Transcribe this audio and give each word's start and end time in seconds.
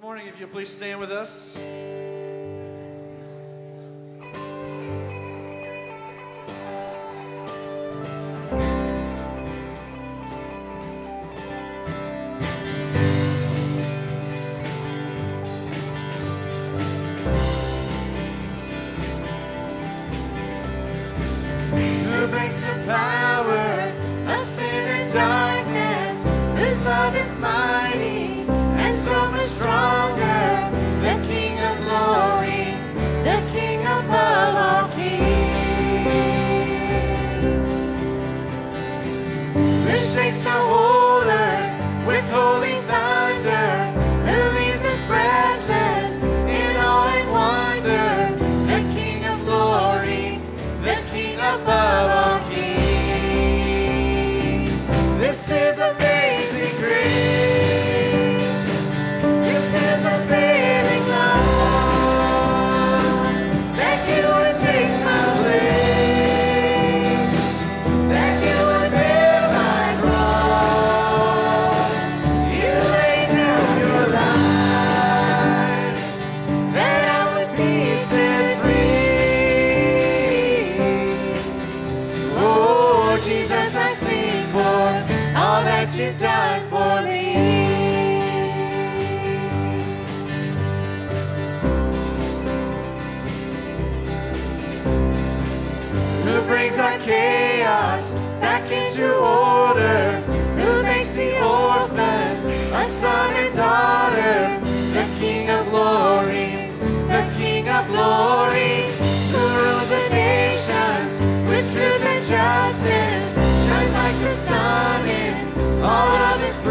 Good 0.00 0.06
morning. 0.06 0.28
If 0.28 0.40
you'll 0.40 0.48
please 0.48 0.70
stand 0.70 0.98
with 0.98 1.12
us. 1.12 1.58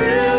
Of 0.01 0.38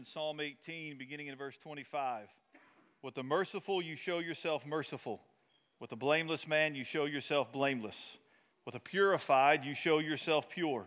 in 0.00 0.06
Psalm 0.06 0.40
18, 0.40 0.96
beginning 0.96 1.26
in 1.26 1.36
verse 1.36 1.58
25. 1.58 2.26
With 3.02 3.14
the 3.14 3.22
merciful, 3.22 3.82
you 3.82 3.96
show 3.96 4.18
yourself 4.18 4.64
merciful. 4.64 5.20
With 5.78 5.90
the 5.90 5.96
blameless 5.96 6.48
man, 6.48 6.74
you 6.74 6.84
show 6.84 7.04
yourself 7.04 7.52
blameless. 7.52 8.16
With 8.64 8.72
the 8.72 8.80
purified, 8.80 9.62
you 9.62 9.74
show 9.74 9.98
yourself 9.98 10.48
pure. 10.48 10.86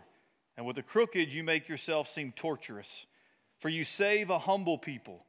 And 0.56 0.66
with 0.66 0.74
the 0.74 0.82
crooked, 0.82 1.32
you 1.32 1.44
make 1.44 1.68
yourself 1.68 2.08
seem 2.08 2.32
torturous. 2.32 3.06
For 3.60 3.68
you 3.68 3.84
save 3.84 4.30
a 4.30 4.38
humble 4.40 4.78
people, 4.78 5.24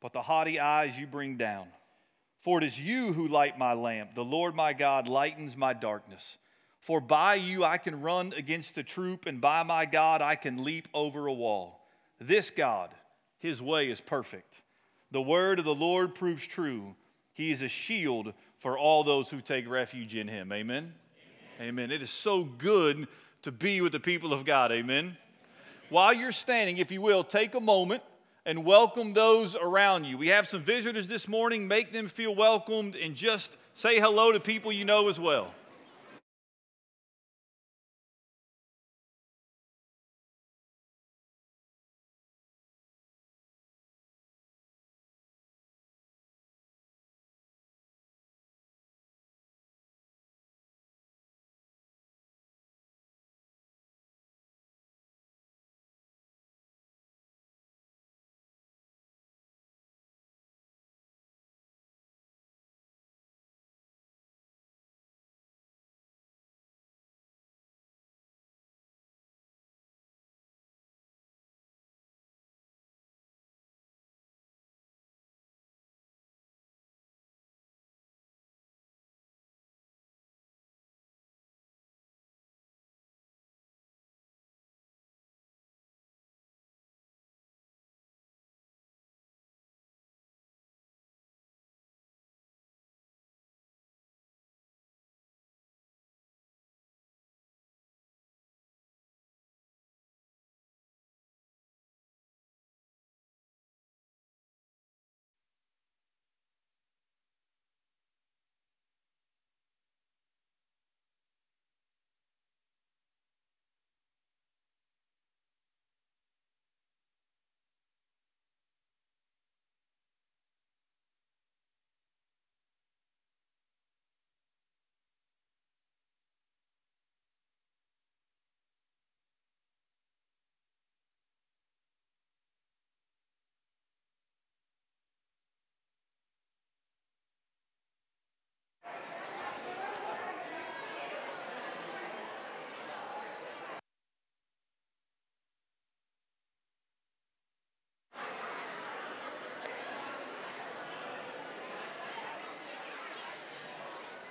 but 0.00 0.12
the 0.12 0.22
haughty 0.22 0.58
eyes 0.58 0.98
you 0.98 1.06
bring 1.06 1.36
down. 1.36 1.68
For 2.40 2.58
it 2.58 2.64
is 2.64 2.80
you 2.80 3.12
who 3.12 3.28
light 3.28 3.56
my 3.56 3.74
lamp. 3.74 4.16
The 4.16 4.24
Lord 4.24 4.56
my 4.56 4.72
God 4.72 5.06
lightens 5.06 5.56
my 5.56 5.74
darkness. 5.74 6.38
For 6.80 7.00
by 7.00 7.36
you 7.36 7.62
I 7.62 7.78
can 7.78 8.00
run 8.00 8.34
against 8.36 8.78
a 8.78 8.82
troop, 8.82 9.26
and 9.26 9.40
by 9.40 9.62
my 9.62 9.86
God 9.86 10.22
I 10.22 10.34
can 10.34 10.64
leap 10.64 10.88
over 10.92 11.28
a 11.28 11.32
wall. 11.32 11.76
This 12.20 12.50
God, 12.50 12.90
his 13.38 13.62
way 13.62 13.88
is 13.88 14.00
perfect. 14.00 14.62
The 15.10 15.22
word 15.22 15.58
of 15.58 15.64
the 15.64 15.74
Lord 15.74 16.14
proves 16.14 16.46
true. 16.46 16.94
He 17.32 17.50
is 17.50 17.62
a 17.62 17.68
shield 17.68 18.34
for 18.58 18.76
all 18.76 19.04
those 19.04 19.30
who 19.30 19.40
take 19.40 19.68
refuge 19.68 20.16
in 20.16 20.28
him. 20.28 20.52
Amen. 20.52 20.92
Amen. 21.60 21.90
It 21.90 22.02
is 22.02 22.10
so 22.10 22.44
good 22.44 23.08
to 23.42 23.52
be 23.52 23.80
with 23.80 23.92
the 23.92 24.00
people 24.00 24.32
of 24.32 24.44
God. 24.44 24.72
Amen. 24.72 25.16
While 25.88 26.12
you're 26.12 26.32
standing, 26.32 26.78
if 26.78 26.90
you 26.90 27.00
will, 27.00 27.24
take 27.24 27.54
a 27.54 27.60
moment 27.60 28.02
and 28.44 28.64
welcome 28.64 29.12
those 29.12 29.56
around 29.56 30.04
you. 30.04 30.18
We 30.18 30.28
have 30.28 30.48
some 30.48 30.62
visitors 30.62 31.06
this 31.06 31.28
morning. 31.28 31.68
Make 31.68 31.92
them 31.92 32.08
feel 32.08 32.34
welcomed 32.34 32.96
and 32.96 33.14
just 33.14 33.56
say 33.74 34.00
hello 34.00 34.32
to 34.32 34.40
people 34.40 34.72
you 34.72 34.84
know 34.84 35.08
as 35.08 35.18
well. 35.20 35.54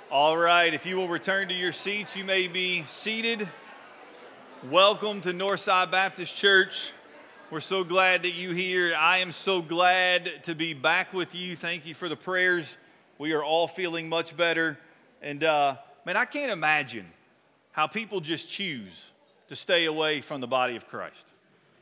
All 0.09 0.37
right, 0.37 0.73
if 0.73 0.85
you 0.85 0.95
will 0.95 1.09
return 1.09 1.49
to 1.49 1.53
your 1.53 1.73
seats, 1.73 2.15
you 2.15 2.23
may 2.23 2.47
be 2.47 2.85
seated. 2.87 3.49
Welcome 4.71 5.19
to 5.19 5.33
Northside 5.33 5.91
Baptist 5.91 6.33
Church. 6.33 6.93
We're 7.51 7.59
so 7.59 7.83
glad 7.83 8.23
that 8.23 8.31
you're 8.31 8.53
here. 8.53 8.95
I 8.97 9.17
am 9.17 9.33
so 9.33 9.61
glad 9.61 10.45
to 10.45 10.55
be 10.55 10.73
back 10.73 11.11
with 11.11 11.35
you. 11.35 11.57
Thank 11.57 11.85
you 11.85 11.93
for 11.93 12.07
the 12.07 12.15
prayers. 12.15 12.77
We 13.17 13.33
are 13.33 13.43
all 13.43 13.67
feeling 13.67 14.07
much 14.07 14.37
better. 14.37 14.79
And 15.21 15.43
uh, 15.43 15.75
man, 16.05 16.15
I 16.15 16.23
can't 16.23 16.53
imagine 16.53 17.07
how 17.73 17.87
people 17.87 18.21
just 18.21 18.47
choose 18.47 19.11
to 19.49 19.57
stay 19.57 19.83
away 19.83 20.21
from 20.21 20.39
the 20.39 20.47
body 20.47 20.77
of 20.77 20.87
Christ. 20.87 21.33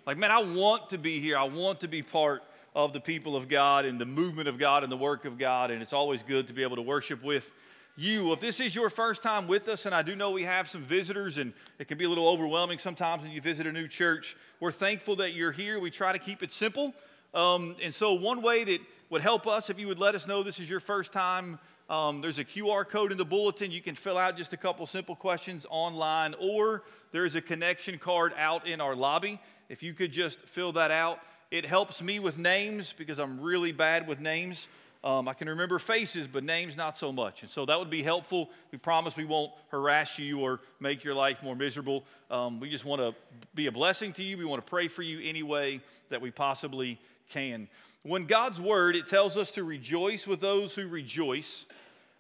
Like, 0.08 0.18
man, 0.18 0.32
I 0.32 0.42
want 0.42 0.90
to 0.90 0.98
be 0.98 1.20
here. 1.20 1.38
I 1.38 1.44
want 1.44 1.82
to 1.82 1.88
be 1.88 2.02
part 2.02 2.42
of 2.76 2.92
the 2.92 3.00
people 3.00 3.36
of 3.36 3.48
God 3.50 3.86
and 3.86 4.02
the 4.02 4.06
movement 4.06 4.48
of 4.48 4.58
God 4.58 4.82
and 4.82 4.92
the 4.92 4.98
work 4.98 5.26
of 5.26 5.38
God. 5.38 5.70
And 5.70 5.80
it's 5.84 5.94
always 5.94 6.24
good 6.24 6.48
to 6.48 6.54
be 6.54 6.64
able 6.64 6.78
to 6.78 6.82
worship 6.82 7.24
with 7.24 7.54
you. 7.98 8.34
If 8.34 8.42
this 8.42 8.60
is 8.60 8.76
your 8.76 8.90
first 8.90 9.24
time 9.24 9.48
with 9.48 9.68
us, 9.68 9.86
and 9.86 9.96
I 9.96 10.02
do 10.02 10.16
know 10.16 10.32
we 10.32 10.44
have 10.44 10.70
some 10.70 10.82
visitors, 10.82 11.38
and 11.38 11.54
it 11.80 11.88
can 11.88 11.98
be 11.98 12.06
a 12.06 12.10
little 12.10 12.28
overwhelming 12.28 12.78
sometimes 12.78 13.24
when 13.24 13.32
you 13.32 13.42
visit 13.42 13.66
a 13.68 13.72
new 13.72 13.88
church, 13.88 14.36
we're 14.60 14.72
thankful 14.72 15.16
that 15.18 15.34
you're 15.34 15.52
here. 15.52 15.80
We 15.80 15.92
try 15.92 16.12
to 16.12 16.20
keep 16.20 16.44
it 16.44 16.52
simple. 16.52 16.94
Um, 17.34 17.76
and 17.82 17.94
so, 17.94 18.14
one 18.14 18.42
way 18.42 18.64
that 18.66 18.82
would 19.10 19.22
help 19.22 19.48
us 19.48 19.70
if 19.70 19.80
you 19.80 19.88
would 19.88 20.00
let 20.00 20.16
us 20.16 20.28
know 20.28 20.44
this 20.44 20.60
is 20.60 20.70
your 20.70 20.80
first 20.80 21.14
time, 21.14 21.60
um, 21.90 22.22
there's 22.22 22.40
a 22.40 22.46
QR 22.46 22.88
code 22.88 23.12
in 23.12 23.18
the 23.18 23.26
bulletin. 23.26 23.72
You 23.72 23.82
can 23.82 23.96
fill 23.96 24.18
out 24.18 24.36
just 24.38 24.54
a 24.54 24.58
couple 24.58 24.86
simple 24.88 25.16
questions 25.16 25.66
online, 25.70 26.34
or 26.40 26.84
there's 27.12 27.36
a 27.36 27.42
connection 27.42 27.98
card 27.98 28.34
out 28.38 28.68
in 28.68 28.82
our 28.82 28.96
lobby. 28.96 29.40
If 29.70 29.84
you 29.84 29.94
could 29.94 30.12
just 30.12 30.40
fill 30.40 30.72
that 30.74 30.92
out, 30.92 31.20
it 31.52 31.66
helps 31.66 32.02
me 32.02 32.20
with 32.20 32.38
names 32.38 32.94
because 32.98 33.20
I'm 33.20 33.40
really 33.40 33.72
bad 33.72 34.08
with 34.08 34.20
names. 34.20 34.68
Um, 35.06 35.28
I 35.28 35.36
can 35.36 35.48
remember 35.48 35.78
faces, 35.78 36.26
but 36.26 36.44
names 36.44 36.76
not 36.76 36.98
so 36.98 37.12
much. 37.12 37.44
And 37.44 37.50
so 37.50 37.64
that 37.68 37.78
would 37.78 37.92
be 37.92 38.02
helpful. 38.02 38.50
We 38.72 38.80
promise 38.80 39.16
we 39.16 39.24
won't 39.24 39.52
harass 39.70 40.18
you 40.18 40.40
or 40.40 40.62
make 40.80 41.04
your 41.04 41.14
life 41.14 41.44
more 41.44 41.56
miserable. 41.56 42.04
Um, 42.32 42.60
we 42.60 42.72
just 42.72 42.86
want 42.86 43.02
to 43.02 43.14
be 43.54 43.68
a 43.68 43.72
blessing 43.72 44.14
to 44.14 44.24
you. 44.24 44.36
We 44.36 44.46
want 44.46 44.66
to 44.66 44.70
pray 44.70 44.88
for 44.88 45.04
you 45.04 45.20
any 45.24 45.44
way 45.44 45.80
that 46.10 46.22
we 46.22 46.32
possibly 46.32 47.00
can. 47.30 47.68
When 48.02 48.26
God's 48.26 48.60
word, 48.60 48.96
it 48.96 49.06
tells 49.06 49.38
us 49.38 49.52
to 49.52 49.64
rejoice 49.64 50.26
with 50.26 50.42
those 50.42 50.74
who 50.74 50.88
rejoice 50.88 51.66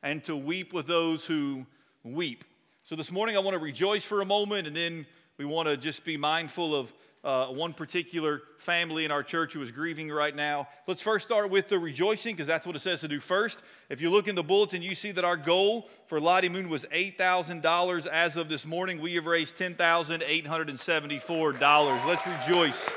and 0.04 0.24
to 0.25 0.36
weep 0.36 0.72
with 0.72 0.86
those 0.86 1.25
who 1.25 1.65
weep. 2.04 2.44
So 2.84 2.96
this 2.96 3.12
morning 3.12 3.36
I 3.36 3.39
want 3.39 3.56
to 3.56 3.60
rejoice 3.60 4.04
for 4.04 4.22
a 4.22 4.25
moment 4.25 4.68
and 4.68 4.75
then 4.75 5.08
we 5.39 5.46
want 5.46 5.68
to 5.68 5.75
just 5.75 6.04
be 6.06 6.18
mindful 6.18 6.75
of 6.75 6.94
uh, 7.25 7.48
one 7.48 7.74
particular 7.74 8.44
family 8.60 9.03
in 9.03 9.12
our 9.12 9.24
church 9.24 9.53
who 9.53 9.62
is 9.63 9.72
grieving 9.72 10.12
right 10.12 10.36
now. 10.36 10.67
Let's 10.86 11.01
first 11.01 11.25
start 11.25 11.50
with 11.50 11.67
the 11.67 11.79
rejoicing 11.79 12.36
because 12.36 12.46
that's 12.46 12.67
what 12.67 12.75
it 12.75 12.79
says 12.79 13.01
to 13.01 13.08
do 13.08 13.20
first. 13.20 13.63
If 13.89 14.00
you 14.00 14.12
look 14.12 14.27
in 14.27 14.36
the 14.36 14.44
bulletin, 14.44 14.84
you 14.84 14.94
see 14.94 15.12
that 15.12 15.25
our 15.25 15.36
goal 15.36 15.89
for 16.05 16.20
Lottie 16.20 16.50
Moon 16.50 16.70
was 16.70 16.86
$8,000. 16.86 18.05
As 18.05 18.38
of 18.38 18.48
this 18.48 18.63
morning, 18.63 19.01
we 19.01 19.15
have 19.15 19.25
raised 19.25 19.58
$10,874. 19.58 22.05
Let's 22.05 22.27
rejoice. 22.27 22.88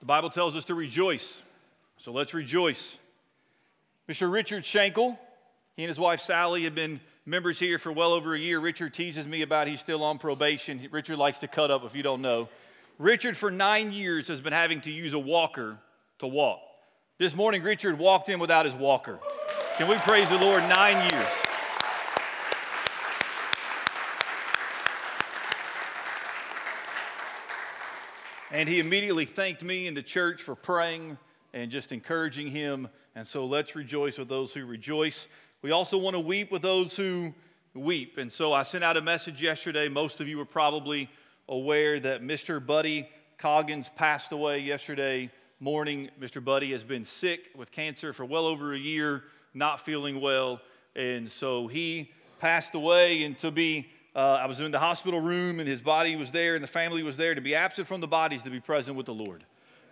The 0.00 0.06
Bible 0.06 0.30
tells 0.30 0.56
us 0.56 0.64
to 0.66 0.74
rejoice, 0.74 1.42
so 1.98 2.12
let's 2.12 2.32
rejoice. 2.32 2.96
Mr. 4.08 4.32
Richard 4.32 4.64
Schenkel, 4.64 5.18
he 5.74 5.82
and 5.82 5.88
his 5.88 5.98
wife 5.98 6.20
Sally 6.20 6.62
have 6.64 6.76
been 6.76 7.00
members 7.26 7.58
here 7.58 7.76
for 7.76 7.90
well 7.90 8.12
over 8.12 8.34
a 8.34 8.38
year. 8.38 8.60
Richard 8.60 8.94
teases 8.94 9.26
me 9.26 9.42
about 9.42 9.66
he's 9.66 9.80
still 9.80 10.04
on 10.04 10.18
probation. 10.18 10.88
Richard 10.92 11.18
likes 11.18 11.40
to 11.40 11.48
cut 11.48 11.72
up 11.72 11.84
if 11.84 11.94
you 11.94 12.02
don't 12.04 12.22
know. 12.22 12.48
Richard, 12.98 13.36
for 13.36 13.50
nine 13.50 13.90
years, 13.90 14.28
has 14.28 14.40
been 14.40 14.52
having 14.52 14.80
to 14.82 14.90
use 14.92 15.12
a 15.12 15.18
walker 15.18 15.76
to 16.20 16.26
walk. 16.26 16.60
This 17.18 17.34
morning, 17.34 17.62
Richard 17.62 17.98
walked 17.98 18.28
in 18.28 18.38
without 18.38 18.64
his 18.64 18.74
walker. 18.74 19.18
Can 19.76 19.88
we 19.88 19.96
praise 19.96 20.30
the 20.30 20.38
Lord? 20.38 20.62
Nine 20.62 21.10
years. 21.10 21.26
And 28.52 28.68
he 28.68 28.78
immediately 28.78 29.26
thanked 29.26 29.64
me 29.64 29.88
and 29.88 29.96
the 29.96 30.02
church 30.02 30.40
for 30.40 30.54
praying 30.54 31.18
and 31.52 31.70
just 31.70 31.90
encouraging 31.90 32.46
him. 32.46 32.88
And 33.14 33.26
so 33.26 33.46
let's 33.46 33.74
rejoice 33.74 34.16
with 34.16 34.28
those 34.28 34.54
who 34.54 34.64
rejoice. 34.64 35.26
We 35.66 35.72
also 35.72 35.98
want 35.98 36.14
to 36.14 36.20
weep 36.20 36.52
with 36.52 36.62
those 36.62 36.96
who 36.96 37.34
weep. 37.74 38.18
And 38.18 38.32
so 38.32 38.52
I 38.52 38.62
sent 38.62 38.84
out 38.84 38.96
a 38.96 39.00
message 39.00 39.42
yesterday. 39.42 39.88
Most 39.88 40.20
of 40.20 40.28
you 40.28 40.38
were 40.38 40.44
probably 40.44 41.10
aware 41.48 41.98
that 41.98 42.22
Mr. 42.22 42.64
Buddy 42.64 43.08
Coggins 43.36 43.88
passed 43.96 44.30
away 44.30 44.60
yesterday 44.60 45.28
morning. 45.58 46.08
Mr. 46.20 46.44
Buddy 46.44 46.70
has 46.70 46.84
been 46.84 47.04
sick 47.04 47.50
with 47.56 47.72
cancer 47.72 48.12
for 48.12 48.24
well 48.24 48.46
over 48.46 48.74
a 48.74 48.78
year, 48.78 49.24
not 49.54 49.80
feeling 49.80 50.20
well. 50.20 50.60
And 50.94 51.28
so 51.28 51.66
he 51.66 52.12
passed 52.38 52.76
away. 52.76 53.24
And 53.24 53.36
to 53.38 53.50
be, 53.50 53.88
uh, 54.14 54.38
I 54.40 54.46
was 54.46 54.60
in 54.60 54.70
the 54.70 54.78
hospital 54.78 55.20
room 55.20 55.58
and 55.58 55.68
his 55.68 55.80
body 55.80 56.14
was 56.14 56.30
there 56.30 56.54
and 56.54 56.62
the 56.62 56.68
family 56.68 57.02
was 57.02 57.16
there. 57.16 57.34
To 57.34 57.40
be 57.40 57.56
absent 57.56 57.88
from 57.88 58.00
the 58.00 58.06
bodies, 58.06 58.42
to 58.42 58.50
be 58.50 58.60
present 58.60 58.96
with 58.96 59.06
the 59.06 59.14
Lord. 59.14 59.42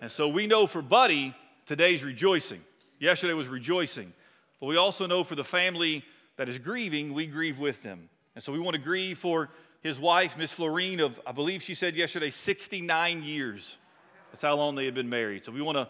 And 0.00 0.08
so 0.08 0.28
we 0.28 0.46
know 0.46 0.68
for 0.68 0.82
Buddy, 0.82 1.34
today's 1.66 2.04
rejoicing. 2.04 2.62
Yesterday 3.00 3.34
was 3.34 3.48
rejoicing. 3.48 4.12
But 4.64 4.68
we 4.68 4.76
also 4.78 5.04
know 5.04 5.24
for 5.24 5.34
the 5.34 5.44
family 5.44 6.02
that 6.38 6.48
is 6.48 6.58
grieving, 6.58 7.12
we 7.12 7.26
grieve 7.26 7.58
with 7.58 7.82
them. 7.82 8.08
And 8.34 8.42
so 8.42 8.50
we 8.50 8.58
want 8.58 8.72
to 8.72 8.80
grieve 8.80 9.18
for 9.18 9.50
his 9.82 9.98
wife, 9.98 10.38
Miss 10.38 10.52
Florine, 10.52 11.00
of, 11.00 11.20
I 11.26 11.32
believe 11.32 11.62
she 11.62 11.74
said 11.74 11.94
yesterday, 11.94 12.30
69 12.30 13.22
years. 13.22 13.76
That's 14.32 14.40
how 14.40 14.56
long 14.56 14.74
they 14.74 14.86
had 14.86 14.94
been 14.94 15.10
married. 15.10 15.44
So 15.44 15.52
we 15.52 15.60
want 15.60 15.76
to 15.76 15.86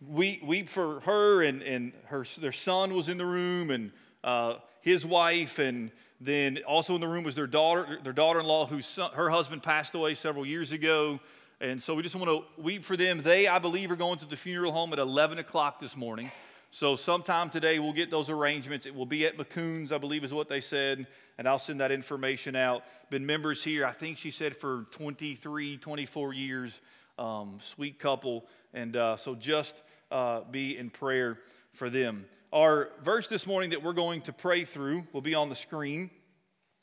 weep, 0.00 0.44
weep 0.44 0.68
for 0.68 1.00
her, 1.00 1.42
and, 1.42 1.60
and 1.62 1.92
her, 2.04 2.24
their 2.38 2.52
son 2.52 2.94
was 2.94 3.08
in 3.08 3.18
the 3.18 3.26
room, 3.26 3.72
and 3.72 3.90
uh, 4.22 4.58
his 4.80 5.04
wife, 5.04 5.58
and 5.58 5.90
then 6.20 6.60
also 6.68 6.94
in 6.94 7.00
the 7.00 7.08
room 7.08 7.24
was 7.24 7.34
their 7.34 7.48
daughter, 7.48 7.98
their 8.04 8.12
daughter-in-law, 8.12 8.66
whose 8.66 8.86
son, 8.86 9.10
her 9.14 9.28
husband 9.28 9.64
passed 9.64 9.96
away 9.96 10.14
several 10.14 10.46
years 10.46 10.70
ago. 10.70 11.18
And 11.60 11.82
so 11.82 11.96
we 11.96 12.04
just 12.04 12.14
want 12.14 12.28
to 12.28 12.62
weep 12.62 12.84
for 12.84 12.96
them. 12.96 13.22
They, 13.22 13.48
I 13.48 13.58
believe, 13.58 13.90
are 13.90 13.96
going 13.96 14.20
to 14.20 14.26
the 14.26 14.36
funeral 14.36 14.70
home 14.70 14.92
at 14.92 15.00
11 15.00 15.40
o'clock 15.40 15.80
this 15.80 15.96
morning. 15.96 16.30
So, 16.74 16.96
sometime 16.96 17.50
today, 17.50 17.78
we'll 17.78 17.92
get 17.92 18.10
those 18.10 18.30
arrangements. 18.30 18.84
It 18.84 18.96
will 18.96 19.06
be 19.06 19.26
at 19.26 19.38
McCoon's, 19.38 19.92
I 19.92 19.98
believe, 19.98 20.24
is 20.24 20.32
what 20.32 20.48
they 20.48 20.60
said, 20.60 21.06
and 21.38 21.46
I'll 21.46 21.56
send 21.56 21.80
that 21.80 21.92
information 21.92 22.56
out. 22.56 22.82
Been 23.10 23.24
members 23.24 23.62
here, 23.62 23.86
I 23.86 23.92
think 23.92 24.18
she 24.18 24.32
said, 24.32 24.56
for 24.56 24.86
23, 24.90 25.76
24 25.76 26.32
years. 26.32 26.80
Um, 27.16 27.58
sweet 27.62 28.00
couple. 28.00 28.46
And 28.72 28.96
uh, 28.96 29.16
so, 29.16 29.36
just 29.36 29.84
uh, 30.10 30.40
be 30.50 30.76
in 30.76 30.90
prayer 30.90 31.38
for 31.74 31.90
them. 31.90 32.24
Our 32.52 32.90
verse 33.04 33.28
this 33.28 33.46
morning 33.46 33.70
that 33.70 33.84
we're 33.84 33.92
going 33.92 34.22
to 34.22 34.32
pray 34.32 34.64
through 34.64 35.06
will 35.12 35.22
be 35.22 35.36
on 35.36 35.50
the 35.50 35.54
screen. 35.54 36.10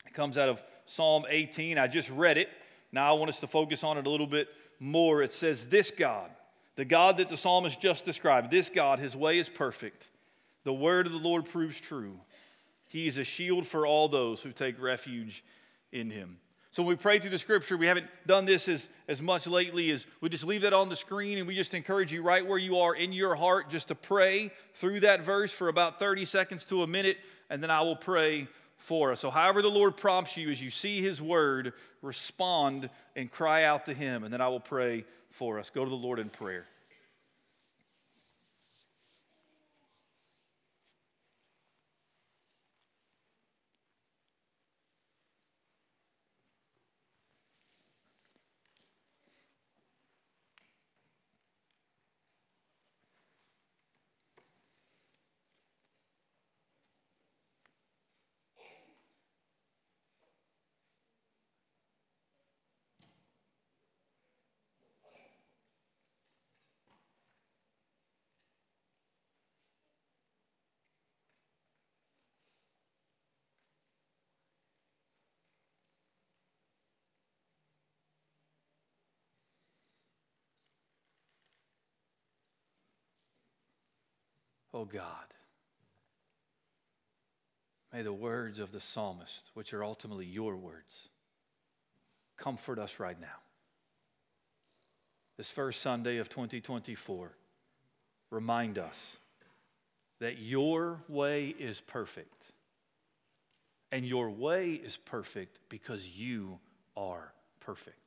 It 0.06 0.14
comes 0.14 0.38
out 0.38 0.48
of 0.48 0.62
Psalm 0.86 1.26
18. 1.28 1.76
I 1.76 1.86
just 1.86 2.08
read 2.08 2.38
it. 2.38 2.48
Now, 2.92 3.14
I 3.14 3.18
want 3.18 3.28
us 3.28 3.40
to 3.40 3.46
focus 3.46 3.84
on 3.84 3.98
it 3.98 4.06
a 4.06 4.10
little 4.10 4.26
bit 4.26 4.48
more. 4.80 5.20
It 5.20 5.34
says, 5.34 5.66
This 5.66 5.90
God 5.90 6.30
the 6.76 6.84
God 6.84 7.18
that 7.18 7.28
the 7.28 7.36
psalmist 7.36 7.80
just 7.80 8.04
described, 8.04 8.50
this 8.50 8.70
God, 8.70 8.98
his 8.98 9.14
way 9.14 9.38
is 9.38 9.48
perfect. 9.48 10.08
The 10.64 10.72
word 10.72 11.06
of 11.06 11.12
the 11.12 11.18
Lord 11.18 11.44
proves 11.44 11.78
true. 11.78 12.18
He 12.88 13.06
is 13.06 13.18
a 13.18 13.24
shield 13.24 13.66
for 13.66 13.86
all 13.86 14.08
those 14.08 14.42
who 14.42 14.52
take 14.52 14.80
refuge 14.80 15.44
in 15.92 16.10
him. 16.10 16.38
So 16.70 16.82
when 16.82 16.90
we 16.90 16.96
pray 16.96 17.18
through 17.18 17.30
the 17.30 17.38
scripture, 17.38 17.76
we 17.76 17.86
haven't 17.86 18.06
done 18.26 18.46
this 18.46 18.66
as, 18.66 18.88
as 19.06 19.20
much 19.20 19.46
lately 19.46 19.90
as 19.90 20.06
we 20.22 20.30
just 20.30 20.44
leave 20.44 20.62
that 20.62 20.72
on 20.72 20.88
the 20.88 20.96
screen 20.96 21.36
and 21.36 21.46
we 21.46 21.54
just 21.54 21.74
encourage 21.74 22.10
you 22.10 22.22
right 22.22 22.46
where 22.46 22.56
you 22.56 22.78
are 22.78 22.94
in 22.94 23.12
your 23.12 23.34
heart 23.34 23.68
just 23.68 23.88
to 23.88 23.94
pray 23.94 24.50
through 24.74 25.00
that 25.00 25.20
verse 25.22 25.52
for 25.52 25.68
about 25.68 25.98
30 25.98 26.24
seconds 26.24 26.64
to 26.66 26.82
a 26.82 26.86
minute, 26.86 27.18
and 27.50 27.62
then 27.62 27.70
I 27.70 27.82
will 27.82 27.96
pray 27.96 28.48
for 28.78 29.12
us. 29.12 29.20
So, 29.20 29.30
however, 29.30 29.60
the 29.60 29.70
Lord 29.70 29.98
prompts 29.98 30.36
you 30.38 30.50
as 30.50 30.62
you 30.62 30.70
see 30.70 31.02
His 31.02 31.20
word, 31.20 31.74
respond 32.00 32.88
and 33.16 33.30
cry 33.30 33.64
out 33.64 33.84
to 33.86 33.94
Him, 33.94 34.24
and 34.24 34.32
then 34.32 34.40
I 34.40 34.48
will 34.48 34.58
pray 34.58 35.04
for 35.32 35.58
us. 35.58 35.70
Go 35.70 35.84
to 35.84 35.90
the 35.90 35.96
Lord 35.96 36.18
in 36.18 36.28
prayer. 36.28 36.66
Oh 84.74 84.84
God, 84.84 85.26
may 87.92 88.02
the 88.02 88.12
words 88.12 88.58
of 88.58 88.72
the 88.72 88.80
psalmist, 88.80 89.50
which 89.54 89.74
are 89.74 89.84
ultimately 89.84 90.24
your 90.24 90.56
words, 90.56 91.08
comfort 92.38 92.78
us 92.78 92.98
right 92.98 93.20
now. 93.20 93.26
This 95.36 95.50
first 95.50 95.82
Sunday 95.82 96.18
of 96.18 96.28
2024, 96.28 97.32
remind 98.30 98.78
us 98.78 99.16
that 100.20 100.38
your 100.38 101.00
way 101.08 101.48
is 101.48 101.80
perfect. 101.80 102.44
And 103.90 104.06
your 104.06 104.30
way 104.30 104.72
is 104.72 104.96
perfect 104.96 105.58
because 105.68 106.08
you 106.08 106.60
are 106.96 107.32
perfect. 107.60 108.01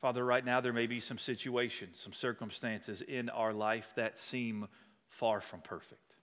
Father, 0.00 0.24
right 0.24 0.44
now 0.44 0.60
there 0.60 0.72
may 0.72 0.86
be 0.86 1.00
some 1.00 1.18
situations, 1.18 2.00
some 2.00 2.12
circumstances 2.12 3.02
in 3.02 3.28
our 3.30 3.52
life 3.52 3.92
that 3.96 4.16
seem 4.16 4.68
far 5.08 5.40
from 5.40 5.60
perfect. 5.60 6.16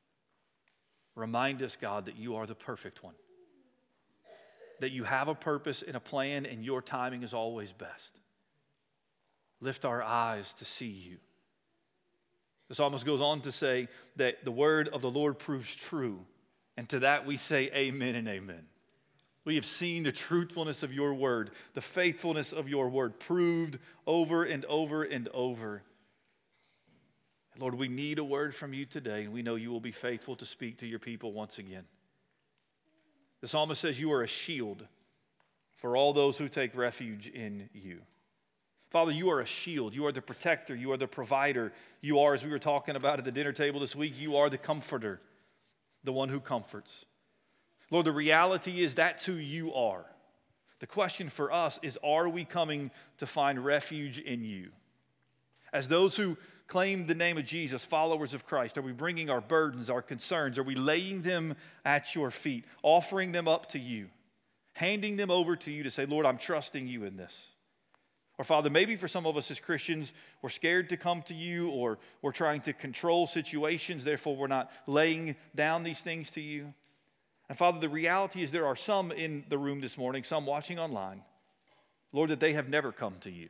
Remind 1.15 1.61
us, 1.61 1.75
God, 1.75 2.05
that 2.05 2.17
you 2.17 2.35
are 2.35 2.45
the 2.45 2.55
perfect 2.55 3.03
one, 3.03 3.15
that 4.79 4.91
you 4.91 5.03
have 5.03 5.27
a 5.27 5.35
purpose 5.35 5.81
and 5.81 5.95
a 5.95 5.99
plan, 5.99 6.45
and 6.45 6.63
your 6.63 6.81
timing 6.81 7.23
is 7.23 7.33
always 7.33 7.73
best. 7.73 8.19
Lift 9.59 9.85
our 9.85 10.03
eyes 10.03 10.53
to 10.55 10.65
see 10.65 10.88
you. 10.88 11.17
The 12.67 12.75
psalmist 12.75 13.05
goes 13.05 13.21
on 13.21 13.41
to 13.41 13.51
say 13.51 13.88
that 14.15 14.43
the 14.43 14.51
word 14.51 14.89
of 14.89 15.01
the 15.01 15.11
Lord 15.11 15.38
proves 15.38 15.73
true, 15.75 16.25
and 16.77 16.88
to 16.89 16.99
that 16.99 17.25
we 17.25 17.38
say 17.38 17.69
amen 17.73 18.15
and 18.15 18.27
amen. 18.27 18.65
We 19.45 19.55
have 19.55 19.65
seen 19.65 20.03
the 20.03 20.12
truthfulness 20.12 20.81
of 20.81 20.91
your 20.91 21.13
word, 21.13 21.51
the 21.75 21.81
faithfulness 21.81 22.51
of 22.51 22.67
your 22.67 22.89
word 22.89 23.19
proved 23.19 23.77
over 24.08 24.43
and 24.43 24.65
over 24.65 25.03
and 25.03 25.27
over. 25.29 25.84
Lord, 27.58 27.75
we 27.75 27.88
need 27.88 28.19
a 28.19 28.23
word 28.23 28.53
from 28.53 28.73
you 28.73 28.86
today, 28.86 29.23
and 29.23 29.31
we 29.31 29.43
know 29.43 29.55
you 29.55 29.71
will 29.71 29.79
be 29.79 29.91
faithful 29.91 30.36
to 30.38 30.45
speak 30.45 30.79
to 30.79 30.88
your 30.88 30.99
people 30.99 31.31
once 31.31 31.60
again. 31.60 31.86
The 33.41 33.47
psalmist 33.47 33.79
says, 33.79 33.99
You 33.99 34.12
are 34.12 34.23
a 34.23 34.27
shield 34.27 34.86
for 35.75 35.95
all 35.95 36.12
those 36.12 36.38
who 36.38 36.49
take 36.49 36.75
refuge 36.75 37.27
in 37.27 37.69
you. 37.71 38.01
Father, 38.89 39.12
you 39.12 39.29
are 39.29 39.41
a 39.41 39.45
shield. 39.45 39.93
You 39.93 40.05
are 40.08 40.12
the 40.12 40.21
protector. 40.21 40.75
You 40.75 40.91
are 40.91 40.97
the 40.97 41.08
provider. 41.08 41.71
You 42.01 42.19
are, 42.19 42.34
as 42.34 42.43
we 42.43 42.49
were 42.49 42.60
talking 42.60 42.95
about 42.95 43.19
at 43.19 43.25
the 43.25 43.31
dinner 43.31 43.51
table 43.51 43.79
this 43.79 43.95
week, 43.95 44.13
you 44.17 44.38
are 44.38 44.49
the 44.49 44.58
comforter, 44.58 45.21
the 46.03 46.13
one 46.13 46.29
who 46.29 46.39
comforts. 46.39 47.05
Lord, 47.95 48.08
the 48.08 48.12
reality 48.12 48.84
is 48.84 48.93
that's 48.93 49.25
who 49.25 49.36
you 49.36 49.73
are. 49.73 50.05
The 50.79 50.86
question 50.86 51.29
for 51.29 51.49
us 51.53 51.79
is 51.81 51.97
are 52.03 52.27
we 52.27 52.43
coming 52.43 52.91
to 53.19 53.25
find 53.25 53.63
refuge 53.63 54.19
in 54.19 54.43
you? 54.43 54.71
As 55.71 55.88
those 55.88 56.17
who 56.17 56.36
claim 56.67 57.08
the 57.08 57.15
name 57.15 57.38
of 57.38 57.45
Jesus, 57.45 57.86
followers 57.86 58.34
of 58.34 58.45
Christ, 58.45 58.77
are 58.77 58.81
we 58.81 58.91
bringing 58.91 59.29
our 59.29 59.39
burdens, 59.39 59.89
our 59.89 60.01
concerns? 60.01 60.58
Are 60.58 60.63
we 60.63 60.75
laying 60.75 61.21
them 61.21 61.55
at 61.86 62.13
your 62.13 62.31
feet, 62.31 62.65
offering 62.84 63.31
them 63.31 63.47
up 63.47 63.67
to 63.67 63.79
you, 63.79 64.10
handing 64.73 65.15
them 65.15 65.31
over 65.31 65.55
to 65.55 65.71
you 65.71 65.84
to 65.84 65.89
say, 65.89 66.05
Lord, 66.05 66.25
I'm 66.25 66.38
trusting 66.38 66.89
you 66.89 67.05
in 67.05 67.15
this? 67.15 67.47
Or, 68.38 68.43
Father, 68.43 68.69
maybe 68.69 68.97
for 68.97 69.08
some 69.08 69.25
of 69.25 69.38
us 69.38 69.49
as 69.51 69.60
Christians, 69.62 70.12
we're 70.41 70.49
scared 70.49 70.89
to 70.89 70.97
come 70.97 71.21
to 71.21 71.34
you 71.34 71.69
or 71.69 71.99
we're 72.21 72.34
trying 72.34 72.60
to 72.63 72.73
control 72.73 73.25
situations, 73.25 74.03
therefore, 74.03 74.36
we're 74.36 74.47
not 74.47 74.69
laying 74.86 75.38
down 75.55 75.84
these 75.84 76.01
things 76.01 76.29
to 76.31 76.41
you. 76.41 76.73
And 77.47 77.58
Father, 77.58 77.79
the 77.79 77.89
reality 77.89 78.41
is 78.41 78.51
there 78.51 78.65
are 78.65 78.75
some 78.75 79.12
in 79.12 79.43
the 79.49 79.58
room 79.58 79.81
this 79.81 79.97
morning, 79.97 80.23
some 80.23 80.45
watching 80.45 80.79
online, 80.79 81.21
Lord, 82.12 82.29
that 82.29 82.39
they 82.39 82.53
have 82.53 82.69
never 82.69 82.91
come 82.91 83.15
to 83.21 83.31
you, 83.31 83.49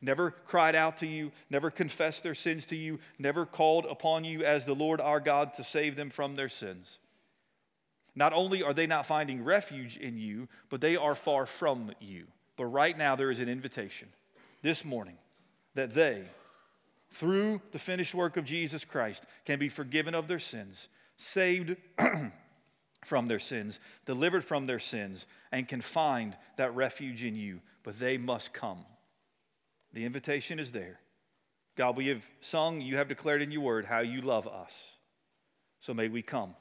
never 0.00 0.30
cried 0.30 0.74
out 0.74 0.96
to 0.98 1.06
you, 1.06 1.30
never 1.50 1.70
confessed 1.70 2.22
their 2.22 2.34
sins 2.34 2.66
to 2.66 2.76
you, 2.76 2.98
never 3.18 3.46
called 3.46 3.86
upon 3.86 4.24
you 4.24 4.44
as 4.44 4.66
the 4.66 4.74
Lord 4.74 5.00
our 5.00 5.20
God 5.20 5.54
to 5.54 5.64
save 5.64 5.94
them 5.94 6.10
from 6.10 6.34
their 6.34 6.48
sins. 6.48 6.98
Not 8.14 8.32
only 8.32 8.62
are 8.62 8.74
they 8.74 8.86
not 8.86 9.06
finding 9.06 9.44
refuge 9.44 9.96
in 9.96 10.18
you, 10.18 10.48
but 10.68 10.80
they 10.80 10.96
are 10.96 11.14
far 11.14 11.46
from 11.46 11.92
you. 12.00 12.26
But 12.56 12.66
right 12.66 12.98
now, 12.98 13.14
there 13.14 13.30
is 13.30 13.40
an 13.40 13.48
invitation 13.48 14.08
this 14.62 14.84
morning 14.84 15.16
that 15.74 15.94
they, 15.94 16.24
through 17.12 17.62
the 17.70 17.78
finished 17.78 18.14
work 18.14 18.36
of 18.36 18.44
Jesus 18.44 18.84
Christ, 18.84 19.24
can 19.44 19.58
be 19.58 19.68
forgiven 19.68 20.14
of 20.14 20.28
their 20.28 20.38
sins, 20.38 20.88
saved 21.16 21.76
from 23.04 23.28
their 23.28 23.38
sins, 23.38 23.80
delivered 24.04 24.44
from 24.44 24.66
their 24.66 24.78
sins, 24.78 25.26
and 25.52 25.68
can 25.68 25.80
find 25.80 26.36
that 26.56 26.74
refuge 26.74 27.24
in 27.24 27.34
you. 27.34 27.60
But 27.82 27.98
they 27.98 28.18
must 28.18 28.52
come. 28.52 28.84
The 29.92 30.04
invitation 30.04 30.58
is 30.58 30.72
there. 30.72 31.00
God, 31.76 31.96
we 31.96 32.08
have 32.08 32.24
sung, 32.40 32.80
you 32.80 32.96
have 32.96 33.08
declared 33.08 33.42
in 33.42 33.50
your 33.50 33.62
word 33.62 33.86
how 33.86 34.00
you 34.00 34.20
love 34.20 34.46
us. 34.46 34.94
So 35.78 35.94
may 35.94 36.08
we 36.08 36.22
come. 36.22 36.54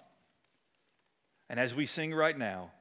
And 1.49 1.59
as 1.59 1.75
we 1.75 1.85
sing 1.85 2.13
right 2.13 2.37
now, 2.37 2.71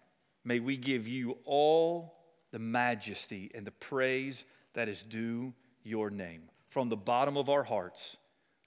may 0.45 0.61
we 0.61 0.77
give 0.77 1.09
you 1.09 1.39
all 1.45 2.15
the 2.53 2.59
majesty 2.59 3.51
and 3.55 3.67
the 3.67 3.73
praise 3.73 4.45
that 4.75 4.89
is 4.89 5.03
due 5.03 5.53
your 5.83 6.11
name. 6.11 6.43
From 6.69 6.89
the 6.89 6.97
bottom 6.97 7.37
of 7.37 7.49
our 7.49 7.65
hearts, 7.65 8.19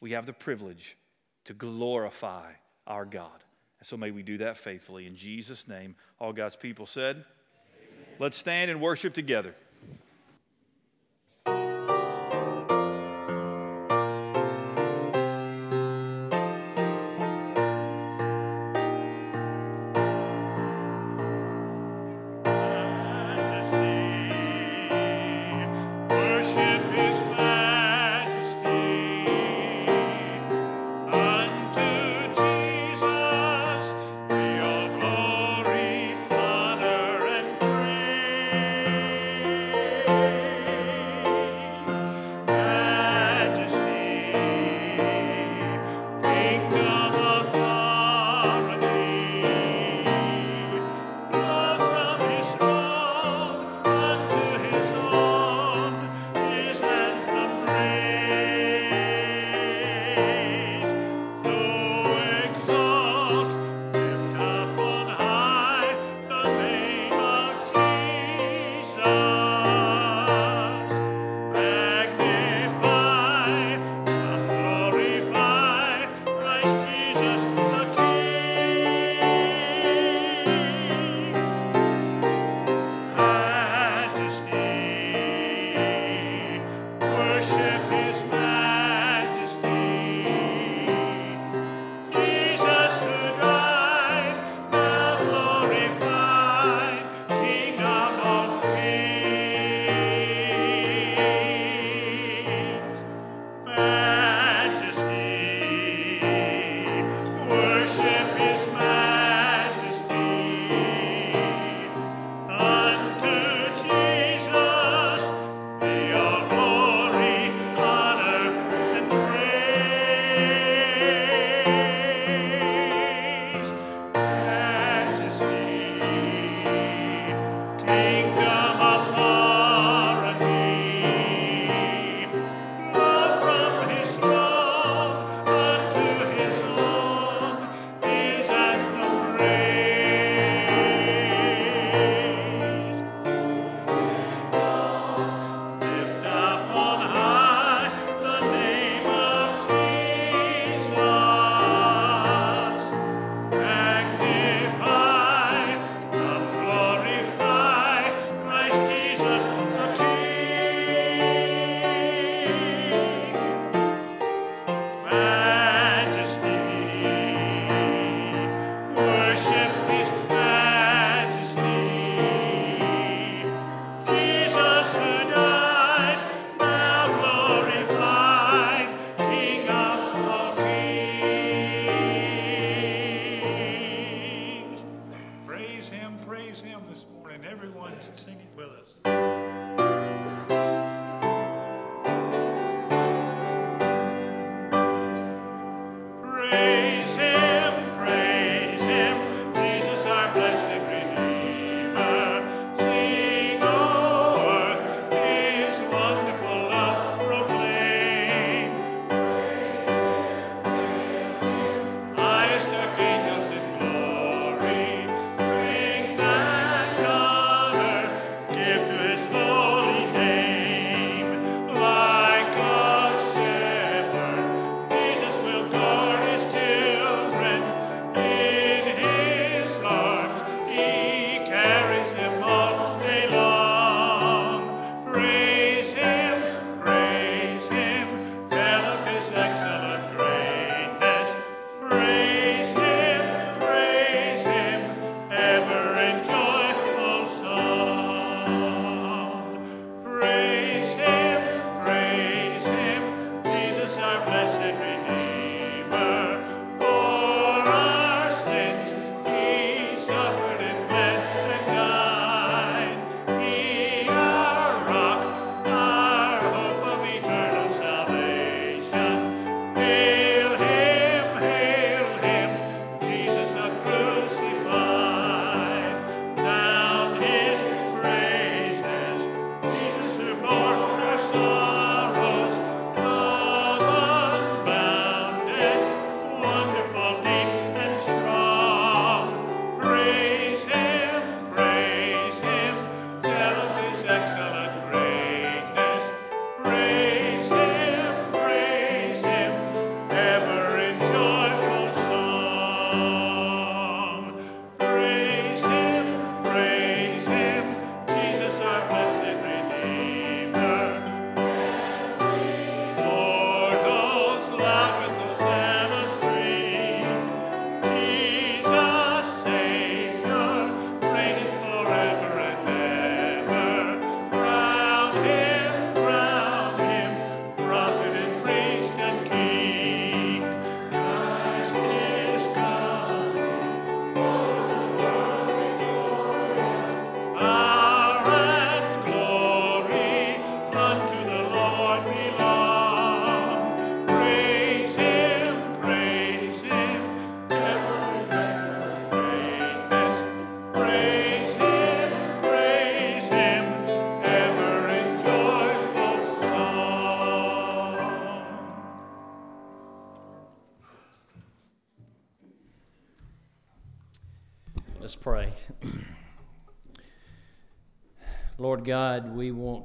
we 0.02 0.12
have 0.12 0.26
the 0.26 0.34
privilege 0.34 0.98
to 1.46 1.54
glorify 1.54 2.52
our 2.88 3.06
God. 3.06 3.44
So 3.84 3.98
may 3.98 4.12
we 4.12 4.24
do 4.24 4.38
that 4.40 4.58
faithfully. 4.58 5.08
In 5.08 5.16
Jesus' 5.16 5.68
name, 5.68 5.96
all 6.20 6.34
God's 6.34 6.56
people 6.56 6.86
said, 6.86 7.16
Amen. 7.16 8.16
Let's 8.20 8.38
stand 8.38 8.70
and 8.70 8.80
worship 8.80 9.14
together. 9.14 9.56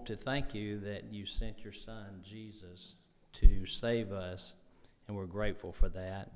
To 0.06 0.16
thank 0.16 0.54
you 0.54 0.78
that 0.78 1.12
you 1.12 1.26
sent 1.26 1.64
your 1.64 1.72
Son, 1.72 2.20
Jesus, 2.22 2.94
to 3.32 3.66
save 3.66 4.12
us, 4.12 4.54
and 5.08 5.16
we're 5.16 5.26
grateful 5.26 5.72
for 5.72 5.88
that. 5.88 6.30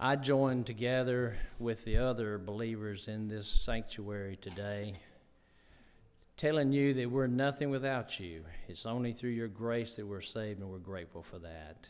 I 0.00 0.16
join 0.16 0.64
together 0.64 1.36
with 1.58 1.84
the 1.84 1.98
other 1.98 2.38
believers 2.38 3.08
in 3.08 3.28
this 3.28 3.46
sanctuary 3.46 4.38
today, 4.40 4.94
telling 6.38 6.72
you 6.72 6.94
that 6.94 7.10
we're 7.10 7.26
nothing 7.26 7.68
without 7.68 8.18
you. 8.18 8.42
It's 8.68 8.86
only 8.86 9.12
through 9.12 9.30
your 9.30 9.48
grace 9.48 9.96
that 9.96 10.06
we're 10.06 10.22
saved, 10.22 10.60
and 10.60 10.70
we're 10.70 10.78
grateful 10.78 11.22
for 11.22 11.38
that. 11.40 11.88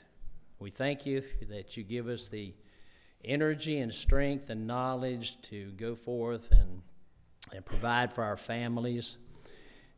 We 0.58 0.70
thank 0.70 1.06
you 1.06 1.22
that 1.48 1.76
you 1.76 1.84
give 1.84 2.08
us 2.08 2.28
the 2.28 2.54
energy 3.24 3.78
and 3.78 3.94
strength 3.94 4.50
and 4.50 4.66
knowledge 4.66 5.40
to 5.42 5.70
go 5.76 5.94
forth 5.94 6.50
and, 6.50 6.82
and 7.54 7.64
provide 7.64 8.12
for 8.12 8.24
our 8.24 8.36
families. 8.36 9.16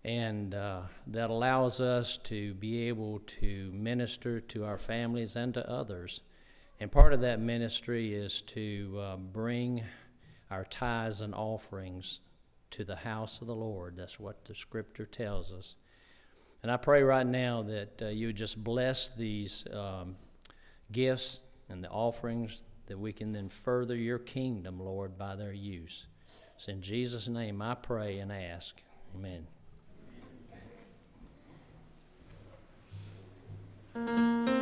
And 0.05 0.55
uh, 0.55 0.83
that 1.09 1.31
allows 1.31 1.81
us 1.81 2.17
to 2.25 2.55
be 2.55 2.89
able 2.89 3.19
to 3.21 3.71
minister 3.73 4.41
to 4.41 4.65
our 4.65 4.79
families 4.79 5.37
and 5.37 5.53
to 5.55 5.71
others. 5.71 6.23
And 6.81 6.91
part 6.91 7.13
of 7.13 7.21
that 7.21 7.41
ministry 7.41 8.15
is 8.15 8.41
to 8.43 8.99
uh, 8.99 9.17
bring 9.17 9.83
our 10.51 10.65
tithes 10.65 11.21
and 11.21 11.35
offerings 11.35 12.21
to 12.71 12.85
the 12.85 12.97
house 12.97 13.41
of 13.41 13.47
the 13.47 13.55
Lord. 13.55 13.97
That's 13.97 14.19
what 14.19 14.45
the 14.45 14.55
scripture 14.55 15.07
tells 15.07 15.53
us. 15.53 15.77
And 16.63 16.71
I 16.71 16.77
pray 16.77 17.03
right 17.03 17.27
now 17.27 17.63
that 17.63 18.03
uh, 18.03 18.07
you 18.09 18.29
would 18.29 18.37
just 18.37 18.63
bless 18.63 19.11
these 19.11 19.65
um, 19.73 20.17
gifts 20.93 21.43
and 21.69 21.83
the 21.83 21.91
offerings 21.91 22.63
that 22.87 22.99
we 22.99 23.13
can 23.13 23.33
then 23.33 23.49
further 23.49 23.97
your 23.97 24.19
kingdom, 24.19 24.81
Lord, 24.81 25.17
by 25.17 25.37
their 25.37 25.53
use. 25.53 26.07
It's 26.57 26.69
in 26.69 26.83
Jesus' 26.83 27.29
name 27.29 27.63
I 27.63 27.75
pray 27.75 28.19
and 28.19 28.33
ask. 28.33 28.83
Amen. 29.15 29.47
Mary 33.95 34.60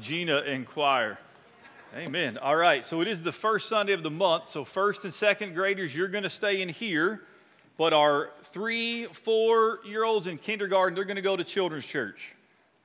Gina 0.00 0.38
and 0.38 0.66
choir. 0.66 1.18
Amen. 1.94 2.36
All 2.38 2.56
right, 2.56 2.84
so 2.84 3.00
it 3.00 3.08
is 3.08 3.22
the 3.22 3.32
first 3.32 3.68
Sunday 3.68 3.92
of 3.92 4.02
the 4.02 4.10
month. 4.10 4.48
So, 4.48 4.64
first 4.64 5.04
and 5.04 5.14
second 5.14 5.54
graders, 5.54 5.94
you're 5.94 6.08
going 6.08 6.24
to 6.24 6.30
stay 6.30 6.60
in 6.60 6.68
here. 6.68 7.22
But 7.78 7.92
our 7.92 8.30
three, 8.44 9.04
four 9.06 9.80
year 9.84 10.04
olds 10.04 10.26
in 10.26 10.38
kindergarten, 10.38 10.94
they're 10.94 11.04
going 11.04 11.16
to 11.16 11.22
go 11.22 11.36
to 11.36 11.44
children's 11.44 11.86
church. 11.86 12.34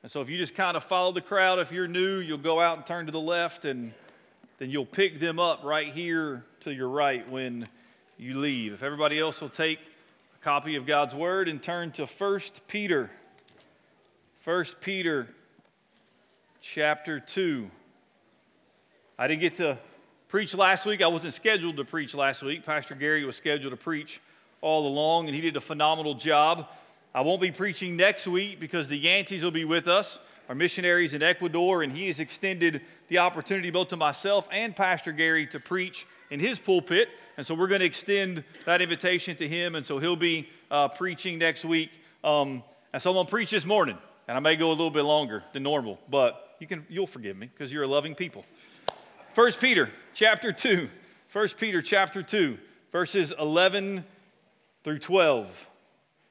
And 0.04 0.12
so, 0.12 0.22
if 0.22 0.30
you 0.30 0.38
just 0.38 0.56
kind 0.56 0.78
of 0.78 0.84
follow 0.84 1.12
the 1.12 1.22
crowd, 1.22 1.60
if 1.60 1.72
you're 1.72 1.88
new, 1.88 2.20
you'll 2.20 2.38
go 2.38 2.60
out 2.60 2.78
and 2.78 2.86
turn 2.86 3.06
to 3.08 3.12
the 3.12 3.20
left, 3.20 3.66
and 3.66 3.92
then 4.60 4.70
you'll 4.70 4.86
pick 4.86 5.20
them 5.20 5.40
up 5.40 5.64
right 5.64 5.88
here 5.88 6.46
to 6.62 6.74
your 6.74 6.90
right 6.90 7.28
when 7.30 7.68
you 8.18 8.40
leave. 8.40 8.74
If 8.74 8.84
everybody 8.84 9.20
else 9.20 9.42
will 9.42 9.50
take 9.50 9.80
a 9.80 10.44
copy 10.44 10.76
of 10.76 10.86
God's 10.86 11.16
Word 11.16 11.50
and 11.50 11.62
turn 11.62 11.92
to 11.94 12.06
1 12.06 12.40
Peter. 12.68 13.10
1 14.44 14.66
Peter 14.80 15.28
chapter 16.62 17.20
2. 17.20 17.70
I 19.18 19.28
didn't 19.28 19.42
get 19.42 19.56
to 19.56 19.80
preach 20.28 20.54
last 20.54 20.86
week. 20.86 21.02
I 21.02 21.08
wasn't 21.08 21.34
scheduled 21.34 21.78
to 21.78 21.84
preach 21.84 22.14
last 22.14 22.44
week. 22.44 22.64
Pastor 22.64 22.94
Gary 22.94 23.26
was 23.26 23.36
scheduled 23.36 23.72
to 23.72 23.78
preach 23.78 24.22
all 24.62 24.88
along, 24.88 25.26
and 25.26 25.36
he 25.36 25.42
did 25.42 25.58
a 25.58 25.62
phenomenal 25.62 26.14
job. 26.14 26.68
I 27.16 27.22
won't 27.22 27.42
be 27.42 27.52
preaching 27.52 27.98
next 27.98 28.28
week 28.28 28.60
because 28.60 28.88
the 28.88 28.98
Yankees 28.98 29.44
will 29.44 29.52
be 29.52 29.66
with 29.66 29.88
us, 29.88 30.20
our 30.48 30.56
missionaries 30.56 31.16
in 31.16 31.24
Ecuador, 31.24 31.82
and 31.82 31.92
he 31.92 32.08
has 32.08 32.20
extended 32.20 32.82
the 33.08 33.18
opportunity 33.18 33.72
both 33.72 33.90
to 33.90 33.98
myself 33.98 34.48
and 34.52 34.76
Pastor 34.76 35.12
Gary 35.12 35.48
to 35.48 35.60
preach 35.60 36.06
in 36.30 36.40
his 36.40 36.60
pulpit. 36.60 37.10
And 37.38 37.46
so 37.46 37.56
we're 37.56 37.68
going 37.68 37.80
to 37.80 37.86
extend 37.86 38.44
that 38.66 38.84
invitation 38.84 39.36
to 39.38 39.48
him, 39.48 39.74
and 39.74 39.84
so 39.84 39.98
he'll 39.98 40.16
be 40.16 40.48
uh, 40.70 40.90
preaching 40.90 41.40
next 41.40 41.66
week. 41.66 41.90
Um, 42.24 42.64
and 42.94 43.02
so 43.02 43.10
I'm 43.10 43.16
going 43.16 43.26
to 43.26 43.32
preach 43.32 43.50
this 43.50 43.66
morning, 43.66 43.98
and 44.28 44.38
I 44.38 44.40
may 44.40 44.56
go 44.56 44.68
a 44.68 44.70
little 44.70 44.92
bit 44.92 45.04
longer 45.04 45.44
than 45.54 45.64
normal, 45.64 45.98
but 46.08 46.51
you 46.62 46.68
can, 46.68 46.86
you'll 46.90 47.08
forgive 47.08 47.36
me 47.36 47.48
because 47.48 47.74
you're 47.74 47.84
a 47.84 47.88
loving 47.88 48.14
people. 48.14 48.46
1 49.34 49.52
Peter 49.54 49.90
chapter 50.14 50.54
2. 50.54 50.88
1 51.34 51.48
Peter 51.58 51.82
chapter 51.82 52.22
2, 52.22 52.58
verses 52.92 53.34
11 53.40 54.04
through 54.84 55.00
12. 55.00 55.70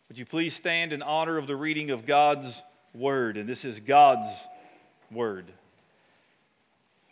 Would 0.09 0.19
you 0.19 0.27
please 0.27 0.55
stand 0.55 0.93
in 0.93 1.03
honor 1.03 1.37
of 1.37 1.47
the 1.47 1.57
reading 1.57 1.91
of 1.91 2.07
God's 2.07 2.63
word? 2.95 3.37
And 3.37 3.49
this 3.49 3.65
is 3.65 3.81
God's 3.81 4.29
word. 5.11 5.47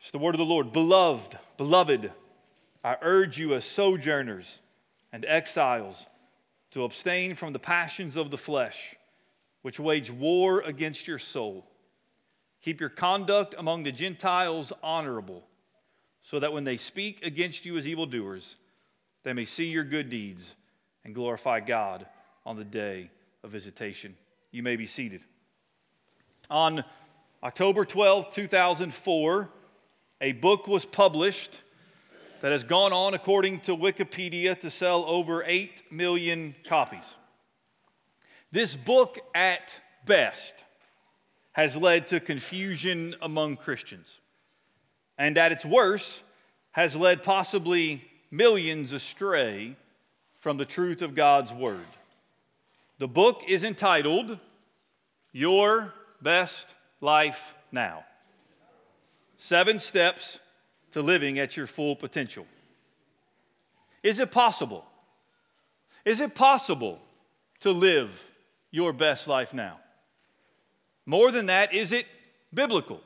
It's 0.01 0.13
the 0.13 0.19
word 0.19 0.35
of 0.35 0.39
the 0.39 0.45
Lord. 0.45 0.71
Beloved, 0.71 1.37
beloved, 1.57 2.13
I 2.85 2.97
urge 3.03 3.39
you 3.39 3.55
as 3.55 3.65
sojourners 3.65 4.61
and 5.13 5.25
exiles 5.25 6.07
to 6.71 6.85
abstain 6.85 7.35
from 7.35 7.53
the 7.53 7.59
passions 7.59 8.17
of 8.17 8.31
the 8.31 8.39
flesh, 8.39 8.95
which 9.63 9.81
wage 9.81 10.11
war 10.11 10.61
against 10.61 11.09
your 11.09 11.19
soul. 11.19 11.67
Keep 12.69 12.81
your 12.81 12.91
conduct 12.91 13.55
among 13.57 13.85
the 13.85 13.93
Gentiles 13.93 14.75
honorable, 14.83 15.43
so 16.21 16.39
that 16.39 16.53
when 16.53 16.65
they 16.65 16.77
speak 16.77 17.25
against 17.25 17.65
you 17.65 17.79
as 17.79 17.89
evildoers, 17.89 18.57
they 19.23 19.33
may 19.33 19.47
see 19.47 19.65
your 19.65 19.85
good 19.85 20.11
deeds 20.11 20.55
and 21.03 21.15
glorify 21.15 21.61
God 21.61 22.05
on 22.45 22.57
the 22.57 22.65
day 22.65 23.11
of 23.43 23.53
visitation. 23.53 24.15
You 24.51 24.63
may 24.63 24.77
be 24.77 24.85
seated. 24.85 25.23
On 26.51 26.85
October 27.43 27.87
12, 27.87 28.35
2004, 28.35 29.49
a 30.21 30.33
book 30.33 30.69
was 30.69 30.85
published 30.85 31.63
that 32.43 32.53
has 32.53 32.65
gone 32.65 32.93
on, 32.93 33.15
according 33.15 33.61
to 33.61 33.75
Wikipedia, 33.75 34.61
to 34.61 34.69
sell 34.69 35.07
over 35.07 35.43
8 35.43 35.91
million 35.91 36.55
copies. 36.67 37.17
This 38.53 38.77
book, 38.77 39.19
at 39.35 39.73
best, 40.05 40.65
has 41.59 41.77
led 41.77 42.07
to 42.07 42.21
confusion 42.21 43.17
among 43.21 43.57
Christians, 43.57 44.21
and 45.19 45.37
at 45.37 45.51
its 45.51 45.65
worst, 45.65 46.23
has 46.71 46.95
led 46.95 47.25
possibly 47.25 48.05
millions 48.31 48.93
astray 48.93 49.75
from 50.39 50.57
the 50.57 50.65
truth 50.65 51.03
of 51.03 51.17
God's 51.17 51.53
Word. 51.53 51.89
The 52.99 53.09
book 53.09 53.43
is 53.49 53.65
entitled 53.65 54.39
Your 55.33 55.93
Best 56.23 56.77
Life 57.01 57.57
Now 57.73 58.05
Seven 59.37 59.81
Steps 59.81 60.39
to 60.93 61.03
Living 61.03 61.41
at 61.41 61.57
Your 61.57 61.67
Full 61.67 61.97
Potential. 61.97 62.47
Is 64.05 64.21
it 64.21 64.31
possible? 64.31 64.85
Is 66.05 66.21
it 66.21 66.37
possible 66.37 67.01
to 67.63 67.73
live 67.73 68.31
your 68.71 68.93
best 68.93 69.27
life 69.27 69.53
now? 69.53 69.81
More 71.09 71.31
than 71.31 71.47
that, 71.47 71.73
is 71.73 71.93
it 71.93 72.05
biblical? 72.53 73.01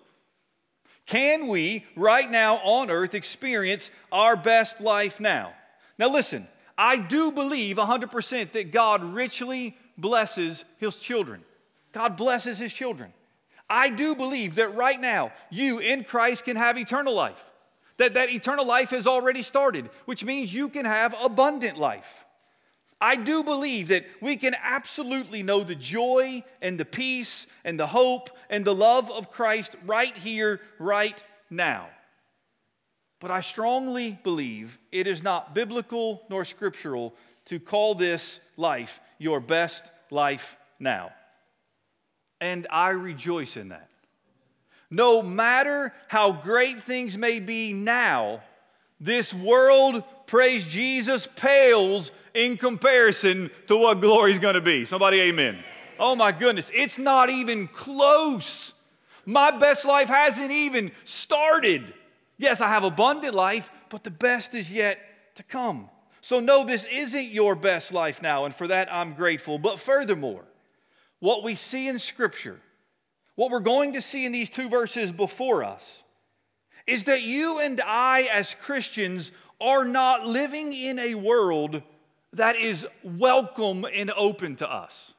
Can 1.07 1.47
we, 1.47 1.85
right 1.95 2.29
now 2.29 2.57
on 2.57 2.91
earth, 2.91 3.15
experience 3.15 3.93
our 4.11 4.35
best 4.35 4.81
life 4.81 5.21
now? 5.21 5.53
Now, 6.01 6.09
listen, 6.09 6.49
I 6.77 6.97
do 6.97 7.31
believe 7.31 7.77
100% 7.77 8.51
that 8.53 8.73
God 8.73 9.05
richly 9.05 9.77
blesses 9.97 10.65
his 10.79 10.99
children. 10.99 11.45
God 11.93 12.17
blesses 12.17 12.59
his 12.59 12.73
children. 12.75 13.13
I 13.71 13.89
do 13.89 14.17
believe 14.17 14.57
that 14.57 14.75
right 14.75 15.01
now, 15.01 15.31
you 15.49 15.79
in 15.79 16.03
Christ 16.03 16.45
can 16.45 16.57
have 16.57 16.77
eternal 16.77 17.15
life. 17.15 17.45
That 17.99 18.15
that 18.15 18.31
eternal 18.31 18.65
life 18.65 18.91
has 18.91 19.07
already 19.07 19.43
started, 19.43 19.91
which 20.07 20.25
means 20.25 20.53
you 20.53 20.69
can 20.69 20.87
have 20.87 21.15
abundant 21.23 21.79
life. 21.79 22.25
I 23.03 23.17
do 23.17 23.43
believe 23.43 23.89
that 23.89 24.07
we 24.21 24.37
can 24.37 24.55
absolutely 24.63 25.43
know 25.43 25.65
the 25.65 25.75
joy 25.75 26.45
and 26.63 26.79
the 26.79 26.85
peace 26.85 27.49
and 27.65 27.79
the 27.79 27.89
hope 27.89 28.31
and 28.49 28.65
the 28.65 28.77
love 28.77 29.11
of 29.11 29.29
Christ 29.29 29.75
right 29.85 30.17
here, 30.17 30.61
right 30.79 31.23
now. 31.51 31.89
But 33.19 33.33
I 33.33 33.41
strongly 33.41 34.21
believe 34.23 34.79
it 34.93 35.09
is 35.09 35.21
not 35.21 35.53
biblical 35.53 36.23
nor 36.31 36.45
scriptural 36.45 37.13
to 37.47 37.59
call 37.59 37.97
this 37.97 38.39
life 38.57 39.01
your 39.19 39.41
best 39.41 39.91
life 40.13 40.57
now. 40.79 41.11
And 42.41 42.69
I 42.71 42.91
rejoice 42.91 43.57
in 43.57 43.71
that. 43.71 43.91
No 44.91 45.23
matter 45.23 45.93
how 46.07 46.31
great 46.31 46.81
things 46.81 47.19
may 47.19 47.41
be 47.41 47.73
now, 47.73 48.43
this 49.01 49.35
world, 49.35 50.05
praise 50.27 50.65
Jesus, 50.65 51.27
pales 51.35 52.13
in 52.35 52.57
comparison 52.57 53.51
to 53.67 53.77
what 53.77 54.01
glory 54.01 54.33
is 54.33 54.39
going 54.39 54.55
to 54.55 54.61
be. 54.61 54.85
Somebody, 54.85 55.21
amen. 55.21 55.59
Oh 55.99 56.17
my 56.17 56.33
goodness, 56.33 56.71
it's 56.75 56.99
not 56.99 57.31
even 57.31 57.69
close. 57.69 58.75
My 59.25 59.51
best 59.51 59.85
life 59.85 60.09
hasn't 60.09 60.51
even 60.51 60.91
started. 61.05 61.95
Yes, 62.39 62.61
I 62.61 62.69
have 62.69 62.85
abundant 62.85 63.35
life, 63.35 63.71
but 63.89 64.03
the 64.03 64.11
best 64.11 64.55
is 64.55 64.71
yet 64.71 64.99
to 65.37 65.43
come. 65.43 65.89
So, 66.21 66.41
no, 66.41 66.65
this 66.65 66.85
isn't 66.85 67.31
your 67.31 67.55
best 67.55 67.93
life 67.93 68.23
now, 68.23 68.45
and 68.45 68.55
for 68.55 68.69
that 68.69 68.93
I'm 68.93 69.15
grateful. 69.15 69.59
But 69.59 69.79
furthermore, 69.79 70.45
what 71.19 71.43
we 71.43 71.55
see 71.55 71.89
in 71.89 71.99
Scripture, 71.99 72.61
what 73.35 73.51
we're 73.51 73.61
going 73.61 73.93
to 73.95 74.01
see 74.01 74.25
in 74.25 74.33
these 74.33 74.51
two 74.51 74.69
verses 74.69 75.13
before 75.13 75.65
us, 75.65 76.03
is 76.87 77.05
that 77.05 77.23
you 77.23 77.59
and 77.59 77.81
I, 77.81 78.29
as 78.33 78.55
Christians, 78.55 79.31
are 79.61 79.85
not 79.85 80.27
living 80.27 80.73
in 80.73 80.99
a 80.99 81.15
world 81.15 81.83
that 82.33 82.57
is 82.57 82.87
welcome 83.03 83.85
and 83.93 84.11
open 84.17 84.57
to 84.57 84.71
us. 84.71 85.15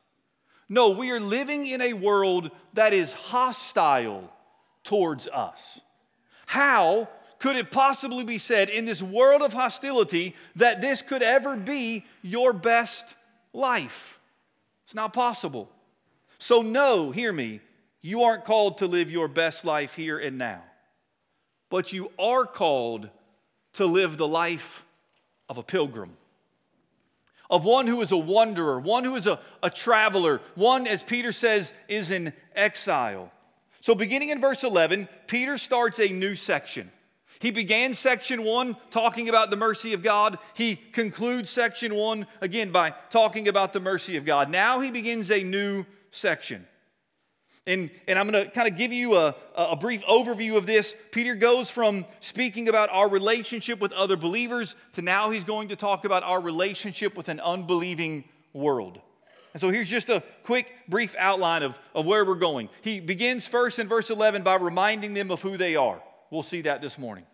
No, 0.70 0.90
we 0.90 1.12
are 1.12 1.20
living 1.20 1.68
in 1.68 1.82
a 1.82 1.94
world 1.94 2.50
that 2.74 2.94
is 2.94 3.14
hostile 3.14 4.32
towards 4.84 5.28
us. 5.28 5.82
How 6.46 7.10
could 7.40 7.56
it 7.56 7.72
possibly 7.72 8.24
be 8.24 8.38
said 8.38 8.70
in 8.70 8.86
this 8.86 9.02
world 9.02 9.42
of 9.42 9.54
hostility 9.54 10.36
that 10.56 10.82
this 10.82 11.02
could 11.02 11.22
ever 11.22 11.56
be 11.56 12.06
your 12.22 12.54
best 12.54 13.16
life? 13.52 14.20
It's 14.86 14.96
not 14.96 15.14
possible. 15.14 15.70
So, 16.38 16.62
no, 16.62 17.12
hear 17.12 17.32
me, 17.32 17.62
you 18.02 18.24
aren't 18.24 18.46
called 18.46 18.80
to 18.80 18.88
live 18.88 19.12
your 19.12 19.28
best 19.28 19.66
life 19.66 19.96
here 19.96 20.18
and 20.18 20.38
now, 20.38 20.64
but 21.70 21.94
you 21.94 22.12
are 22.18 22.46
called 22.46 23.10
to 23.74 23.86
live 23.86 24.18
the 24.18 24.28
life 24.28 24.86
of 25.50 25.58
a 25.58 25.64
pilgrim, 25.64 26.16
of 27.50 27.64
one 27.64 27.88
who 27.88 28.02
is 28.02 28.12
a 28.12 28.18
wanderer, 28.18 28.80
one 28.80 29.04
who 29.04 29.16
is 29.16 29.28
a, 29.28 29.40
a 29.62 29.70
traveler, 29.70 30.42
one, 30.56 30.88
as 30.88 31.04
Peter 31.04 31.32
says, 31.32 31.74
is 31.88 32.12
in 32.12 32.34
exile. 32.56 33.32
So, 33.80 33.96
beginning 33.96 34.30
in 34.30 34.40
verse 34.40 34.64
11, 34.64 35.10
Peter 35.28 35.58
starts 35.58 36.00
a 36.00 36.08
new 36.08 36.36
section. 36.36 36.90
He 37.40 37.52
began 37.52 37.94
section 37.94 38.46
one 38.46 38.78
talking 38.90 39.28
about 39.28 39.50
the 39.50 39.58
mercy 39.58 39.92
of 39.92 40.02
God. 40.02 40.38
He 40.54 40.78
concludes 40.78 41.50
section 41.50 41.94
one 41.94 42.26
again 42.40 42.72
by 42.72 42.94
talking 43.10 43.50
about 43.50 43.74
the 43.74 43.82
mercy 43.82 44.16
of 44.16 44.24
God. 44.24 44.50
Now 44.50 44.80
he 44.80 44.92
begins 44.92 45.30
a 45.30 45.44
new 45.44 45.86
section. 46.12 46.66
And, 47.66 47.90
and 48.08 48.20
I'm 48.20 48.30
going 48.30 48.44
to 48.44 48.52
kind 48.52 48.70
of 48.70 48.78
give 48.78 48.92
you 48.92 49.16
a, 49.16 49.36
a 49.56 49.76
brief 49.78 50.04
overview 50.04 50.58
of 50.58 50.66
this. 50.66 50.96
Peter 51.12 51.34
goes 51.34 51.70
from 51.70 52.06
speaking 52.20 52.68
about 52.68 52.90
our 52.92 53.10
relationship 53.10 53.80
with 53.80 53.94
other 53.94 54.18
believers 54.18 54.76
to 54.94 55.02
now 55.02 55.30
he's 55.30 55.46
going 55.46 55.70
to 55.70 55.78
talk 55.78 56.04
about 56.04 56.24
our 56.24 56.42
relationship 56.42 57.16
with 57.16 57.30
an 57.30 57.40
unbelieving 57.40 58.26
world. 58.52 59.00
And 59.54 59.62
so 59.62 59.70
here's 59.70 59.90
just 59.90 60.10
a 60.10 60.22
quick, 60.44 60.74
brief 60.90 61.16
outline 61.18 61.64
of, 61.64 61.80
of 61.96 62.06
where 62.06 62.26
we're 62.26 62.36
going. 62.36 62.70
He 62.82 63.00
begins 63.00 63.48
first 63.48 63.80
in 63.80 63.88
verse 63.88 64.10
11 64.10 64.42
by 64.42 64.56
reminding 64.56 65.14
them 65.14 65.32
of 65.32 65.42
who 65.42 65.56
they 65.56 65.76
are. 65.76 66.02
We'll 66.32 66.44
see 66.44 66.62
that 66.62 66.82
this 66.82 66.98
morning. 66.98 67.26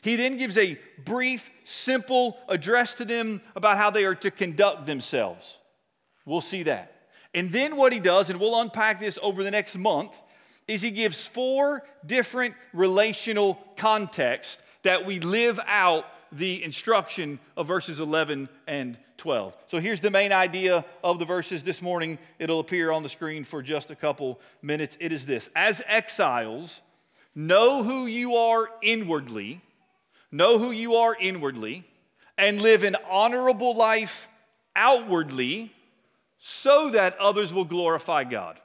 He 0.00 0.16
then 0.16 0.36
gives 0.36 0.56
a 0.56 0.78
brief, 1.04 1.50
simple 1.64 2.38
address 2.48 2.94
to 2.96 3.04
them 3.04 3.42
about 3.54 3.76
how 3.76 3.90
they 3.90 4.04
are 4.04 4.14
to 4.16 4.30
conduct 4.30 4.86
themselves. 4.86 5.58
We'll 6.24 6.40
see 6.40 6.62
that. 6.64 6.93
And 7.34 7.50
then 7.50 7.76
what 7.76 7.92
he 7.92 8.00
does, 8.00 8.30
and 8.30 8.38
we'll 8.38 8.60
unpack 8.60 9.00
this 9.00 9.18
over 9.20 9.42
the 9.42 9.50
next 9.50 9.76
month, 9.76 10.20
is 10.68 10.80
he 10.80 10.90
gives 10.90 11.26
four 11.26 11.82
different 12.06 12.54
relational 12.72 13.58
contexts 13.76 14.62
that 14.82 15.04
we 15.04 15.20
live 15.20 15.58
out 15.66 16.06
the 16.32 16.62
instruction 16.64 17.38
of 17.56 17.66
verses 17.66 18.00
11 18.00 18.48
and 18.66 18.98
12. 19.18 19.56
So 19.66 19.78
here's 19.78 20.00
the 20.00 20.10
main 20.10 20.32
idea 20.32 20.84
of 21.02 21.18
the 21.18 21.24
verses 21.24 21.62
this 21.62 21.80
morning. 21.80 22.18
It'll 22.38 22.60
appear 22.60 22.90
on 22.90 23.02
the 23.02 23.08
screen 23.08 23.44
for 23.44 23.62
just 23.62 23.90
a 23.90 23.96
couple 23.96 24.40
minutes. 24.62 24.96
It 25.00 25.12
is 25.12 25.26
this 25.26 25.48
As 25.54 25.82
exiles, 25.86 26.82
know 27.34 27.82
who 27.82 28.06
you 28.06 28.36
are 28.36 28.68
inwardly, 28.82 29.60
know 30.32 30.58
who 30.58 30.70
you 30.70 30.96
are 30.96 31.16
inwardly, 31.18 31.84
and 32.36 32.60
live 32.60 32.82
an 32.82 32.96
honorable 33.08 33.76
life 33.76 34.28
outwardly 34.74 35.72
so 36.46 36.90
that 36.90 37.16
others 37.18 37.54
will 37.54 37.64
glorify 37.64 38.22
God. 38.22 38.60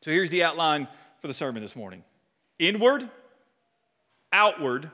So 0.00 0.10
here's 0.10 0.30
the 0.30 0.44
outline 0.44 0.88
for 1.18 1.26
the 1.26 1.34
sermon 1.34 1.60
this 1.60 1.76
morning 1.76 2.02
inward, 2.58 3.06
outward, 4.32 4.90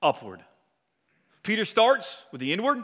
upward. 0.00 0.42
Peter 1.42 1.66
starts 1.66 2.24
with 2.32 2.40
the 2.40 2.54
inward, 2.54 2.82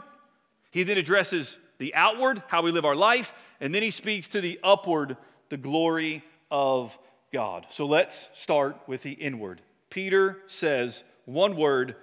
he 0.69 0.83
then 0.83 0.99
addresses 0.99 1.57
the 1.79 1.95
outward, 1.95 2.43
how 2.49 2.61
we 2.61 2.69
live 2.69 2.85
our 2.85 2.95
life, 2.95 3.33
and 3.59 3.73
then 3.73 3.81
he 3.81 3.89
speaks 3.89 4.27
to 4.27 4.41
the 4.41 4.59
upward, 4.63 5.17
the 5.49 5.57
glory 5.57 6.23
of 6.51 6.95
God. 7.33 7.65
So 7.71 7.87
let's 7.87 8.29
start 8.35 8.77
with 8.85 9.01
the 9.01 9.13
inward. 9.13 9.59
Peter 9.89 10.37
says 10.45 11.03
one 11.25 11.55
word, 11.55 11.95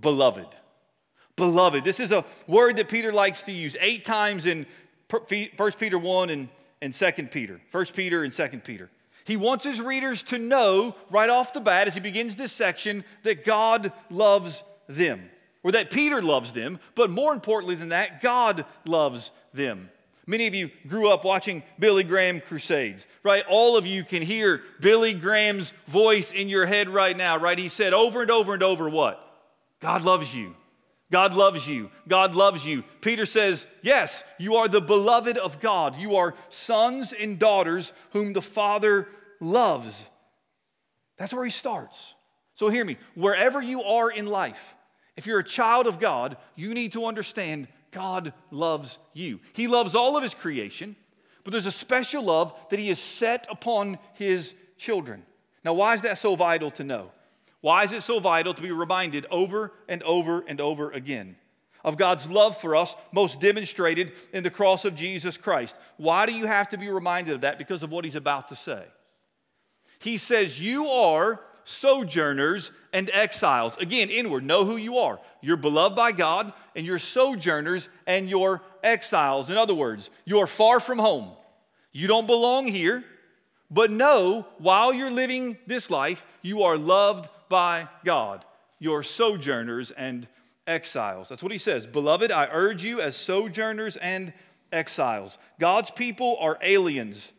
beloved. 0.00 0.48
Beloved. 1.36 1.84
This 1.84 2.00
is 2.00 2.10
a 2.10 2.24
word 2.48 2.76
that 2.78 2.88
Peter 2.88 3.12
likes 3.12 3.44
to 3.44 3.52
use 3.52 3.76
eight 3.80 4.04
times 4.04 4.44
in 4.44 4.66
1 5.10 5.72
Peter 5.72 5.98
1 5.98 6.30
and, 6.30 6.48
and 6.82 6.92
2 6.92 7.12
Peter. 7.30 7.60
1 7.70 7.86
Peter 7.86 8.24
and 8.24 8.32
2 8.32 8.48
Peter. 8.64 8.90
He 9.24 9.36
wants 9.36 9.64
his 9.64 9.80
readers 9.80 10.22
to 10.24 10.38
know 10.38 10.94
right 11.10 11.28
off 11.28 11.52
the 11.52 11.60
bat 11.60 11.86
as 11.86 11.94
he 11.94 12.00
begins 12.00 12.36
this 12.36 12.52
section 12.52 13.04
that 13.24 13.44
God 13.44 13.92
loves 14.10 14.64
them, 14.88 15.28
or 15.62 15.72
that 15.72 15.90
Peter 15.90 16.22
loves 16.22 16.52
them, 16.52 16.80
but 16.94 17.10
more 17.10 17.34
importantly 17.34 17.74
than 17.74 17.90
that, 17.90 18.22
God 18.22 18.64
loves 18.86 19.30
them. 19.52 19.90
Many 20.26 20.46
of 20.46 20.54
you 20.54 20.70
grew 20.86 21.08
up 21.08 21.24
watching 21.24 21.62
Billy 21.78 22.04
Graham 22.04 22.40
crusades, 22.40 23.06
right? 23.22 23.44
All 23.48 23.78
of 23.78 23.86
you 23.86 24.04
can 24.04 24.22
hear 24.22 24.62
Billy 24.80 25.14
Graham's 25.14 25.72
voice 25.86 26.32
in 26.32 26.50
your 26.50 26.66
head 26.66 26.88
right 26.88 27.16
now, 27.16 27.38
right? 27.38 27.58
He 27.58 27.68
said 27.68 27.94
over 27.94 28.22
and 28.22 28.30
over 28.30 28.52
and 28.52 28.62
over 28.62 28.88
what? 28.90 29.24
God 29.80 30.02
loves 30.04 30.34
you. 30.34 30.54
God 31.10 31.34
loves 31.34 31.66
you. 31.66 31.90
God 32.06 32.34
loves 32.34 32.66
you. 32.66 32.84
Peter 33.00 33.24
says, 33.24 33.66
Yes, 33.82 34.22
you 34.38 34.56
are 34.56 34.68
the 34.68 34.80
beloved 34.80 35.38
of 35.38 35.58
God. 35.58 35.96
You 35.96 36.16
are 36.16 36.34
sons 36.48 37.12
and 37.12 37.38
daughters 37.38 37.92
whom 38.10 38.34
the 38.34 38.42
Father 38.42 39.08
loves. 39.40 40.08
That's 41.16 41.32
where 41.32 41.44
he 41.44 41.50
starts. 41.50 42.14
So 42.54 42.68
hear 42.68 42.84
me. 42.84 42.98
Wherever 43.14 43.62
you 43.62 43.82
are 43.82 44.10
in 44.10 44.26
life, 44.26 44.74
if 45.16 45.26
you're 45.26 45.38
a 45.38 45.44
child 45.44 45.86
of 45.86 45.98
God, 45.98 46.36
you 46.56 46.74
need 46.74 46.92
to 46.92 47.06
understand 47.06 47.68
God 47.90 48.34
loves 48.50 48.98
you. 49.14 49.40
He 49.52 49.66
loves 49.66 49.94
all 49.94 50.16
of 50.16 50.22
his 50.22 50.34
creation, 50.34 50.94
but 51.42 51.52
there's 51.52 51.66
a 51.66 51.72
special 51.72 52.22
love 52.22 52.54
that 52.70 52.78
he 52.78 52.88
has 52.88 52.98
set 52.98 53.46
upon 53.50 53.98
his 54.14 54.54
children. 54.76 55.24
Now, 55.64 55.72
why 55.72 55.94
is 55.94 56.02
that 56.02 56.18
so 56.18 56.36
vital 56.36 56.70
to 56.72 56.84
know? 56.84 57.10
Why 57.60 57.84
is 57.84 57.92
it 57.92 58.02
so 58.02 58.20
vital 58.20 58.54
to 58.54 58.62
be 58.62 58.70
reminded 58.70 59.26
over 59.30 59.72
and 59.88 60.02
over 60.02 60.44
and 60.46 60.60
over 60.60 60.90
again 60.90 61.36
of 61.84 61.96
God's 61.96 62.28
love 62.28 62.60
for 62.60 62.76
us, 62.76 62.94
most 63.12 63.40
demonstrated 63.40 64.12
in 64.32 64.42
the 64.42 64.50
cross 64.50 64.84
of 64.84 64.94
Jesus 64.94 65.36
Christ? 65.36 65.76
Why 65.96 66.26
do 66.26 66.32
you 66.32 66.46
have 66.46 66.68
to 66.70 66.78
be 66.78 66.88
reminded 66.88 67.34
of 67.34 67.40
that? 67.42 67.58
Because 67.58 67.82
of 67.82 67.90
what 67.90 68.04
he's 68.04 68.16
about 68.16 68.48
to 68.48 68.56
say. 68.56 68.84
He 69.98 70.16
says, 70.16 70.60
You 70.60 70.86
are 70.86 71.40
sojourners 71.64 72.72
and 72.92 73.10
exiles. 73.10 73.76
Again, 73.76 74.08
inward, 74.08 74.44
know 74.44 74.64
who 74.64 74.76
you 74.76 74.98
are. 74.98 75.20
You're 75.42 75.56
beloved 75.56 75.94
by 75.96 76.12
God, 76.12 76.52
and 76.74 76.86
you're 76.86 76.98
sojourners 76.98 77.88
and 78.06 78.28
you're 78.28 78.62
exiles. 78.82 79.50
In 79.50 79.56
other 79.58 79.74
words, 79.74 80.10
you're 80.24 80.46
far 80.46 80.80
from 80.80 80.98
home. 80.98 81.32
You 81.92 82.06
don't 82.06 82.26
belong 82.26 82.68
here, 82.68 83.04
but 83.70 83.90
know 83.90 84.46
while 84.58 84.94
you're 84.94 85.10
living 85.10 85.58
this 85.66 85.90
life, 85.90 86.24
you 86.42 86.62
are 86.62 86.78
loved 86.78 87.28
by 87.48 87.88
God. 88.04 88.44
You're 88.78 89.02
sojourners 89.02 89.90
and 89.90 90.28
exiles. 90.66 91.28
That's 91.28 91.42
what 91.42 91.52
he 91.52 91.58
says. 91.58 91.86
Beloved, 91.86 92.30
I 92.30 92.48
urge 92.50 92.84
you 92.84 93.00
as 93.00 93.16
sojourners 93.16 93.96
and 93.96 94.32
exiles. 94.72 95.38
God's 95.58 95.90
people 95.90 96.36
are 96.40 96.58
aliens. 96.62 97.32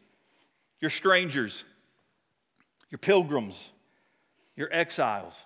You're 0.82 0.90
strangers. 0.90 1.64
You're 2.90 3.00
pilgrims. 3.00 3.72
You're 4.56 4.74
exiles. 4.74 5.46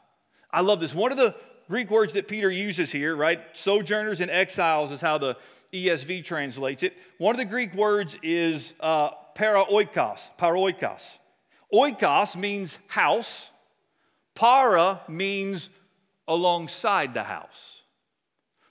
I 0.52 0.62
love 0.62 0.80
this. 0.80 0.96
One 0.96 1.12
of 1.12 1.18
the 1.18 1.36
Greek 1.68 1.90
words 1.90 2.14
that 2.14 2.28
Peter 2.28 2.52
uses 2.52 2.92
here, 2.92 3.16
right? 3.16 3.42
Sojourners 3.54 4.22
and 4.22 4.30
exiles 4.30 4.92
is 4.92 5.02
how 5.02 5.18
the 5.18 5.38
ESV 5.72 6.24
translates 6.24 6.84
it. 6.84 6.98
One 7.18 7.34
of 7.34 7.40
the 7.40 7.46
Greek 7.46 7.74
words 7.74 8.18
is 8.22 8.74
uh, 8.80 9.12
paraoikos, 9.36 10.30
paroikos. 10.38 11.18
Oikos 11.74 12.36
means 12.36 12.78
house, 12.88 13.50
Para 14.36 15.02
means 15.08 15.70
alongside 16.28 17.14
the 17.14 17.24
house. 17.24 17.82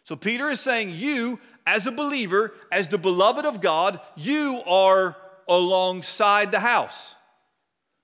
So 0.05 0.17
Peter 0.17 0.51
is 0.51 0.61
saying, 0.61 0.91
You, 0.91 1.39
as 1.67 1.87
a 1.87 1.93
believer, 1.93 2.55
as 2.71 2.89
the 2.89 2.99
beloved 2.99 3.47
of 3.47 3.61
God, 3.61 4.01
you 4.17 4.61
are 4.67 5.17
alongside 5.49 6.51
the 6.51 6.61
house, 6.61 7.15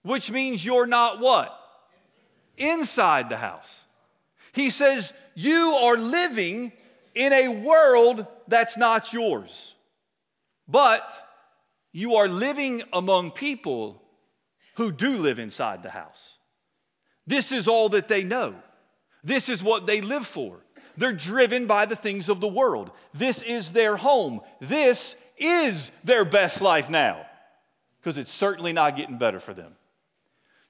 which 0.03 0.31
means 0.31 0.65
you're 0.65 0.87
not 0.87 1.21
what? 1.21 1.55
Inside 2.57 3.29
the 3.29 3.37
house. 3.37 3.85
He 4.53 4.71
says, 4.71 5.13
You 5.35 5.73
are 5.73 5.97
living 5.97 6.73
in 7.15 7.33
a 7.33 7.49
world 7.49 8.27
that's 8.47 8.77
not 8.77 9.13
yours, 9.13 9.75
but 10.67 11.11
you 11.93 12.17
are 12.17 12.29
living 12.29 12.83
among 12.93 13.33
people 13.33 14.03
who 14.77 14.93
do 14.93 15.19
live 15.19 15.39
inside 15.39 15.83
the 15.83 15.91
house. 15.91 16.38
This 17.29 17.53
is 17.53 17.69
all 17.69 17.91
that 17.91 18.09
they 18.09 18.25
know. 18.25 18.55
This 19.23 19.51
is 19.51 19.63
what 19.63 19.87
they 19.87 20.01
live 20.01 20.27
for. 20.27 20.65
They're 20.97 21.13
driven 21.13 21.67
by 21.67 21.85
the 21.85 21.95
things 21.95 22.31
of 22.31 22.41
the 22.41 22.49
world. 22.49 22.91
This 23.13 23.43
is 23.43 23.73
their 23.73 23.97
home. 23.97 24.41
This 24.61 25.15
is 25.37 25.93
their 26.03 26.25
best 26.25 26.63
life 26.63 26.89
now 26.89 27.27
because 28.01 28.17
it's 28.17 28.33
certainly 28.33 28.73
not 28.73 28.97
getting 28.97 29.19
better 29.19 29.41
for 29.41 29.53
them. 29.53 29.77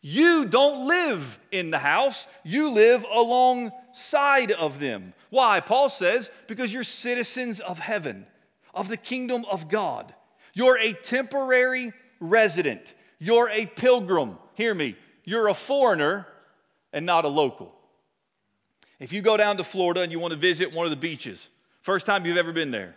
You 0.00 0.46
don't 0.46 0.88
live 0.88 1.38
in 1.52 1.70
the 1.70 1.78
house, 1.78 2.26
you 2.44 2.70
live 2.70 3.06
alongside 3.12 4.50
of 4.50 4.80
them. 4.80 5.14
Why? 5.30 5.60
Paul 5.60 5.88
says, 5.88 6.30
because 6.48 6.72
you're 6.72 6.84
citizens 6.84 7.60
of 7.60 7.78
heaven, 7.78 8.26
of 8.74 8.88
the 8.88 8.96
kingdom 8.96 9.44
of 9.50 9.68
God. 9.68 10.12
You're 10.54 10.78
a 10.78 10.92
temporary 10.92 11.92
resident, 12.18 12.94
you're 13.20 13.48
a 13.48 13.66
pilgrim. 13.66 14.38
Hear 14.54 14.74
me, 14.74 14.96
you're 15.24 15.48
a 15.48 15.54
foreigner 15.54 16.26
and 16.92 17.06
not 17.06 17.24
a 17.24 17.28
local. 17.28 17.74
If 18.98 19.12
you 19.12 19.22
go 19.22 19.36
down 19.36 19.56
to 19.58 19.64
Florida 19.64 20.00
and 20.00 20.10
you 20.10 20.18
want 20.18 20.32
to 20.32 20.38
visit 20.38 20.72
one 20.72 20.86
of 20.86 20.90
the 20.90 20.96
beaches, 20.96 21.48
first 21.82 22.06
time 22.06 22.26
you've 22.26 22.36
ever 22.36 22.52
been 22.52 22.70
there, 22.70 22.96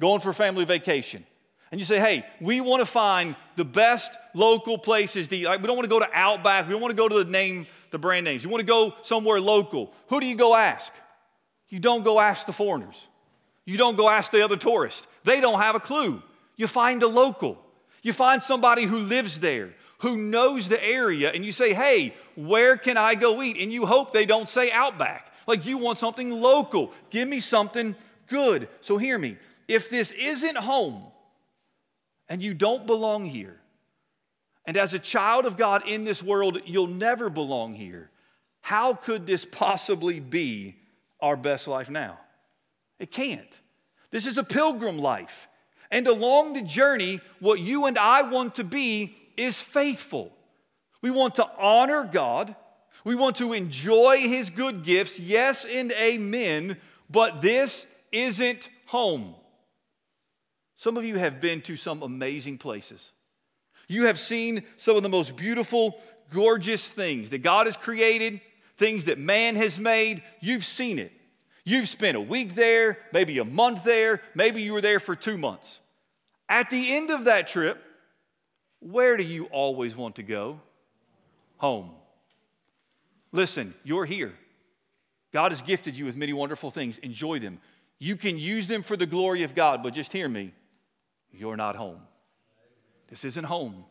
going 0.00 0.20
for 0.20 0.30
a 0.30 0.34
family 0.34 0.64
vacation, 0.64 1.24
and 1.70 1.80
you 1.80 1.84
say, 1.84 1.98
hey, 1.98 2.24
we 2.40 2.60
want 2.60 2.80
to 2.80 2.86
find 2.86 3.34
the 3.56 3.64
best 3.64 4.12
local 4.34 4.78
places 4.78 5.26
to. 5.28 5.44
Like, 5.46 5.60
we 5.60 5.66
don't 5.66 5.76
want 5.76 5.84
to 5.84 5.90
go 5.90 5.98
to 5.98 6.08
Outback. 6.12 6.66
We 6.66 6.72
don't 6.72 6.80
want 6.80 6.92
to 6.92 6.96
go 6.96 7.08
to 7.08 7.24
the 7.24 7.30
name, 7.30 7.66
the 7.90 7.98
brand 7.98 8.24
names. 8.24 8.44
You 8.44 8.50
want 8.50 8.60
to 8.60 8.66
go 8.66 8.94
somewhere 9.02 9.40
local. 9.40 9.92
Who 10.08 10.20
do 10.20 10.26
you 10.26 10.36
go 10.36 10.54
ask? 10.54 10.92
You 11.68 11.80
don't 11.80 12.04
go 12.04 12.20
ask 12.20 12.46
the 12.46 12.52
foreigners. 12.52 13.08
You 13.64 13.76
don't 13.78 13.96
go 13.96 14.08
ask 14.08 14.30
the 14.30 14.44
other 14.44 14.56
tourists. 14.56 15.08
They 15.24 15.40
don't 15.40 15.58
have 15.58 15.74
a 15.74 15.80
clue. 15.80 16.22
You 16.56 16.68
find 16.68 17.02
a 17.02 17.08
local. 17.08 17.60
You 18.02 18.12
find 18.12 18.40
somebody 18.40 18.84
who 18.84 18.98
lives 18.98 19.40
there, 19.40 19.74
who 19.98 20.16
knows 20.16 20.68
the 20.68 20.82
area, 20.84 21.30
and 21.30 21.44
you 21.44 21.52
say, 21.52 21.72
hey, 21.72 22.14
where 22.34 22.76
can 22.76 22.96
I 22.96 23.14
go 23.14 23.42
eat? 23.42 23.58
And 23.60 23.72
you 23.72 23.86
hope 23.86 24.12
they 24.12 24.26
don't 24.26 24.48
say 24.48 24.70
Outback. 24.70 25.32
Like 25.46 25.64
you 25.64 25.78
want 25.78 25.98
something 25.98 26.30
local. 26.30 26.92
Give 27.10 27.28
me 27.28 27.40
something 27.40 27.94
good. 28.26 28.68
So 28.80 28.98
hear 28.98 29.18
me. 29.18 29.36
If 29.68 29.88
this 29.88 30.10
isn't 30.10 30.56
home 30.56 31.02
and 32.28 32.42
you 32.42 32.52
don't 32.52 32.86
belong 32.86 33.26
here, 33.26 33.58
and 34.66 34.76
as 34.76 34.94
a 34.94 34.98
child 34.98 35.46
of 35.46 35.56
God 35.56 35.88
in 35.88 36.04
this 36.04 36.22
world, 36.22 36.60
you'll 36.66 36.88
never 36.88 37.30
belong 37.30 37.74
here, 37.74 38.10
how 38.60 38.94
could 38.94 39.26
this 39.26 39.44
possibly 39.44 40.18
be 40.18 40.76
our 41.20 41.36
best 41.36 41.68
life 41.68 41.88
now? 41.88 42.18
It 42.98 43.12
can't. 43.12 43.60
This 44.10 44.26
is 44.26 44.38
a 44.38 44.44
pilgrim 44.44 44.98
life. 44.98 45.48
And 45.90 46.08
along 46.08 46.54
the 46.54 46.62
journey, 46.62 47.20
what 47.38 47.60
you 47.60 47.86
and 47.86 47.96
I 47.96 48.22
want 48.22 48.56
to 48.56 48.64
be 48.64 49.16
is 49.36 49.60
faithful. 49.60 50.32
We 51.02 51.10
want 51.10 51.36
to 51.36 51.48
honor 51.58 52.04
God. 52.04 52.54
We 53.04 53.14
want 53.14 53.36
to 53.36 53.52
enjoy 53.52 54.18
His 54.18 54.50
good 54.50 54.82
gifts. 54.82 55.18
Yes 55.18 55.64
and 55.64 55.92
amen. 55.92 56.78
But 57.08 57.40
this 57.40 57.86
isn't 58.12 58.68
home. 58.86 59.34
Some 60.76 60.96
of 60.96 61.04
you 61.04 61.16
have 61.16 61.40
been 61.40 61.62
to 61.62 61.76
some 61.76 62.02
amazing 62.02 62.58
places. 62.58 63.12
You 63.88 64.06
have 64.06 64.18
seen 64.18 64.64
some 64.76 64.96
of 64.96 65.02
the 65.02 65.08
most 65.08 65.36
beautiful, 65.36 66.00
gorgeous 66.32 66.86
things 66.88 67.30
that 67.30 67.38
God 67.38 67.66
has 67.66 67.76
created, 67.76 68.40
things 68.76 69.04
that 69.04 69.18
man 69.18 69.56
has 69.56 69.78
made. 69.78 70.22
You've 70.40 70.64
seen 70.64 70.98
it. 70.98 71.12
You've 71.64 71.88
spent 71.88 72.16
a 72.16 72.20
week 72.20 72.54
there, 72.54 72.98
maybe 73.12 73.38
a 73.38 73.44
month 73.44 73.84
there, 73.84 74.22
maybe 74.34 74.62
you 74.62 74.72
were 74.72 74.80
there 74.80 75.00
for 75.00 75.16
two 75.16 75.36
months. 75.36 75.80
At 76.48 76.70
the 76.70 76.94
end 76.94 77.10
of 77.10 77.24
that 77.24 77.48
trip, 77.48 77.82
where 78.80 79.16
do 79.16 79.24
you 79.24 79.46
always 79.46 79.96
want 79.96 80.16
to 80.16 80.22
go? 80.22 80.60
Home. 81.58 81.90
Listen, 83.32 83.74
you're 83.84 84.04
here. 84.04 84.34
God 85.32 85.52
has 85.52 85.62
gifted 85.62 85.96
you 85.96 86.04
with 86.04 86.16
many 86.16 86.32
wonderful 86.32 86.70
things. 86.70 86.98
Enjoy 86.98 87.38
them. 87.38 87.58
You 87.98 88.16
can 88.16 88.38
use 88.38 88.68
them 88.68 88.82
for 88.82 88.96
the 88.96 89.06
glory 89.06 89.42
of 89.42 89.54
God, 89.54 89.82
but 89.82 89.94
just 89.94 90.12
hear 90.12 90.28
me. 90.28 90.52
You're 91.32 91.56
not 91.56 91.76
home. 91.76 92.00
This 93.08 93.24
isn't 93.24 93.44
home. 93.44 93.84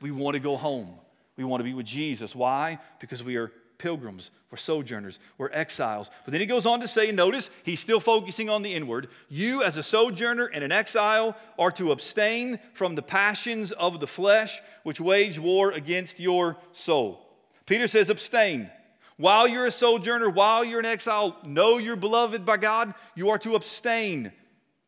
We 0.00 0.10
want 0.10 0.34
to 0.34 0.40
go 0.40 0.56
home. 0.56 0.94
We 1.36 1.44
want 1.44 1.60
to 1.60 1.64
be 1.64 1.74
with 1.74 1.86
Jesus. 1.86 2.34
Why? 2.34 2.78
Because 3.00 3.22
we 3.24 3.36
are 3.36 3.52
pilgrims, 3.80 4.30
we're 4.50 4.58
sojourners, 4.58 5.18
we're 5.38 5.50
exiles. 5.50 6.10
But 6.24 6.32
then 6.32 6.40
he 6.40 6.46
goes 6.46 6.66
on 6.66 6.80
to 6.80 6.88
say, 6.88 7.10
notice, 7.10 7.50
he's 7.64 7.80
still 7.80 8.00
focusing 8.00 8.50
on 8.50 8.62
the 8.62 8.74
inward. 8.74 9.08
You, 9.28 9.62
as 9.62 9.76
a 9.76 9.82
sojourner 9.82 10.46
and 10.46 10.62
an 10.62 10.70
exile, 10.72 11.36
are 11.58 11.70
to 11.72 11.92
abstain 11.92 12.58
from 12.74 12.94
the 12.94 13.02
passions 13.02 13.72
of 13.72 14.00
the 14.00 14.06
flesh, 14.06 14.60
which 14.82 15.00
wage 15.00 15.38
war 15.38 15.72
against 15.72 16.20
your 16.20 16.56
soul. 16.72 17.26
Peter 17.66 17.86
says, 17.86 18.10
abstain. 18.10 18.70
While 19.16 19.48
you're 19.48 19.66
a 19.66 19.70
sojourner, 19.70 20.30
while 20.30 20.64
you're 20.64 20.80
an 20.80 20.86
exile, 20.86 21.36
know 21.44 21.78
you're 21.78 21.96
beloved 21.96 22.44
by 22.46 22.56
God, 22.56 22.94
you 23.14 23.30
are 23.30 23.38
to 23.38 23.54
abstain, 23.54 24.32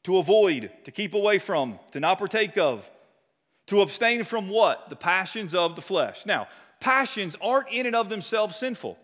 to 0.05 0.18
avoid, 0.18 0.70
to 0.84 0.90
keep 0.90 1.14
away 1.14 1.38
from, 1.38 1.78
to 1.90 2.01
not 2.01 2.18
partake 2.18 2.57
of. 2.57 2.90
To 3.66 3.80
abstain 3.80 4.24
from 4.24 4.49
what? 4.49 4.90
The 4.90 4.97
passions 4.97 5.55
of 5.55 5.76
the 5.76 5.82
flesh. 5.82 6.26
Now, 6.26 6.49
passions 6.83 7.37
aren't 7.41 7.70
in 7.70 7.87
and 7.87 7.95
of 7.95 8.09
themselves 8.09 8.57
sinful. 8.57 8.99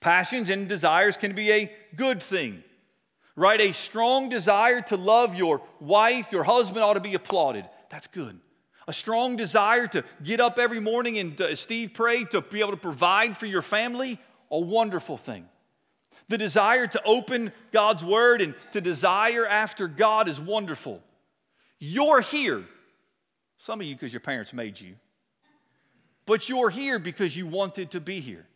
Passions 0.00 0.50
and 0.50 0.68
desires 0.68 1.16
can 1.16 1.32
be 1.32 1.52
a 1.52 1.72
good 1.94 2.20
thing, 2.20 2.64
right? 3.36 3.60
A 3.60 3.72
strong 3.72 4.28
desire 4.28 4.80
to 4.82 4.96
love 4.96 5.36
your 5.36 5.62
wife, 5.78 6.32
your 6.32 6.42
husband 6.42 6.82
ought 6.82 6.94
to 6.94 7.00
be 7.00 7.14
applauded. 7.14 7.64
That's 7.88 8.08
good. 8.08 8.40
A 8.88 8.92
strong 8.92 9.36
desire 9.36 9.86
to 9.86 10.02
get 10.24 10.40
up 10.40 10.58
every 10.58 10.80
morning 10.80 11.18
and, 11.18 11.40
uh, 11.40 11.54
Steve 11.54 11.94
prayed, 11.94 12.32
to 12.32 12.40
be 12.40 12.58
able 12.58 12.72
to 12.72 12.76
provide 12.76 13.38
for 13.38 13.46
your 13.46 13.62
family, 13.62 14.18
a 14.50 14.58
wonderful 14.58 15.16
thing. 15.16 15.48
The 16.26 16.36
desire 16.36 16.88
to 16.88 17.02
open 17.04 17.52
God's 17.70 18.04
word 18.04 18.42
and 18.42 18.54
to 18.72 18.80
desire 18.80 19.46
after 19.46 19.86
God 19.86 20.28
is 20.28 20.40
wonderful. 20.40 21.00
You're 21.78 22.20
here. 22.20 22.64
Some 23.56 23.80
of 23.80 23.86
you, 23.86 23.94
because 23.94 24.12
your 24.12 24.20
parents 24.20 24.52
made 24.52 24.80
you. 24.80 24.96
But 26.26 26.48
you're 26.48 26.70
here 26.70 26.98
because 26.98 27.36
you 27.36 27.46
wanted 27.46 27.90
to 27.92 28.00
be 28.00 28.20
here. 28.20 28.46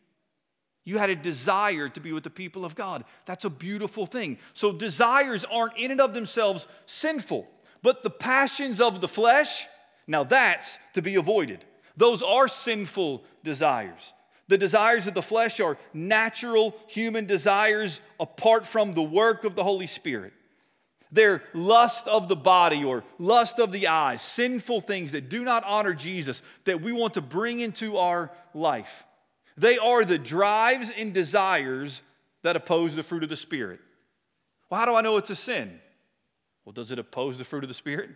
You 0.85 0.99
had 0.99 1.11
a 1.11 1.17
desire 1.17 1.89
to 1.89 2.01
be 2.01 2.13
with 2.13 2.23
the 2.23 2.31
people 2.31 2.65
of 2.65 2.77
God. 2.77 3.05
That's 3.25 3.45
a 3.45 3.51
beautiful 3.51 4.07
thing. 4.07 4.39
So, 4.53 4.73
desires 4.73 5.45
aren't 5.45 5.77
in 5.77 5.91
and 5.91 6.01
of 6.01 6.15
themselves 6.15 6.69
sinful, 6.87 7.49
but 7.83 8.05
the 8.05 8.11
passions 8.11 8.81
of 8.81 9.01
the 9.01 9.09
flesh, 9.09 9.67
now 10.07 10.23
that's 10.23 10.79
to 10.95 11.03
be 11.03 11.17
avoided. 11.17 11.65
Those 11.97 12.23
are 12.23 12.47
sinful 12.47 13.25
desires. 13.43 14.13
The 14.49 14.59
desires 14.59 15.09
of 15.09 15.15
the 15.15 15.23
flesh 15.23 15.59
are 15.59 15.77
natural 15.93 16.77
human 16.87 17.27
desires 17.27 18.01
apart 18.21 18.65
from 18.65 18.95
the 18.95 19.03
work 19.03 19.45
of 19.45 19.57
the 19.57 19.65
Holy 19.65 19.89
Spirit. 19.89 20.33
They're 21.13 21.43
lust 21.55 22.09
of 22.09 22.29
the 22.29 22.37
body 22.37 22.85
or 22.85 23.05
lust 23.19 23.59
of 23.59 23.73
the 23.73 23.87
eyes, 23.87 24.21
sinful 24.21 24.81
things 24.81 25.13
that 25.13 25.29
do 25.29 25.45
not 25.45 25.65
honor 25.65 25.95
Jesus 25.95 26.43
that 26.65 26.81
we 26.81 26.93
want 26.93 27.15
to 27.15 27.21
bring 27.21 27.61
into 27.61 27.97
our 27.97 28.31
life. 28.55 29.05
They 29.57 29.79
are 29.79 30.05
the 30.05 30.19
drives 30.19 30.91
and 30.91 31.15
desires 31.15 32.03
that 32.43 32.57
oppose 32.57 32.95
the 32.95 33.03
fruit 33.03 33.23
of 33.23 33.29
the 33.29 33.37
Spirit. 33.37 33.81
Well, 34.69 34.81
how 34.81 34.87
do 34.87 34.95
I 34.95 35.01
know 35.01 35.17
it's 35.17 35.31
a 35.31 35.37
sin? 35.37 35.81
Well, 36.65 36.73
does 36.73 36.91
it 36.91 36.99
oppose 36.99 37.39
the 37.39 37.45
fruit 37.45 37.65
of 37.65 37.69
the 37.69 37.75
Spirit? 37.75 38.11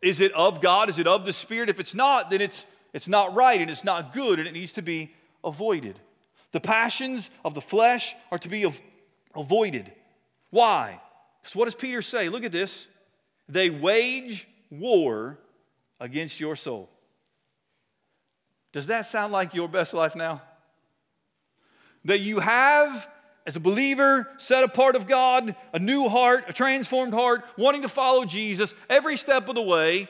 Is 0.00 0.20
it 0.20 0.32
of 0.32 0.60
God? 0.60 0.88
Is 0.88 0.98
it 0.98 1.06
of 1.06 1.24
the 1.24 1.32
Spirit? 1.32 1.68
If 1.68 1.80
it's 1.80 1.94
not, 1.94 2.30
then 2.30 2.40
it's, 2.40 2.64
it's 2.92 3.08
not 3.08 3.34
right 3.34 3.60
and 3.60 3.70
it's 3.70 3.84
not 3.84 4.12
good 4.12 4.38
and 4.38 4.46
it 4.46 4.52
needs 4.52 4.72
to 4.72 4.82
be 4.82 5.12
avoided. 5.42 5.98
The 6.52 6.60
passions 6.60 7.30
of 7.44 7.54
the 7.54 7.60
flesh 7.60 8.14
are 8.30 8.38
to 8.38 8.48
be 8.48 8.64
av- 8.64 8.80
avoided. 9.34 9.92
Why? 10.50 11.00
So, 11.46 11.60
what 11.60 11.66
does 11.66 11.76
Peter 11.76 12.02
say? 12.02 12.28
Look 12.28 12.44
at 12.44 12.52
this. 12.52 12.88
They 13.48 13.70
wage 13.70 14.48
war 14.68 15.38
against 16.00 16.40
your 16.40 16.56
soul. 16.56 16.90
Does 18.72 18.88
that 18.88 19.06
sound 19.06 19.32
like 19.32 19.54
your 19.54 19.68
best 19.68 19.94
life 19.94 20.16
now? 20.16 20.42
That 22.04 22.18
you 22.18 22.40
have, 22.40 23.08
as 23.46 23.54
a 23.54 23.60
believer, 23.60 24.28
set 24.38 24.64
apart 24.64 24.96
of 24.96 25.06
God, 25.06 25.54
a 25.72 25.78
new 25.78 26.08
heart, 26.08 26.44
a 26.48 26.52
transformed 26.52 27.14
heart, 27.14 27.44
wanting 27.56 27.82
to 27.82 27.88
follow 27.88 28.24
Jesus 28.24 28.74
every 28.90 29.16
step 29.16 29.48
of 29.48 29.54
the 29.54 29.62
way, 29.62 30.08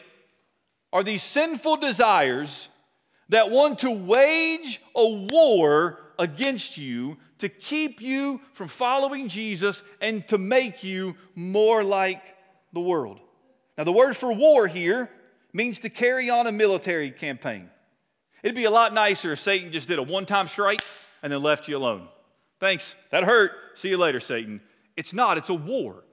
are 0.92 1.04
these 1.04 1.22
sinful 1.22 1.76
desires 1.76 2.70
that 3.28 3.50
want 3.50 3.80
to 3.80 3.90
wage 3.90 4.80
a 4.94 5.06
war 5.06 6.00
against 6.18 6.78
you 6.78 7.18
to 7.38 7.48
keep 7.48 8.00
you 8.00 8.40
from 8.52 8.68
following 8.68 9.28
Jesus 9.28 9.82
and 10.00 10.26
to 10.28 10.38
make 10.38 10.82
you 10.82 11.16
more 11.34 11.84
like 11.84 12.36
the 12.72 12.80
world. 12.80 13.20
Now, 13.76 13.84
the 13.84 13.92
word 13.92 14.16
for 14.16 14.32
war 14.32 14.66
here 14.66 15.10
means 15.52 15.80
to 15.80 15.90
carry 15.90 16.30
on 16.30 16.46
a 16.46 16.52
military 16.52 17.10
campaign. 17.10 17.70
It'd 18.42 18.54
be 18.54 18.64
a 18.64 18.70
lot 18.70 18.94
nicer 18.94 19.32
if 19.32 19.40
Satan 19.40 19.72
just 19.72 19.88
did 19.88 19.98
a 19.98 20.02
one 20.02 20.26
time 20.26 20.46
strike 20.46 20.80
and 21.22 21.32
then 21.32 21.42
left 21.42 21.68
you 21.68 21.76
alone. 21.76 22.08
Thanks, 22.60 22.94
that 23.10 23.24
hurt. 23.24 23.52
See 23.74 23.88
you 23.88 23.98
later, 23.98 24.20
Satan. 24.20 24.60
It's 24.96 25.12
not, 25.12 25.36
it's 25.36 25.50
a 25.50 25.54
war. 25.54 26.04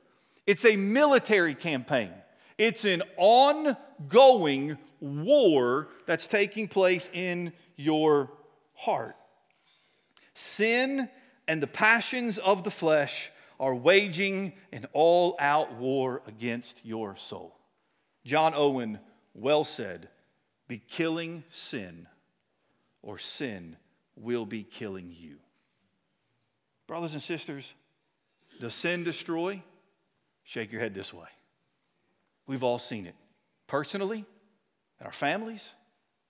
It's 0.45 0.65
a 0.65 0.75
military 0.75 1.55
campaign. 1.55 2.11
It's 2.57 2.85
an 2.85 3.03
ongoing 3.17 4.77
war 4.99 5.89
that's 6.05 6.27
taking 6.27 6.67
place 6.67 7.09
in 7.13 7.53
your 7.75 8.31
heart. 8.73 9.15
Sin 10.33 11.09
and 11.47 11.61
the 11.61 11.67
passions 11.67 12.37
of 12.37 12.63
the 12.63 12.71
flesh 12.71 13.31
are 13.59 13.75
waging 13.75 14.53
an 14.71 14.85
all 14.93 15.35
out 15.39 15.75
war 15.75 16.21
against 16.27 16.85
your 16.85 17.15
soul. 17.15 17.55
John 18.25 18.53
Owen 18.55 18.99
well 19.33 19.63
said, 19.63 20.09
Be 20.67 20.77
killing 20.77 21.43
sin, 21.49 22.07
or 23.01 23.17
sin 23.17 23.77
will 24.15 24.45
be 24.45 24.63
killing 24.63 25.13
you. 25.17 25.37
Brothers 26.87 27.13
and 27.13 27.21
sisters, 27.21 27.73
does 28.59 28.73
sin 28.73 29.03
destroy? 29.03 29.61
Shake 30.43 30.71
your 30.71 30.81
head 30.81 30.93
this 30.93 31.13
way. 31.13 31.27
We've 32.47 32.63
all 32.63 32.79
seen 32.79 33.05
it 33.05 33.15
personally, 33.67 34.25
in 34.99 35.05
our 35.05 35.11
families, 35.11 35.73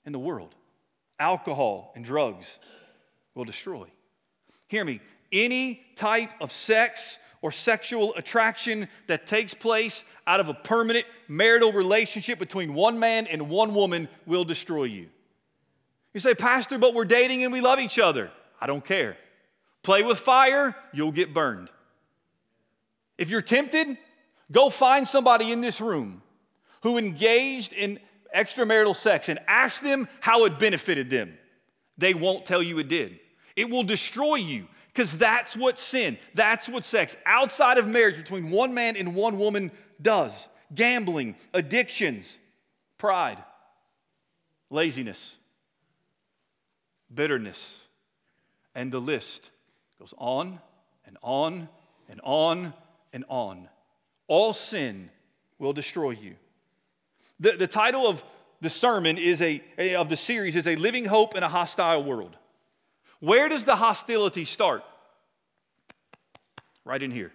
in 0.06 0.14
the 0.14 0.20
world. 0.20 0.56
Alcohol 1.20 1.92
and 1.96 2.06
drugs 2.06 2.60
will 3.36 3.46
destroy. 3.46 3.88
Hear 4.68 4.86
me, 4.86 5.02
any 5.32 5.82
type 5.96 6.32
of 6.42 6.52
sex 6.52 7.20
or 7.42 7.52
sexual 7.52 8.16
attraction 8.16 8.88
that 9.08 9.28
takes 9.28 9.54
place 9.54 10.06
out 10.26 10.40
of 10.40 10.48
a 10.48 10.54
permanent 10.54 11.06
marital 11.28 11.74
relationship 11.74 12.40
between 12.40 12.74
one 12.74 12.98
man 13.00 13.28
and 13.28 13.50
one 13.50 13.74
woman 13.74 14.08
will 14.26 14.46
destroy 14.46 14.86
you. 14.86 15.10
You 16.14 16.20
say, 16.20 16.36
Pastor, 16.36 16.78
but 16.78 16.94
we're 16.94 17.06
dating 17.06 17.44
and 17.44 17.52
we 17.52 17.60
love 17.60 17.80
each 17.80 18.00
other. 18.00 18.32
I 18.62 18.68
don't 18.68 18.86
care. 18.86 19.18
Play 19.82 20.04
with 20.04 20.20
fire, 20.20 20.76
you'll 20.94 21.12
get 21.12 21.34
burned. 21.34 21.70
If 23.18 23.30
you're 23.30 23.42
tempted, 23.42 23.98
go 24.52 24.70
find 24.70 25.08
somebody 25.08 25.52
in 25.52 25.60
this 25.60 25.82
room 25.82 26.22
who 26.82 26.98
engaged 26.98 27.74
in 27.74 28.00
extramarital 28.34 28.96
sex 28.96 29.28
and 29.28 29.40
ask 29.48 29.82
them 29.82 30.08
how 30.22 30.46
it 30.46 30.58
benefited 30.58 31.10
them. 31.10 31.38
They 31.98 32.14
won't 32.14 32.46
tell 32.46 32.64
you 32.64 32.80
it 32.80 32.88
did. 32.88 33.20
It 33.56 33.70
will 33.70 33.84
destroy 33.84 34.36
you 34.36 34.68
because 34.88 35.18
that's 35.18 35.56
what 35.56 35.80
sin, 35.80 36.18
that's 36.34 36.70
what 36.70 36.86
sex 36.86 37.16
outside 37.26 37.78
of 37.78 37.88
marriage 37.88 38.18
between 38.18 38.52
one 38.52 38.74
man 38.74 38.96
and 38.96 39.16
one 39.16 39.40
woman 39.40 39.72
does. 40.02 40.48
Gambling, 40.74 41.36
addictions, 41.54 42.40
pride, 42.98 43.44
laziness, 44.70 45.36
bitterness, 47.14 47.82
and 48.76 48.92
the 48.92 49.00
list 49.00 49.52
goes 50.00 50.14
on 50.18 50.60
and 51.06 51.18
on 51.22 51.70
and 52.10 52.22
on 52.24 52.74
and 53.14 53.26
on. 53.28 53.70
All 54.28 54.54
sin 54.54 55.10
will 55.60 55.74
destroy 55.74 56.12
you. 56.12 56.36
The, 57.40 57.52
the 57.52 57.68
title 57.68 58.08
of 58.08 58.24
the 58.62 58.70
sermon 58.70 59.18
is 59.18 59.42
a, 59.42 59.62
of 59.96 60.10
the 60.10 60.16
series 60.16 60.56
is 60.56 60.68
a 60.68 60.76
living 60.76 61.06
hope 61.06 61.36
in 61.36 61.44
a 61.44 61.50
hostile 61.50 62.04
world. 62.04 62.38
Where 63.24 63.48
does 63.48 63.64
the 63.64 63.78
hostility 63.78 64.44
start? 64.44 64.84
Right 66.84 67.02
in 67.02 67.10
here. 67.10 67.32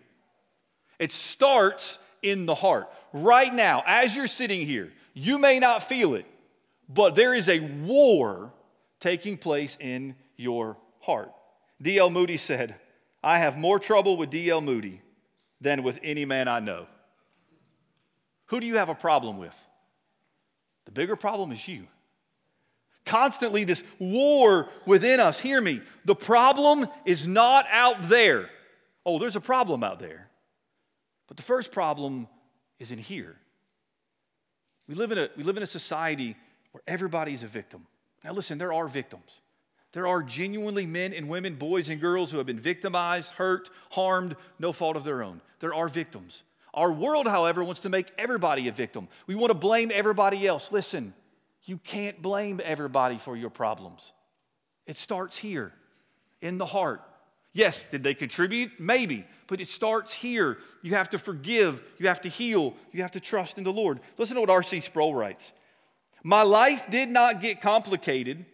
It 0.98 1.12
starts 1.12 1.98
in 2.20 2.44
the 2.44 2.54
heart. 2.54 2.92
Right 3.14 3.54
now, 3.54 3.82
as 3.86 4.14
you're 4.14 4.26
sitting 4.26 4.66
here, 4.66 4.92
you 5.14 5.38
may 5.38 5.58
not 5.58 5.82
feel 5.82 6.14
it, 6.14 6.26
but 6.90 7.14
there 7.14 7.32
is 7.32 7.48
a 7.48 7.60
war 7.60 8.52
taking 9.00 9.38
place 9.38 9.78
in 9.80 10.14
your 10.36 10.76
heart. 11.00 11.32
D.L. 11.80 12.10
Moody 12.10 12.36
said, 12.36 12.74
I 13.24 13.38
have 13.38 13.56
more 13.56 13.78
trouble 13.78 14.18
with 14.18 14.28
D.L. 14.28 14.60
Moody 14.60 15.00
than 15.58 15.82
with 15.82 15.98
any 16.02 16.26
man 16.26 16.48
I 16.48 16.60
know. 16.60 16.86
Who 18.48 18.60
do 18.60 18.66
you 18.66 18.76
have 18.76 18.90
a 18.90 18.94
problem 18.94 19.38
with? 19.38 19.56
The 20.84 20.92
bigger 20.92 21.16
problem 21.16 21.50
is 21.50 21.66
you. 21.66 21.86
Constantly, 23.08 23.64
this 23.64 23.82
war 23.98 24.68
within 24.84 25.18
us. 25.18 25.40
Hear 25.40 25.62
me. 25.62 25.80
The 26.04 26.14
problem 26.14 26.86
is 27.06 27.26
not 27.26 27.66
out 27.70 28.02
there. 28.02 28.50
Oh, 29.06 29.18
there's 29.18 29.34
a 29.34 29.40
problem 29.40 29.82
out 29.82 29.98
there. 29.98 30.28
But 31.26 31.38
the 31.38 31.42
first 31.42 31.72
problem 31.72 32.28
is 32.78 32.92
in 32.92 32.98
here. 32.98 33.36
We 34.86 34.94
live 34.94 35.10
in 35.12 35.18
a, 35.18 35.30
we 35.38 35.42
live 35.42 35.56
in 35.56 35.62
a 35.62 35.66
society 35.66 36.36
where 36.72 36.82
everybody's 36.86 37.42
a 37.42 37.46
victim. 37.46 37.86
Now, 38.24 38.32
listen, 38.34 38.58
there 38.58 38.74
are 38.74 38.86
victims. 38.88 39.40
There 39.92 40.06
are 40.06 40.22
genuinely 40.22 40.84
men 40.84 41.14
and 41.14 41.30
women, 41.30 41.54
boys 41.54 41.88
and 41.88 41.98
girls 42.02 42.30
who 42.30 42.36
have 42.36 42.46
been 42.46 42.60
victimized, 42.60 43.32
hurt, 43.32 43.70
harmed, 43.90 44.36
no 44.58 44.70
fault 44.74 44.96
of 44.96 45.04
their 45.04 45.22
own. 45.22 45.40
There 45.60 45.72
are 45.72 45.88
victims. 45.88 46.42
Our 46.74 46.92
world, 46.92 47.26
however, 47.26 47.64
wants 47.64 47.80
to 47.80 47.88
make 47.88 48.12
everybody 48.18 48.68
a 48.68 48.72
victim. 48.72 49.08
We 49.26 49.34
want 49.34 49.50
to 49.50 49.58
blame 49.58 49.90
everybody 49.94 50.46
else. 50.46 50.70
Listen, 50.70 51.14
you 51.68 51.78
can't 51.78 52.22
blame 52.22 52.60
everybody 52.64 53.18
for 53.18 53.36
your 53.36 53.50
problems. 53.50 54.12
It 54.86 54.96
starts 54.96 55.36
here, 55.36 55.72
in 56.40 56.58
the 56.58 56.66
heart. 56.66 57.02
Yes, 57.52 57.84
did 57.90 58.02
they 58.02 58.14
contribute? 58.14 58.78
Maybe, 58.78 59.26
but 59.48 59.60
it 59.60 59.68
starts 59.68 60.12
here. 60.12 60.58
You 60.82 60.94
have 60.94 61.10
to 61.10 61.18
forgive, 61.18 61.82
you 61.98 62.08
have 62.08 62.20
to 62.22 62.28
heal, 62.28 62.74
you 62.92 63.02
have 63.02 63.12
to 63.12 63.20
trust 63.20 63.58
in 63.58 63.64
the 63.64 63.72
Lord. 63.72 64.00
Listen 64.16 64.36
to 64.36 64.40
what 64.40 64.50
R.C. 64.50 64.80
Sproul 64.80 65.14
writes 65.14 65.52
My 66.22 66.42
life 66.42 66.88
did 66.90 67.08
not 67.08 67.40
get 67.40 67.60
complicated 67.60 68.44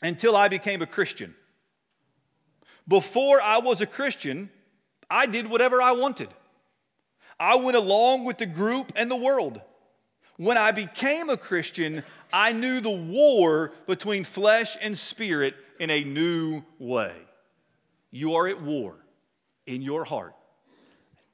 until 0.00 0.36
I 0.36 0.48
became 0.48 0.82
a 0.82 0.86
Christian. 0.86 1.34
Before 2.88 3.40
I 3.40 3.58
was 3.58 3.80
a 3.80 3.86
Christian, 3.86 4.50
I 5.08 5.26
did 5.26 5.48
whatever 5.48 5.80
I 5.80 5.92
wanted. 5.92 6.28
I 7.38 7.56
went 7.56 7.76
along 7.76 8.24
with 8.24 8.38
the 8.38 8.46
group 8.46 8.92
and 8.96 9.10
the 9.10 9.16
world. 9.16 9.60
When 10.36 10.56
I 10.56 10.72
became 10.72 11.28
a 11.28 11.36
Christian, 11.36 12.02
I 12.32 12.52
knew 12.52 12.80
the 12.80 12.90
war 12.90 13.72
between 13.86 14.24
flesh 14.24 14.76
and 14.80 14.96
spirit 14.96 15.54
in 15.78 15.90
a 15.90 16.04
new 16.04 16.62
way. 16.78 17.12
You 18.10 18.34
are 18.34 18.48
at 18.48 18.60
war 18.60 18.94
in 19.66 19.82
your 19.82 20.04
heart. 20.04 20.34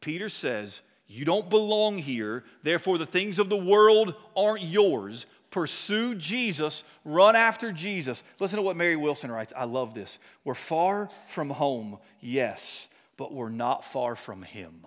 Peter 0.00 0.28
says, 0.28 0.80
You 1.06 1.24
don't 1.24 1.48
belong 1.48 1.98
here, 1.98 2.44
therefore, 2.62 2.98
the 2.98 3.06
things 3.06 3.38
of 3.38 3.48
the 3.48 3.56
world 3.56 4.14
aren't 4.36 4.62
yours. 4.62 5.26
Pursue 5.50 6.14
Jesus, 6.14 6.84
run 7.04 7.34
after 7.34 7.72
Jesus. 7.72 8.22
Listen 8.38 8.58
to 8.58 8.62
what 8.62 8.76
Mary 8.76 8.96
Wilson 8.96 9.30
writes. 9.30 9.52
I 9.56 9.64
love 9.64 9.94
this. 9.94 10.18
We're 10.44 10.54
far 10.54 11.08
from 11.26 11.50
home, 11.50 11.98
yes, 12.20 12.88
but 13.16 13.32
we're 13.32 13.48
not 13.48 13.84
far 13.84 14.14
from 14.14 14.42
Him. 14.42 14.86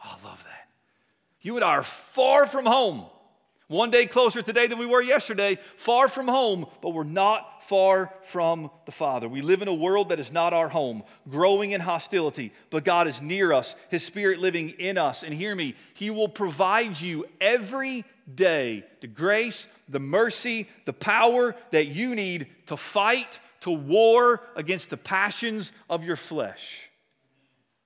I 0.00 0.10
love 0.24 0.44
that. 0.44 0.67
You 1.40 1.56
and 1.56 1.64
I 1.64 1.76
are 1.76 1.82
far 1.82 2.46
from 2.46 2.66
home. 2.66 3.06
One 3.68 3.90
day 3.90 4.06
closer 4.06 4.40
today 4.40 4.66
than 4.66 4.78
we 4.78 4.86
were 4.86 5.02
yesterday, 5.02 5.58
far 5.76 6.08
from 6.08 6.26
home, 6.26 6.66
but 6.80 6.94
we're 6.94 7.04
not 7.04 7.62
far 7.64 8.14
from 8.22 8.70
the 8.86 8.92
Father. 8.92 9.28
We 9.28 9.42
live 9.42 9.60
in 9.60 9.68
a 9.68 9.74
world 9.74 10.08
that 10.08 10.18
is 10.18 10.32
not 10.32 10.54
our 10.54 10.70
home, 10.70 11.02
growing 11.28 11.72
in 11.72 11.82
hostility, 11.82 12.54
but 12.70 12.82
God 12.82 13.06
is 13.06 13.20
near 13.20 13.52
us, 13.52 13.76
His 13.90 14.02
Spirit 14.02 14.38
living 14.38 14.70
in 14.70 14.96
us. 14.96 15.22
And 15.22 15.34
hear 15.34 15.54
me, 15.54 15.74
He 15.92 16.08
will 16.08 16.30
provide 16.30 16.98
you 16.98 17.26
every 17.42 18.06
day 18.34 18.84
the 19.02 19.06
grace, 19.06 19.68
the 19.86 20.00
mercy, 20.00 20.66
the 20.86 20.94
power 20.94 21.54
that 21.70 21.88
you 21.88 22.14
need 22.14 22.46
to 22.66 22.76
fight, 22.76 23.38
to 23.60 23.70
war 23.70 24.40
against 24.56 24.88
the 24.88 24.96
passions 24.96 25.72
of 25.90 26.04
your 26.04 26.16
flesh. 26.16 26.88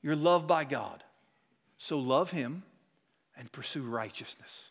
You're 0.00 0.14
loved 0.14 0.46
by 0.46 0.62
God. 0.62 1.02
So 1.76 1.98
love 1.98 2.30
Him 2.30 2.62
and 3.42 3.50
pursue 3.50 3.82
righteousness. 3.82 4.70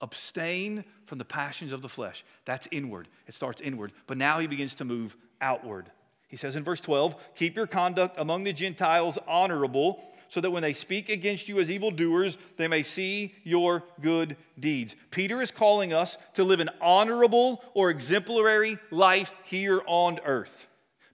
Abstain 0.00 0.86
from 1.04 1.18
the 1.18 1.24
passions 1.26 1.70
of 1.70 1.82
the 1.82 1.88
flesh. 1.88 2.24
That's 2.46 2.66
inward. 2.72 3.08
It 3.26 3.34
starts 3.34 3.60
inward. 3.60 3.92
But 4.06 4.16
now 4.16 4.38
he 4.38 4.46
begins 4.46 4.74
to 4.76 4.86
move 4.86 5.14
outward. 5.42 5.90
He 6.28 6.38
says 6.38 6.56
in 6.56 6.64
verse 6.64 6.80
12, 6.80 7.14
Keep 7.34 7.56
your 7.56 7.66
conduct 7.66 8.18
among 8.18 8.44
the 8.44 8.54
Gentiles 8.54 9.18
honorable, 9.26 10.02
so 10.28 10.40
that 10.40 10.50
when 10.50 10.62
they 10.62 10.72
speak 10.72 11.10
against 11.10 11.46
you 11.46 11.60
as 11.60 11.70
evildoers, 11.70 12.38
they 12.56 12.68
may 12.68 12.82
see 12.82 13.34
your 13.44 13.84
good 14.00 14.38
deeds. 14.58 14.96
Peter 15.10 15.42
is 15.42 15.50
calling 15.50 15.92
us 15.92 16.16
to 16.34 16.44
live 16.44 16.60
an 16.60 16.70
honorable 16.80 17.62
or 17.74 17.90
exemplary 17.90 18.78
life 18.90 19.34
here 19.44 19.82
on 19.86 20.20
earth. 20.24 20.68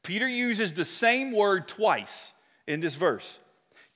Peter 0.05 0.29
uses 0.29 0.73
the 0.73 0.85
same 0.85 1.33
word 1.33 1.67
twice 1.67 2.33
in 2.69 2.79
this 2.79 2.95
verse. 2.95 3.41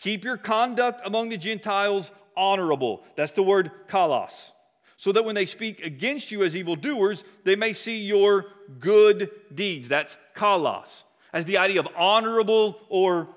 Keep 0.00 0.24
your 0.24 0.36
conduct 0.36 1.02
among 1.04 1.28
the 1.28 1.36
Gentiles 1.36 2.11
honorable. 2.39 3.03
That's 3.16 3.32
the 3.32 3.43
word 3.43 3.70
kalos 3.89 4.53
so 4.99 5.12
that 5.12 5.24
when 5.24 5.36
they 5.36 5.47
speak 5.47 5.86
against 5.86 6.32
you 6.32 6.43
as 6.43 6.57
evildoers, 6.57 7.22
they 7.45 7.55
may 7.55 7.72
see 7.72 8.05
your 8.05 8.47
good 8.80 9.30
deeds. 9.55 9.86
That's 9.86 10.18
kalos, 10.34 11.05
as 11.32 11.45
the 11.45 11.57
idea 11.57 11.78
of 11.78 11.89
honorable 11.97 12.80
or 12.89 13.28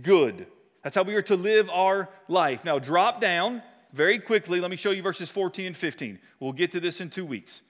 good. 0.00 0.46
That's 0.82 0.96
how 0.96 1.02
we 1.02 1.14
are 1.14 1.22
to 1.22 1.36
live 1.36 1.68
our 1.68 2.08
life. 2.26 2.64
Now, 2.64 2.78
drop 2.78 3.20
down 3.20 3.62
very 3.92 4.18
quickly. 4.18 4.60
Let 4.60 4.70
me 4.70 4.78
show 4.78 4.92
you 4.92 5.02
verses 5.02 5.28
14 5.28 5.66
and 5.66 5.76
15. 5.76 6.18
We'll 6.40 6.52
get 6.52 6.72
to 6.72 6.80
this 6.80 7.02
in 7.02 7.10
two 7.10 7.26
weeks. 7.26 7.60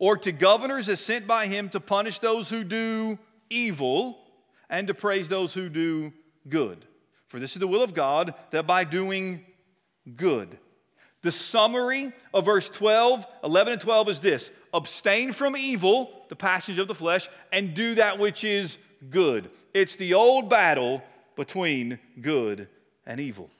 Or 0.00 0.16
to 0.16 0.32
governors 0.32 0.88
as 0.88 0.98
sent 0.98 1.28
by 1.28 1.46
him 1.46 1.68
to 1.70 1.80
punish 1.80 2.18
those 2.18 2.50
who 2.50 2.64
do 2.64 3.20
evil 3.48 4.18
and 4.68 4.88
to 4.88 4.94
praise 4.94 5.28
those 5.28 5.54
who 5.54 5.68
do 5.68 6.12
good. 6.48 6.84
For 7.28 7.38
this 7.38 7.52
is 7.52 7.60
the 7.60 7.68
will 7.68 7.84
of 7.84 7.94
God, 7.94 8.34
that 8.50 8.66
by 8.66 8.82
doing 8.82 9.44
good, 10.14 10.58
the 11.22 11.32
summary 11.32 12.12
of 12.32 12.44
verse 12.44 12.68
12, 12.68 13.26
11, 13.42 13.72
and 13.72 13.82
12 13.82 14.08
is 14.10 14.20
this 14.20 14.50
abstain 14.72 15.32
from 15.32 15.56
evil, 15.56 16.24
the 16.28 16.36
passage 16.36 16.78
of 16.78 16.86
the 16.86 16.94
flesh, 16.94 17.28
and 17.52 17.74
do 17.74 17.96
that 17.96 18.18
which 18.18 18.44
is 18.44 18.78
good. 19.10 19.50
It's 19.74 19.96
the 19.96 20.14
old 20.14 20.48
battle 20.48 21.02
between 21.34 21.98
good 22.20 22.68
and 23.06 23.18
evil. 23.18 23.50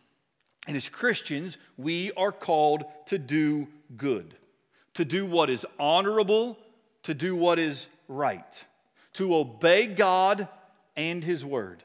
And 0.69 0.77
as 0.77 0.89
Christians, 0.89 1.59
we 1.77 2.13
are 2.13 2.31
called 2.31 2.85
to 3.07 3.19
do 3.19 3.67
good, 3.97 4.37
to 4.95 5.05
do 5.05 5.27
what 5.27 5.51
is 5.51 5.67
honorable, 5.79 6.59
to 7.03 7.15
do 7.15 7.35
what 7.35 7.59
is 7.59 7.89
right, 8.07 8.65
to 9.15 9.35
obey 9.35 9.89
God 9.89 10.47
and 10.97 11.25
His 11.25 11.45
word. 11.45 11.83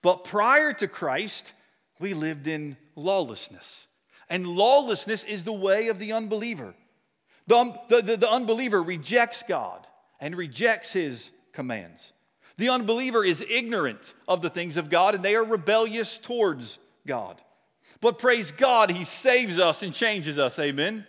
But 0.00 0.22
prior 0.22 0.72
to 0.74 0.86
Christ, 0.86 1.54
we 1.98 2.14
lived 2.14 2.46
in 2.46 2.76
lawlessness. 2.94 3.87
And 4.30 4.46
lawlessness 4.46 5.24
is 5.24 5.44
the 5.44 5.52
way 5.52 5.88
of 5.88 5.98
the 5.98 6.12
unbeliever. 6.12 6.74
The, 7.46 7.56
um, 7.56 7.78
the, 7.88 8.02
the, 8.02 8.16
the, 8.18 8.30
unbeliever 8.30 8.82
rejects 8.82 9.42
God 9.42 9.86
and 10.20 10.36
rejects 10.36 10.92
his 10.92 11.30
commands. 11.52 12.12
The 12.58 12.68
unbeliever 12.68 13.24
is 13.24 13.42
ignorant 13.48 14.14
of 14.26 14.42
the 14.42 14.50
things 14.50 14.76
of 14.76 14.90
God 14.90 15.14
and 15.14 15.24
they 15.24 15.34
are 15.34 15.44
rebellious 15.44 16.18
towards 16.18 16.78
God. 17.06 17.40
But 18.00 18.18
praise 18.18 18.52
God, 18.52 18.90
he 18.90 19.04
saves 19.04 19.58
us 19.58 19.82
and 19.82 19.94
changes 19.94 20.38
us. 20.38 20.58
Amen. 20.58 21.06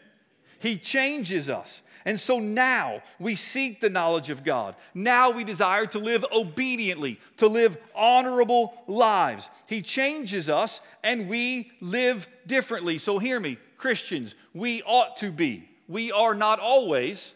He 0.59 0.77
changes 0.77 1.49
us. 1.49 1.81
And 2.05 2.19
so 2.19 2.39
now 2.39 3.01
we 3.19 3.35
seek 3.35 3.81
the 3.81 3.89
knowledge 3.89 4.29
of 4.29 4.43
God. 4.43 4.75
Now 4.93 5.31
we 5.31 5.43
desire 5.43 5.85
to 5.87 5.99
live 5.99 6.25
obediently, 6.31 7.19
to 7.37 7.47
live 7.47 7.77
honorable 7.93 8.83
lives. 8.87 9.49
He 9.67 9.81
changes 9.81 10.49
us 10.49 10.81
and 11.03 11.27
we 11.27 11.71
live 11.81 12.27
differently. 12.47 12.97
So 12.97 13.19
hear 13.19 13.39
me, 13.39 13.57
Christians, 13.77 14.35
we 14.53 14.81
ought 14.83 15.17
to 15.17 15.31
be. 15.31 15.69
We 15.87 16.11
are 16.11 16.35
not 16.35 16.59
always, 16.59 17.33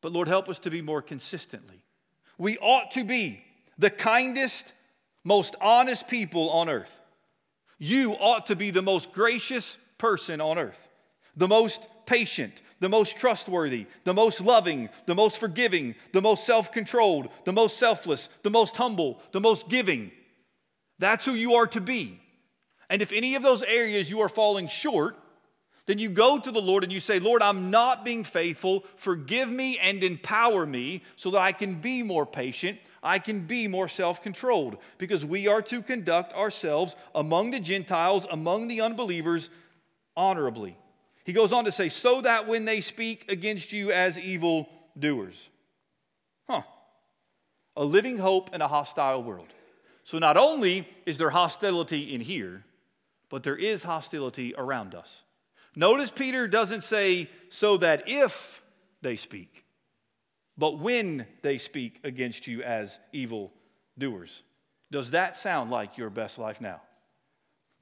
but 0.00 0.12
Lord, 0.12 0.28
help 0.28 0.48
us 0.48 0.58
to 0.60 0.70
be 0.70 0.82
more 0.82 1.02
consistently. 1.02 1.82
We 2.36 2.58
ought 2.58 2.90
to 2.92 3.04
be 3.04 3.42
the 3.78 3.90
kindest, 3.90 4.72
most 5.24 5.56
honest 5.60 6.08
people 6.08 6.50
on 6.50 6.68
earth. 6.68 7.00
You 7.78 8.12
ought 8.14 8.46
to 8.46 8.56
be 8.56 8.70
the 8.70 8.82
most 8.82 9.12
gracious 9.12 9.78
person 9.98 10.40
on 10.40 10.58
earth, 10.58 10.88
the 11.36 11.48
most 11.48 11.88
patient, 12.08 12.62
the 12.80 12.88
most 12.88 13.18
trustworthy, 13.18 13.86
the 14.04 14.14
most 14.14 14.40
loving, 14.40 14.88
the 15.06 15.14
most 15.14 15.38
forgiving, 15.38 15.94
the 16.12 16.22
most 16.22 16.44
self 16.44 16.72
controlled, 16.72 17.28
the 17.44 17.52
most 17.52 17.76
selfless, 17.76 18.28
the 18.42 18.50
most 18.50 18.76
humble, 18.76 19.20
the 19.32 19.40
most 19.40 19.68
giving. 19.68 20.10
That's 20.98 21.24
who 21.24 21.32
you 21.32 21.54
are 21.54 21.66
to 21.68 21.80
be. 21.80 22.20
And 22.90 23.02
if 23.02 23.12
any 23.12 23.34
of 23.34 23.42
those 23.42 23.62
areas 23.62 24.10
you 24.10 24.20
are 24.20 24.28
falling 24.28 24.68
short, 24.68 25.16
then 25.84 25.98
you 25.98 26.08
go 26.08 26.38
to 26.38 26.50
the 26.50 26.60
Lord 26.60 26.82
and 26.82 26.92
you 26.92 27.00
say, 27.00 27.18
Lord, 27.18 27.42
I'm 27.42 27.70
not 27.70 28.04
being 28.04 28.24
faithful. 28.24 28.84
Forgive 28.96 29.50
me 29.50 29.78
and 29.78 30.02
empower 30.02 30.66
me 30.66 31.02
so 31.16 31.30
that 31.30 31.38
I 31.38 31.52
can 31.52 31.76
be 31.76 32.02
more 32.02 32.26
patient. 32.26 32.78
I 33.02 33.18
can 33.18 33.46
be 33.46 33.68
more 33.68 33.88
self 33.88 34.22
controlled 34.22 34.78
because 34.96 35.24
we 35.24 35.46
are 35.46 35.62
to 35.62 35.82
conduct 35.82 36.32
ourselves 36.34 36.96
among 37.14 37.50
the 37.50 37.60
Gentiles, 37.60 38.26
among 38.30 38.68
the 38.68 38.80
unbelievers, 38.80 39.50
honorably. 40.16 40.76
He 41.28 41.34
goes 41.34 41.52
on 41.52 41.66
to 41.66 41.70
say, 41.70 41.90
so 41.90 42.22
that 42.22 42.48
when 42.48 42.64
they 42.64 42.80
speak 42.80 43.30
against 43.30 43.70
you 43.70 43.92
as 43.92 44.18
evil 44.18 44.66
doers. 44.98 45.50
Huh. 46.48 46.62
A 47.76 47.84
living 47.84 48.16
hope 48.16 48.54
in 48.54 48.62
a 48.62 48.66
hostile 48.66 49.22
world. 49.22 49.52
So 50.04 50.18
not 50.18 50.38
only 50.38 50.88
is 51.04 51.18
there 51.18 51.28
hostility 51.28 52.14
in 52.14 52.22
here, 52.22 52.64
but 53.28 53.42
there 53.42 53.58
is 53.58 53.82
hostility 53.82 54.54
around 54.56 54.94
us. 54.94 55.20
Notice 55.76 56.10
Peter 56.10 56.48
doesn't 56.48 56.82
say, 56.82 57.28
so 57.50 57.76
that 57.76 58.04
if 58.06 58.62
they 59.02 59.16
speak, 59.16 59.66
but 60.56 60.78
when 60.78 61.26
they 61.42 61.58
speak 61.58 62.00
against 62.04 62.46
you 62.46 62.62
as 62.62 62.98
evil 63.12 63.52
doers. 63.98 64.42
Does 64.90 65.10
that 65.10 65.36
sound 65.36 65.70
like 65.70 65.98
your 65.98 66.08
best 66.08 66.38
life 66.38 66.62
now? 66.62 66.80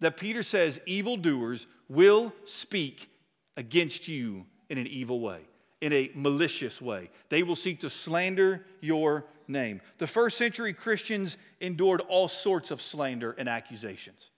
That 0.00 0.16
Peter 0.16 0.42
says 0.42 0.80
evildoers 0.84 1.68
will 1.88 2.32
speak 2.44 3.08
against 3.56 4.08
you 4.08 4.44
in 4.68 4.78
an 4.78 4.86
evil 4.86 5.20
way, 5.20 5.40
in 5.80 5.92
a 5.92 6.10
malicious 6.14 6.80
way. 6.80 7.10
They 7.28 7.42
will 7.42 7.56
seek 7.56 7.80
to 7.80 7.90
slander 7.90 8.64
your 8.80 9.24
name. 9.48 9.80
The 9.98 10.06
first 10.06 10.36
century 10.36 10.72
Christians 10.72 11.36
endured 11.60 12.00
all 12.02 12.28
sorts 12.28 12.70
of 12.70 12.80
slander 12.80 13.32
and 13.32 13.48
accusations. 13.48 14.30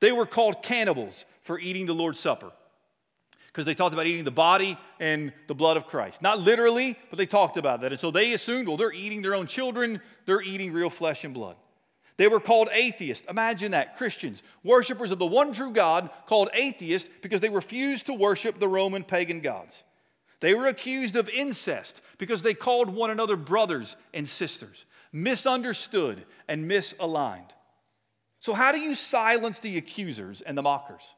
They 0.00 0.12
were 0.12 0.26
called 0.26 0.62
cannibals 0.62 1.24
for 1.42 1.58
eating 1.58 1.86
the 1.86 1.94
Lord's 1.94 2.20
Supper 2.20 2.52
because 3.46 3.64
they 3.64 3.74
talked 3.74 3.94
about 3.94 4.06
eating 4.06 4.24
the 4.24 4.30
body 4.30 4.76
and 5.00 5.32
the 5.46 5.54
blood 5.54 5.78
of 5.78 5.86
Christ. 5.86 6.20
Not 6.20 6.40
literally, 6.40 6.98
but 7.08 7.16
they 7.16 7.24
talked 7.24 7.56
about 7.56 7.80
that. 7.80 7.92
And 7.92 7.98
so 7.98 8.10
they 8.10 8.34
assumed, 8.34 8.68
well, 8.68 8.76
they're 8.76 8.92
eating 8.92 9.22
their 9.22 9.34
own 9.34 9.46
children, 9.46 10.02
they're 10.26 10.42
eating 10.42 10.72
real 10.72 10.90
flesh 10.90 11.24
and 11.24 11.32
blood. 11.32 11.56
They 12.16 12.28
were 12.28 12.40
called 12.40 12.68
atheists. 12.72 13.26
Imagine 13.28 13.72
that. 13.72 13.96
Christians, 13.96 14.42
worshippers 14.62 15.10
of 15.10 15.18
the 15.18 15.26
one 15.26 15.52
true 15.52 15.70
God, 15.70 16.10
called 16.26 16.48
atheists 16.54 17.10
because 17.20 17.40
they 17.40 17.50
refused 17.50 18.06
to 18.06 18.14
worship 18.14 18.58
the 18.58 18.68
Roman 18.68 19.04
pagan 19.04 19.40
gods. 19.40 19.82
They 20.40 20.54
were 20.54 20.66
accused 20.66 21.16
of 21.16 21.28
incest 21.28 22.02
because 22.18 22.42
they 22.42 22.54
called 22.54 22.88
one 22.88 23.10
another 23.10 23.36
brothers 23.36 23.96
and 24.12 24.28
sisters, 24.28 24.84
misunderstood 25.12 26.24
and 26.48 26.70
misaligned. 26.70 27.50
So, 28.40 28.52
how 28.52 28.72
do 28.72 28.78
you 28.78 28.94
silence 28.94 29.58
the 29.60 29.78
accusers 29.78 30.40
and 30.42 30.56
the 30.56 30.62
mockers? 30.62 31.14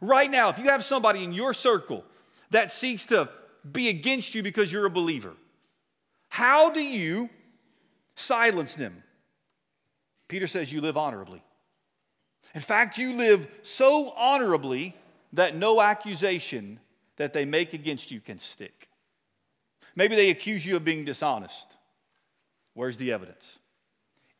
Right 0.00 0.30
now, 0.30 0.48
if 0.48 0.58
you 0.58 0.64
have 0.64 0.82
somebody 0.82 1.22
in 1.22 1.32
your 1.32 1.54
circle 1.54 2.04
that 2.50 2.72
seeks 2.72 3.06
to 3.06 3.28
be 3.70 3.88
against 3.88 4.34
you 4.34 4.42
because 4.42 4.72
you're 4.72 4.86
a 4.86 4.90
believer, 4.90 5.34
how 6.28 6.70
do 6.70 6.80
you 6.80 7.30
silence 8.16 8.74
them? 8.74 9.02
Peter 10.32 10.46
says 10.46 10.72
you 10.72 10.80
live 10.80 10.96
honorably. 10.96 11.42
In 12.54 12.62
fact, 12.62 12.96
you 12.96 13.14
live 13.14 13.46
so 13.60 14.14
honorably 14.16 14.96
that 15.34 15.54
no 15.54 15.78
accusation 15.78 16.80
that 17.16 17.34
they 17.34 17.44
make 17.44 17.74
against 17.74 18.10
you 18.10 18.18
can 18.18 18.38
stick. 18.38 18.88
Maybe 19.94 20.16
they 20.16 20.30
accuse 20.30 20.64
you 20.64 20.76
of 20.76 20.86
being 20.86 21.04
dishonest. 21.04 21.76
Where's 22.72 22.96
the 22.96 23.12
evidence? 23.12 23.58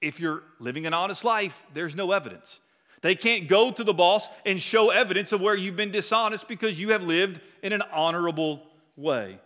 If 0.01 0.19
you're 0.19 0.43
living 0.59 0.87
an 0.87 0.95
honest 0.95 1.25
life, 1.25 1.63
there's 1.75 1.95
no 1.95 2.13
evidence. 2.13 2.61
They 3.03 3.15
can't 3.15 3.47
go 3.47 3.71
to 3.71 3.85
the 3.85 3.93
boss 3.93 4.31
and 4.47 4.59
show 4.59 4.89
evidence 4.89 5.31
of 5.31 5.43
where 5.43 5.55
you've 5.55 5.77
been 5.77 5.91
dishonest 5.91 6.49
because 6.49 6.81
you 6.81 6.93
have 6.93 7.03
lived 7.03 7.39
in 7.63 7.75
an 7.75 7.83
honorable 7.93 8.63
way. 8.97 9.39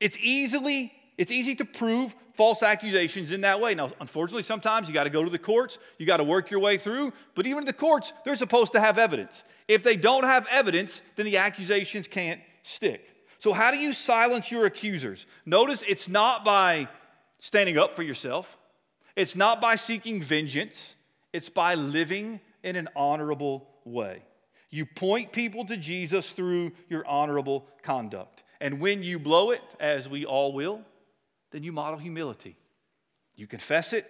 It's 0.00 0.18
easily 0.20 0.92
it's 1.18 1.32
easy 1.32 1.54
to 1.54 1.64
prove 1.64 2.14
false 2.36 2.62
accusations 2.62 3.32
in 3.32 3.40
that 3.42 3.60
way. 3.60 3.74
Now, 3.74 3.90
unfortunately, 4.00 4.42
sometimes 4.42 4.88
you 4.88 4.94
got 4.94 5.04
to 5.04 5.10
go 5.10 5.24
to 5.24 5.30
the 5.30 5.38
courts, 5.38 5.78
you 5.98 6.06
got 6.06 6.18
to 6.18 6.24
work 6.24 6.50
your 6.50 6.60
way 6.60 6.76
through, 6.78 7.12
but 7.34 7.46
even 7.46 7.64
the 7.64 7.72
courts, 7.72 8.12
they're 8.24 8.36
supposed 8.36 8.72
to 8.72 8.80
have 8.80 8.98
evidence. 8.98 9.44
If 9.68 9.82
they 9.82 9.96
don't 9.96 10.24
have 10.24 10.46
evidence, 10.50 11.02
then 11.16 11.26
the 11.26 11.38
accusations 11.38 12.08
can't 12.08 12.40
stick. 12.62 13.12
So, 13.38 13.52
how 13.52 13.70
do 13.70 13.78
you 13.78 13.92
silence 13.92 14.50
your 14.50 14.66
accusers? 14.66 15.26
Notice 15.44 15.82
it's 15.86 16.08
not 16.08 16.44
by 16.44 16.88
standing 17.40 17.78
up 17.78 17.96
for 17.96 18.02
yourself, 18.02 18.58
it's 19.14 19.36
not 19.36 19.60
by 19.60 19.76
seeking 19.76 20.22
vengeance, 20.22 20.94
it's 21.32 21.48
by 21.48 21.74
living 21.74 22.40
in 22.62 22.76
an 22.76 22.88
honorable 22.96 23.68
way. 23.84 24.22
You 24.70 24.84
point 24.84 25.32
people 25.32 25.64
to 25.66 25.76
Jesus 25.76 26.32
through 26.32 26.72
your 26.88 27.06
honorable 27.06 27.66
conduct. 27.82 28.42
And 28.60 28.80
when 28.80 29.02
you 29.02 29.18
blow 29.18 29.50
it, 29.50 29.62
as 29.78 30.08
we 30.08 30.24
all 30.24 30.52
will, 30.52 30.82
then 31.56 31.62
you 31.62 31.72
model 31.72 31.98
humility. 31.98 32.56
You 33.34 33.46
confess 33.46 33.92
it, 33.92 34.08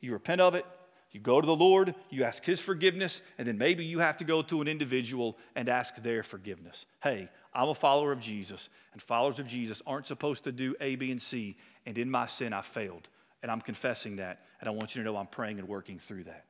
you 0.00 0.12
repent 0.12 0.40
of 0.40 0.54
it, 0.54 0.66
you 1.12 1.20
go 1.20 1.40
to 1.40 1.46
the 1.46 1.56
Lord, 1.56 1.94
you 2.08 2.24
ask 2.24 2.44
His 2.44 2.60
forgiveness, 2.60 3.22
and 3.38 3.46
then 3.46 3.58
maybe 3.58 3.84
you 3.84 3.98
have 3.98 4.16
to 4.18 4.24
go 4.24 4.42
to 4.42 4.60
an 4.60 4.68
individual 4.68 5.38
and 5.56 5.68
ask 5.68 5.96
their 5.96 6.22
forgiveness. 6.22 6.86
Hey, 7.02 7.28
I'm 7.52 7.68
a 7.68 7.74
follower 7.74 8.12
of 8.12 8.20
Jesus, 8.20 8.68
and 8.92 9.02
followers 9.02 9.38
of 9.38 9.46
Jesus 9.46 9.82
aren't 9.86 10.06
supposed 10.06 10.44
to 10.44 10.52
do 10.52 10.76
A, 10.80 10.94
B, 10.96 11.10
and 11.10 11.20
C, 11.20 11.56
and 11.86 11.98
in 11.98 12.10
my 12.10 12.26
sin 12.26 12.52
I 12.52 12.62
failed. 12.62 13.08
And 13.42 13.50
I'm 13.50 13.60
confessing 13.60 14.16
that, 14.16 14.44
and 14.60 14.68
I 14.68 14.72
want 14.72 14.94
you 14.94 15.02
to 15.02 15.04
know 15.04 15.16
I'm 15.16 15.26
praying 15.26 15.58
and 15.58 15.66
working 15.66 15.98
through 15.98 16.24
that. 16.24 16.44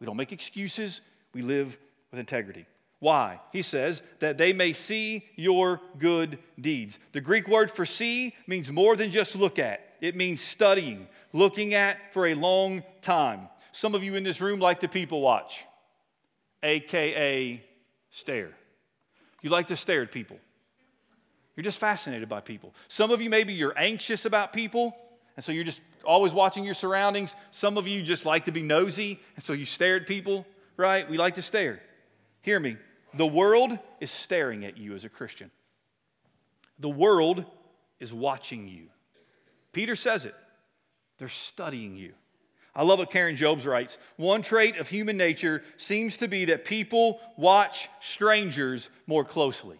We 0.00 0.06
don't 0.06 0.16
make 0.16 0.32
excuses, 0.32 1.00
we 1.34 1.42
live 1.42 1.78
with 2.10 2.20
integrity. 2.20 2.66
Why? 2.98 3.40
He 3.52 3.60
says 3.60 4.02
that 4.20 4.38
they 4.38 4.54
may 4.54 4.72
see 4.72 5.26
your 5.36 5.82
good 5.98 6.38
deeds. 6.58 6.98
The 7.12 7.20
Greek 7.20 7.46
word 7.46 7.70
for 7.70 7.84
see 7.84 8.34
means 8.46 8.72
more 8.72 8.96
than 8.96 9.10
just 9.10 9.36
look 9.36 9.58
at, 9.58 9.85
it 10.00 10.16
means 10.16 10.40
studying, 10.40 11.08
looking 11.32 11.74
at 11.74 12.12
for 12.12 12.26
a 12.26 12.34
long 12.34 12.82
time. 13.02 13.48
Some 13.72 13.94
of 13.94 14.02
you 14.02 14.14
in 14.14 14.22
this 14.22 14.40
room 14.40 14.60
like 14.60 14.80
to 14.80 14.88
people 14.88 15.20
watch, 15.20 15.64
AKA 16.62 17.62
stare. 18.10 18.52
You 19.42 19.50
like 19.50 19.68
to 19.68 19.76
stare 19.76 20.02
at 20.02 20.12
people. 20.12 20.38
You're 21.54 21.64
just 21.64 21.78
fascinated 21.78 22.28
by 22.28 22.40
people. 22.40 22.74
Some 22.88 23.10
of 23.10 23.20
you, 23.20 23.30
maybe 23.30 23.54
you're 23.54 23.78
anxious 23.78 24.24
about 24.24 24.52
people, 24.52 24.96
and 25.36 25.44
so 25.44 25.52
you're 25.52 25.64
just 25.64 25.80
always 26.04 26.32
watching 26.32 26.64
your 26.64 26.74
surroundings. 26.74 27.34
Some 27.50 27.78
of 27.78 27.86
you 27.86 28.02
just 28.02 28.26
like 28.26 28.44
to 28.44 28.52
be 28.52 28.62
nosy, 28.62 29.20
and 29.34 29.44
so 29.44 29.52
you 29.52 29.64
stare 29.64 29.96
at 29.96 30.06
people, 30.06 30.46
right? 30.76 31.08
We 31.08 31.16
like 31.16 31.34
to 31.34 31.42
stare. 31.42 31.80
Hear 32.42 32.60
me. 32.60 32.76
The 33.14 33.26
world 33.26 33.78
is 34.00 34.10
staring 34.10 34.64
at 34.64 34.76
you 34.76 34.94
as 34.94 35.04
a 35.04 35.08
Christian. 35.08 35.50
The 36.78 36.88
world 36.88 37.44
is 38.00 38.12
watching 38.12 38.68
you. 38.68 38.88
Peter 39.76 39.94
says 39.94 40.24
it. 40.24 40.34
They're 41.18 41.28
studying 41.28 41.96
you. 41.96 42.14
I 42.74 42.82
love 42.82 42.98
what 42.98 43.10
Karen 43.10 43.36
Jobes 43.36 43.66
writes. 43.66 43.98
One 44.16 44.40
trait 44.40 44.78
of 44.78 44.88
human 44.88 45.18
nature 45.18 45.62
seems 45.76 46.16
to 46.16 46.28
be 46.28 46.46
that 46.46 46.64
people 46.64 47.20
watch 47.36 47.90
strangers 48.00 48.88
more 49.06 49.22
closely. 49.22 49.78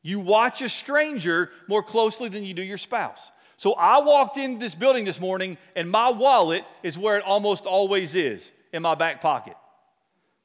You 0.00 0.20
watch 0.20 0.62
a 0.62 0.70
stranger 0.70 1.50
more 1.68 1.82
closely 1.82 2.30
than 2.30 2.44
you 2.44 2.54
do 2.54 2.62
your 2.62 2.78
spouse. 2.78 3.30
So 3.58 3.74
I 3.74 4.00
walked 4.00 4.38
in 4.38 4.58
this 4.58 4.74
building 4.74 5.04
this 5.04 5.20
morning, 5.20 5.58
and 5.74 5.90
my 5.90 6.08
wallet 6.08 6.64
is 6.82 6.96
where 6.96 7.18
it 7.18 7.24
almost 7.24 7.66
always 7.66 8.14
is 8.14 8.50
in 8.72 8.80
my 8.80 8.94
back 8.94 9.20
pocket 9.20 9.56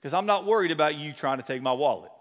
because 0.01 0.13
I'm 0.13 0.25
not 0.25 0.45
worried 0.45 0.71
about 0.71 0.97
you 0.97 1.13
trying 1.13 1.37
to 1.37 1.45
take 1.45 1.61
my 1.61 1.71
wallet. 1.71 2.11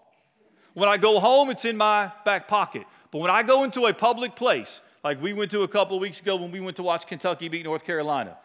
When 0.73 0.87
I 0.87 0.95
go 0.95 1.19
home, 1.19 1.49
it's 1.49 1.65
in 1.65 1.75
my 1.75 2.13
back 2.23 2.47
pocket. 2.47 2.85
But 3.11 3.17
when 3.17 3.29
I 3.29 3.43
go 3.43 3.65
into 3.65 3.87
a 3.87 3.93
public 3.93 4.37
place, 4.37 4.79
like 5.03 5.21
we 5.21 5.33
went 5.33 5.51
to 5.51 5.61
a 5.61 5.67
couple 5.67 5.99
weeks 5.99 6.21
ago 6.21 6.35
when 6.35 6.51
we 6.51 6.59
went 6.59 6.77
to 6.77 6.83
watch 6.83 7.07
Kentucky 7.07 7.49
beat 7.49 7.63
North 7.63 7.83
Carolina, 7.83 8.37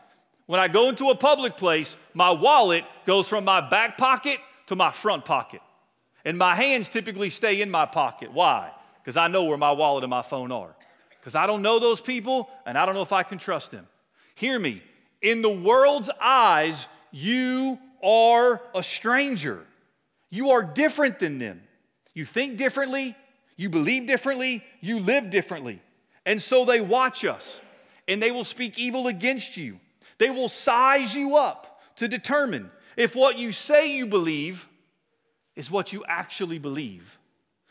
when 0.47 0.61
I 0.61 0.69
go 0.69 0.89
into 0.89 1.11
a 1.11 1.17
public 1.17 1.57
place, 1.57 1.97
my 2.15 2.31
wallet 2.31 2.85
goes 3.05 3.29
from 3.29 3.45
my 3.45 3.61
back 3.61 3.99
pocket 3.99 4.39
to 4.67 4.77
my 4.77 4.91
front 4.91 5.25
pocket. 5.25 5.61
And 6.25 6.39
my 6.39 6.55
hands 6.55 6.89
typically 6.89 7.31
stay 7.31 7.61
in 7.63 7.71
my 7.71 7.87
pocket. 7.87 8.33
Why? 8.33 8.73
Because 9.03 9.17
I 9.17 9.29
know 9.29 9.45
where 9.45 9.59
my 9.59 9.73
wallet 9.73 10.05
and 10.05 10.11
my 10.11 10.23
phone 10.23 10.51
are 10.51 10.75
because 11.27 11.35
I 11.35 11.49
don't 11.49 11.61
know 11.61 11.81
those 11.81 12.01
people 12.01 12.49
and 12.67 12.79
I 12.79 12.87
don't 12.87 12.95
know 12.95 13.03
if 13.03 13.13
I 13.13 13.25
can 13.25 13.39
trust 13.39 13.73
them. 13.73 13.89
Hear 14.37 14.61
me. 14.61 14.81
In 15.23 15.43
the 15.43 15.51
world's 15.51 16.09
eyes, 16.21 16.87
you 17.11 17.81
are 18.01 18.63
a 18.77 18.81
stranger. 18.81 19.67
You 20.31 20.51
are 20.51 20.63
different 20.63 21.19
than 21.19 21.39
them. 21.39 21.63
You 22.15 22.25
think 22.25 22.57
differently, 22.59 23.17
you 23.57 23.69
believe 23.69 24.07
differently, 24.07 24.63
you 24.81 25.01
live 25.01 25.31
differently. 25.31 25.83
And 26.27 26.43
so 26.43 26.67
they 26.67 26.81
watch 26.81 27.25
us 27.25 27.61
and 28.07 28.23
they 28.23 28.31
will 28.31 28.45
speak 28.45 28.79
evil 28.79 29.07
against 29.07 29.57
you. 29.57 29.81
They 30.19 30.29
will 30.29 30.51
size 30.51 31.15
you 31.15 31.37
up 31.37 31.81
to 31.97 32.09
determine 32.09 32.71
if 32.97 33.17
what 33.17 33.39
you 33.39 33.53
say 33.53 33.97
you 33.97 34.07
believe 34.07 34.69
is 35.55 35.71
what 35.71 35.93
you 35.93 36.05
actually 36.07 36.59
believe, 36.59 37.19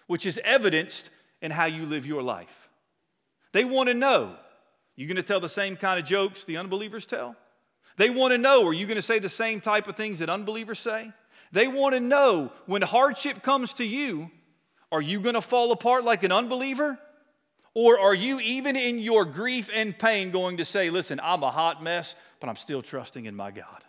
which 0.07 0.25
is 0.25 0.39
evidenced 0.43 1.11
in 1.41 1.51
how 1.51 1.65
you 1.65 1.85
live 1.85 2.07
your 2.07 2.23
life. 2.23 2.69
They 3.51 3.65
want 3.65 3.89
to 3.89 3.93
know 3.93 4.35
you 4.95 5.07
going 5.07 5.17
to 5.17 5.23
tell 5.23 5.39
the 5.39 5.49
same 5.49 5.75
kind 5.75 5.99
of 5.99 6.05
jokes 6.05 6.43
the 6.43 6.57
unbelievers 6.57 7.05
tell? 7.05 7.35
They 7.97 8.09
want 8.09 8.31
to 8.31 8.37
know 8.37 8.65
are 8.65 8.73
you 8.73 8.85
going 8.85 8.95
to 8.95 9.01
say 9.01 9.19
the 9.19 9.29
same 9.29 9.61
type 9.61 9.87
of 9.87 9.95
things 9.95 10.19
that 10.19 10.29
unbelievers 10.29 10.79
say? 10.79 11.11
They 11.51 11.67
want 11.67 11.93
to 11.95 11.99
know 11.99 12.51
when 12.65 12.81
hardship 12.81 13.43
comes 13.43 13.73
to 13.73 13.85
you, 13.85 14.31
Are 14.91 15.01
you 15.01 15.19
going 15.19 15.35
to 15.35 15.41
fall 15.41 15.71
apart 15.71 16.03
like 16.03 16.23
an 16.23 16.31
unbeliever? 16.31 16.97
Or 17.76 17.99
are 17.99 18.13
you, 18.13 18.39
even 18.39 18.78
in 18.78 18.99
your 18.99 19.26
grief 19.26 19.69
and 19.73 19.97
pain, 19.97 20.32
going 20.32 20.57
to 20.57 20.65
say, 20.65 20.89
Listen, 20.89 21.19
I'm 21.21 21.43
a 21.43 21.51
hot 21.51 21.84
mess, 21.84 22.15
but 22.39 22.49
I'm 22.49 22.55
still 22.55 22.82
trusting 22.82 23.26
in 23.26 23.36
my 23.36 23.51
God? 23.51 23.84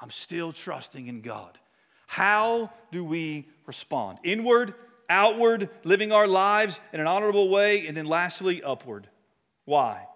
I'm 0.00 0.10
still 0.10 0.52
trusting 0.52 1.08
in 1.08 1.20
God. 1.20 1.58
How 2.06 2.72
do 2.90 3.04
we 3.04 3.48
respond? 3.66 4.18
Inward, 4.22 4.74
outward, 5.08 5.68
living 5.84 6.12
our 6.12 6.26
lives 6.26 6.80
in 6.92 7.00
an 7.00 7.06
honorable 7.06 7.48
way, 7.48 7.86
and 7.86 7.96
then 7.96 8.06
lastly, 8.06 8.62
upward. 8.62 9.08
Why? 9.64 10.06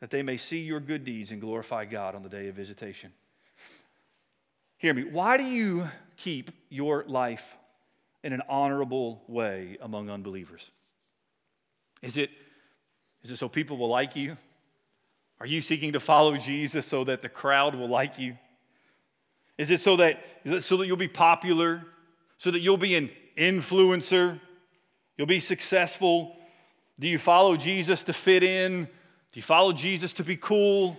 That 0.00 0.10
they 0.10 0.22
may 0.22 0.36
see 0.36 0.60
your 0.60 0.80
good 0.80 1.04
deeds 1.04 1.32
and 1.32 1.40
glorify 1.40 1.86
God 1.86 2.14
on 2.14 2.22
the 2.22 2.28
day 2.28 2.48
of 2.48 2.54
visitation. 2.54 3.12
Hear 4.76 4.94
me. 4.94 5.04
Why 5.04 5.36
do 5.36 5.44
you 5.44 5.88
keep 6.16 6.50
your 6.68 7.04
life 7.06 7.56
in 8.22 8.32
an 8.32 8.42
honorable 8.48 9.22
way 9.26 9.76
among 9.80 10.08
unbelievers? 10.10 10.70
Is 12.02 12.16
it, 12.16 12.30
is 13.22 13.30
it 13.30 13.36
so 13.36 13.48
people 13.48 13.76
will 13.76 13.88
like 13.88 14.16
you? 14.16 14.36
Are 15.40 15.46
you 15.46 15.60
seeking 15.60 15.92
to 15.92 16.00
follow 16.00 16.36
Jesus 16.36 16.86
so 16.86 17.04
that 17.04 17.22
the 17.22 17.28
crowd 17.28 17.74
will 17.74 17.88
like 17.88 18.18
you? 18.18 18.36
Is 19.58 19.70
it 19.70 19.80
so 19.80 19.96
that, 19.96 20.22
is 20.44 20.52
it 20.52 20.62
so 20.62 20.76
that 20.78 20.86
you'll 20.86 20.96
be 20.96 21.08
popular? 21.08 21.84
So 22.38 22.50
that 22.50 22.60
you'll 22.60 22.76
be 22.76 22.94
an 22.94 23.10
influencer? 23.36 24.38
You'll 25.16 25.26
be 25.26 25.40
successful? 25.40 26.36
Do 26.98 27.08
you 27.08 27.18
follow 27.18 27.56
Jesus 27.56 28.04
to 28.04 28.12
fit 28.12 28.42
in? 28.42 28.84
Do 28.84 29.38
you 29.38 29.42
follow 29.42 29.72
Jesus 29.72 30.12
to 30.14 30.24
be 30.24 30.36
cool? 30.36 30.96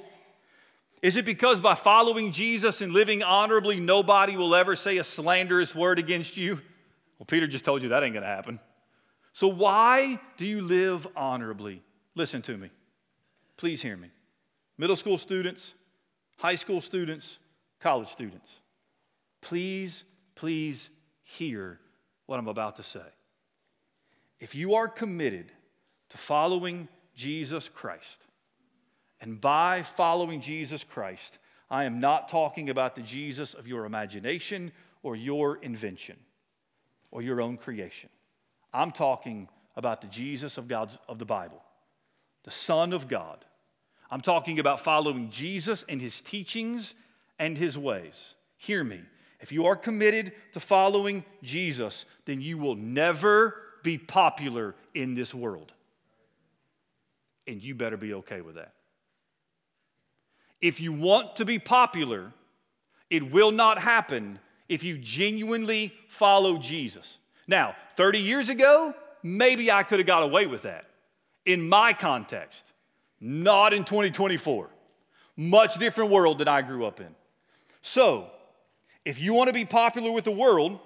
Is 1.01 1.17
it 1.17 1.25
because 1.25 1.59
by 1.59 1.75
following 1.75 2.31
Jesus 2.31 2.81
and 2.81 2.91
living 2.91 3.23
honorably, 3.23 3.79
nobody 3.79 4.37
will 4.37 4.53
ever 4.53 4.75
say 4.75 4.97
a 4.97 5.03
slanderous 5.03 5.73
word 5.73 5.97
against 5.97 6.37
you? 6.37 6.55
Well, 7.17 7.25
Peter 7.25 7.47
just 7.47 7.65
told 7.65 7.81
you 7.83 7.89
that 7.89 8.03
ain't 8.03 8.13
gonna 8.13 8.25
happen. 8.25 8.59
So, 9.33 9.47
why 9.47 10.19
do 10.37 10.45
you 10.45 10.61
live 10.61 11.07
honorably? 11.15 11.81
Listen 12.15 12.41
to 12.43 12.57
me. 12.57 12.69
Please 13.57 13.81
hear 13.81 13.95
me. 13.95 14.09
Middle 14.77 14.95
school 14.95 15.17
students, 15.17 15.73
high 16.37 16.55
school 16.55 16.81
students, 16.81 17.39
college 17.79 18.07
students, 18.07 18.61
please, 19.41 20.03
please 20.35 20.89
hear 21.23 21.79
what 22.25 22.39
I'm 22.39 22.47
about 22.47 22.77
to 22.77 22.83
say. 22.83 22.99
If 24.39 24.55
you 24.55 24.75
are 24.75 24.87
committed 24.87 25.51
to 26.09 26.17
following 26.17 26.87
Jesus 27.13 27.69
Christ, 27.69 28.25
and 29.21 29.39
by 29.39 29.83
following 29.83 30.41
Jesus 30.41 30.83
Christ, 30.83 31.37
I 31.69 31.83
am 31.83 31.99
not 31.99 32.27
talking 32.27 32.69
about 32.69 32.95
the 32.95 33.01
Jesus 33.01 33.53
of 33.53 33.67
your 33.67 33.85
imagination 33.85 34.71
or 35.03 35.15
your 35.15 35.57
invention 35.57 36.17
or 37.11 37.21
your 37.21 37.39
own 37.39 37.57
creation. 37.57 38.09
I'm 38.73 38.91
talking 38.91 39.49
about 39.75 40.01
the 40.01 40.07
Jesus 40.07 40.57
of 40.57 40.67
God's 40.67 40.97
of 41.07 41.19
the 41.19 41.25
Bible, 41.25 41.61
the 42.43 42.51
Son 42.51 42.93
of 42.93 43.07
God. 43.07 43.43
I'm 44.09 44.21
talking 44.21 44.59
about 44.59 44.79
following 44.79 45.29
Jesus 45.29 45.85
and 45.87 46.01
his 46.01 46.19
teachings 46.21 46.93
and 47.39 47.57
his 47.57 47.77
ways. 47.77 48.35
Hear 48.57 48.83
me. 48.83 49.01
If 49.39 49.51
you 49.51 49.65
are 49.65 49.75
committed 49.75 50.33
to 50.51 50.59
following 50.59 51.25
Jesus, 51.41 52.05
then 52.25 52.41
you 52.41 52.57
will 52.57 52.75
never 52.75 53.55
be 53.83 53.97
popular 53.97 54.75
in 54.93 55.15
this 55.15 55.33
world. 55.33 55.73
And 57.47 57.63
you 57.63 57.73
better 57.73 57.97
be 57.97 58.13
okay 58.15 58.41
with 58.41 58.55
that. 58.55 58.73
If 60.61 60.79
you 60.79 60.93
want 60.93 61.37
to 61.37 61.45
be 61.45 61.57
popular, 61.57 62.31
it 63.09 63.31
will 63.31 63.51
not 63.51 63.79
happen 63.79 64.39
if 64.69 64.83
you 64.83 64.97
genuinely 64.97 65.93
follow 66.07 66.57
Jesus. 66.57 67.17
Now, 67.51 67.75
30 67.97 68.19
years 68.19 68.47
ago, 68.47 68.95
maybe 69.21 69.69
I 69.69 69.83
could 69.83 69.99
have 69.99 70.07
got 70.07 70.23
away 70.23 70.47
with 70.47 70.61
that. 70.61 70.85
In 71.45 71.67
my 71.67 71.91
context, 71.91 72.71
not 73.19 73.73
in 73.73 73.83
2024. 73.83 74.69
Much 75.35 75.75
different 75.75 76.11
world 76.11 76.37
than 76.37 76.47
I 76.47 76.61
grew 76.61 76.85
up 76.85 77.01
in. 77.01 77.13
So, 77.81 78.29
if 79.03 79.19
you 79.19 79.33
want 79.33 79.49
to 79.49 79.53
be 79.53 79.65
popular 79.65 80.13
with 80.13 80.23
the 80.23 80.31
world, 80.31 80.79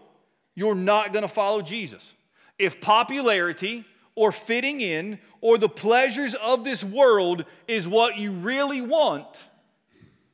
you're 0.56 0.74
not 0.74 1.14
going 1.14 1.22
to 1.22 1.28
follow 1.28 1.62
Jesus. 1.62 2.16
If 2.58 2.82
popularity 2.82 3.86
or 4.16 4.32
fitting 4.32 4.82
in 4.82 5.20
or 5.42 5.60
the 5.60 5.70
pleasures 5.70 6.34
of 6.34 6.64
this 6.64 6.84
world 6.84 7.46
is 7.68 7.88
what 7.88 8.18
you 8.18 8.32
really 8.32 8.82
want, 8.82 9.46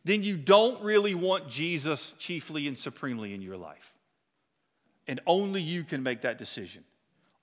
then 0.06 0.24
you 0.24 0.38
don't 0.38 0.82
really 0.82 1.14
want 1.14 1.50
Jesus 1.50 2.14
chiefly 2.18 2.70
and 2.70 2.80
supremely 2.80 3.34
in 3.34 3.42
your 3.42 3.58
life. 3.58 3.91
And 5.08 5.20
only 5.26 5.62
you 5.62 5.84
can 5.84 6.04
make 6.04 6.22
that 6.22 6.38
decision. 6.38 6.84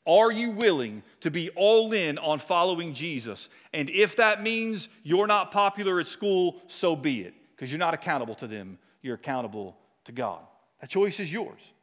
Are 0.07 0.33
you 0.33 0.53
willing 0.53 1.03
to 1.21 1.31
be 1.31 1.51
all 1.51 1.93
in 1.93 2.17
on 2.19 2.39
following 2.39 2.95
Jesus? 2.95 3.51
And 3.75 3.91
if 3.91 4.17
that 4.17 4.43
means 4.43 4.89
you're 5.03 5.27
not 5.27 5.51
popular 5.51 6.01
at 6.01 6.07
school, 6.07 6.63
so 6.67 6.97
be 6.97 7.21
it, 7.21 7.35
because 7.55 7.71
you're 7.71 7.79
not 7.79 7.93
accountable 7.93 8.35
to 8.37 8.47
them, 8.47 8.79
you're 9.03 9.17
accountable 9.17 9.77
to 10.05 10.13
God. 10.13 10.41
That 10.81 10.89
choice 10.89 11.21
is 11.21 11.31
yours. 11.31 11.75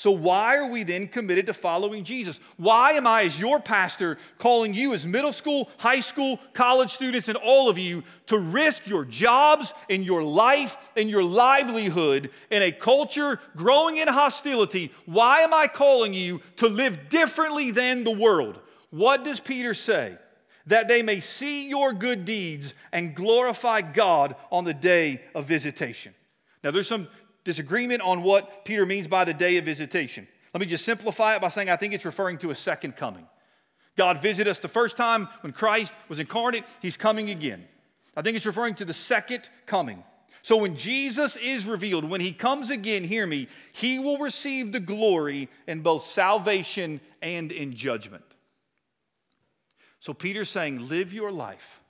So, 0.00 0.10
why 0.10 0.56
are 0.56 0.66
we 0.66 0.82
then 0.82 1.08
committed 1.08 1.44
to 1.44 1.52
following 1.52 2.04
Jesus? 2.04 2.40
Why 2.56 2.92
am 2.92 3.06
I, 3.06 3.24
as 3.24 3.38
your 3.38 3.60
pastor, 3.60 4.16
calling 4.38 4.72
you, 4.72 4.94
as 4.94 5.06
middle 5.06 5.30
school, 5.30 5.68
high 5.76 6.00
school, 6.00 6.40
college 6.54 6.88
students, 6.88 7.28
and 7.28 7.36
all 7.36 7.68
of 7.68 7.76
you, 7.76 8.02
to 8.28 8.38
risk 8.38 8.86
your 8.86 9.04
jobs 9.04 9.74
and 9.90 10.02
your 10.02 10.22
life 10.22 10.78
and 10.96 11.10
your 11.10 11.22
livelihood 11.22 12.30
in 12.50 12.62
a 12.62 12.72
culture 12.72 13.40
growing 13.56 13.98
in 13.98 14.08
hostility? 14.08 14.90
Why 15.04 15.40
am 15.40 15.52
I 15.52 15.66
calling 15.66 16.14
you 16.14 16.40
to 16.56 16.66
live 16.66 17.10
differently 17.10 17.70
than 17.70 18.02
the 18.02 18.10
world? 18.10 18.58
What 18.88 19.22
does 19.22 19.38
Peter 19.38 19.74
say? 19.74 20.16
That 20.64 20.88
they 20.88 21.02
may 21.02 21.20
see 21.20 21.68
your 21.68 21.92
good 21.92 22.24
deeds 22.24 22.72
and 22.90 23.14
glorify 23.14 23.82
God 23.82 24.34
on 24.50 24.64
the 24.64 24.72
day 24.72 25.20
of 25.34 25.44
visitation. 25.44 26.14
Now, 26.64 26.70
there's 26.70 26.88
some 26.88 27.06
disagreement 27.44 28.02
on 28.02 28.22
what 28.22 28.64
Peter 28.64 28.84
means 28.86 29.08
by 29.08 29.24
the 29.24 29.34
day 29.34 29.56
of 29.56 29.64
visitation. 29.64 30.26
Let 30.52 30.60
me 30.60 30.66
just 30.66 30.84
simplify 30.84 31.36
it 31.36 31.42
by 31.42 31.48
saying 31.48 31.70
I 31.70 31.76
think 31.76 31.94
it's 31.94 32.04
referring 32.04 32.38
to 32.38 32.50
a 32.50 32.54
second 32.54 32.96
coming. 32.96 33.26
God 33.96 34.22
visited 34.22 34.50
us 34.50 34.58
the 34.58 34.68
first 34.68 34.96
time 34.96 35.28
when 35.42 35.52
Christ 35.52 35.92
was 36.08 36.20
incarnate, 36.20 36.64
He's 36.80 36.96
coming 36.96 37.30
again. 37.30 37.64
I 38.16 38.22
think 38.22 38.36
it's 38.36 38.46
referring 38.46 38.74
to 38.76 38.84
the 38.84 38.92
second 38.92 39.48
coming. 39.66 40.02
So 40.42 40.56
when 40.56 40.76
Jesus 40.76 41.36
is 41.36 41.66
revealed, 41.66 42.04
when 42.04 42.20
He 42.20 42.32
comes 42.32 42.70
again, 42.70 43.04
hear 43.04 43.26
me, 43.26 43.48
He 43.72 43.98
will 43.98 44.18
receive 44.18 44.72
the 44.72 44.80
glory 44.80 45.48
in 45.66 45.82
both 45.82 46.06
salvation 46.06 47.00
and 47.20 47.52
in 47.52 47.74
judgment. 47.74 48.24
So 49.98 50.14
Peter's 50.14 50.48
saying, 50.48 50.88
live 50.88 51.12
your 51.12 51.30
life, 51.30 51.80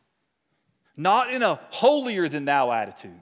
not 0.96 1.30
in 1.30 1.42
a 1.42 1.61
holier 1.70 2.28
than 2.28 2.44
thou 2.44 2.72
attitude, 2.72 3.20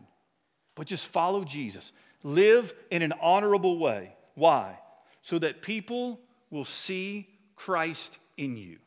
but 0.75 0.87
just 0.87 1.07
follow 1.07 1.45
Jesus. 1.45 1.93
Live 2.23 2.75
in 2.91 3.03
an 3.03 3.13
honorable 3.21 3.79
way. 3.79 4.15
Why? 4.35 4.79
So 5.23 5.39
that 5.39 5.63
people 5.63 6.21
will 6.51 6.65
see 6.65 7.29
Christ 7.57 8.19
in 8.37 8.57
you, 8.57 8.79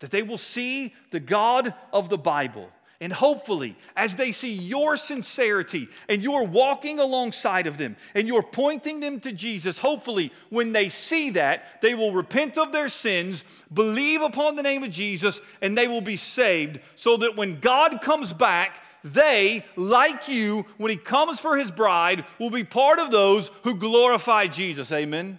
that 0.00 0.10
they 0.10 0.22
will 0.22 0.38
see 0.38 0.94
the 1.10 1.20
God 1.20 1.74
of 1.92 2.08
the 2.08 2.18
Bible. 2.18 2.70
And 3.00 3.12
hopefully, 3.12 3.76
as 3.96 4.14
they 4.14 4.30
see 4.30 4.52
your 4.52 4.96
sincerity 4.96 5.88
and 6.08 6.22
you're 6.22 6.44
walking 6.44 7.00
alongside 7.00 7.66
of 7.66 7.76
them 7.76 7.96
and 8.14 8.28
you're 8.28 8.44
pointing 8.44 9.00
them 9.00 9.18
to 9.20 9.32
Jesus, 9.32 9.76
hopefully, 9.76 10.32
when 10.50 10.70
they 10.70 10.88
see 10.88 11.30
that, 11.30 11.82
they 11.82 11.94
will 11.96 12.12
repent 12.12 12.56
of 12.56 12.70
their 12.70 12.88
sins, 12.88 13.44
believe 13.72 14.22
upon 14.22 14.54
the 14.54 14.62
name 14.62 14.84
of 14.84 14.90
Jesus, 14.90 15.40
and 15.60 15.76
they 15.76 15.88
will 15.88 16.00
be 16.00 16.14
saved 16.14 16.78
so 16.94 17.16
that 17.16 17.34
when 17.34 17.58
God 17.58 18.02
comes 18.02 18.32
back, 18.32 18.80
they, 19.04 19.64
like 19.76 20.28
you, 20.28 20.66
when 20.76 20.90
he 20.90 20.96
comes 20.96 21.40
for 21.40 21.56
his 21.56 21.70
bride, 21.70 22.24
will 22.38 22.50
be 22.50 22.64
part 22.64 22.98
of 22.98 23.10
those 23.10 23.50
who 23.64 23.74
glorify 23.74 24.46
Jesus. 24.46 24.92
Amen? 24.92 25.26
Amen. 25.26 25.38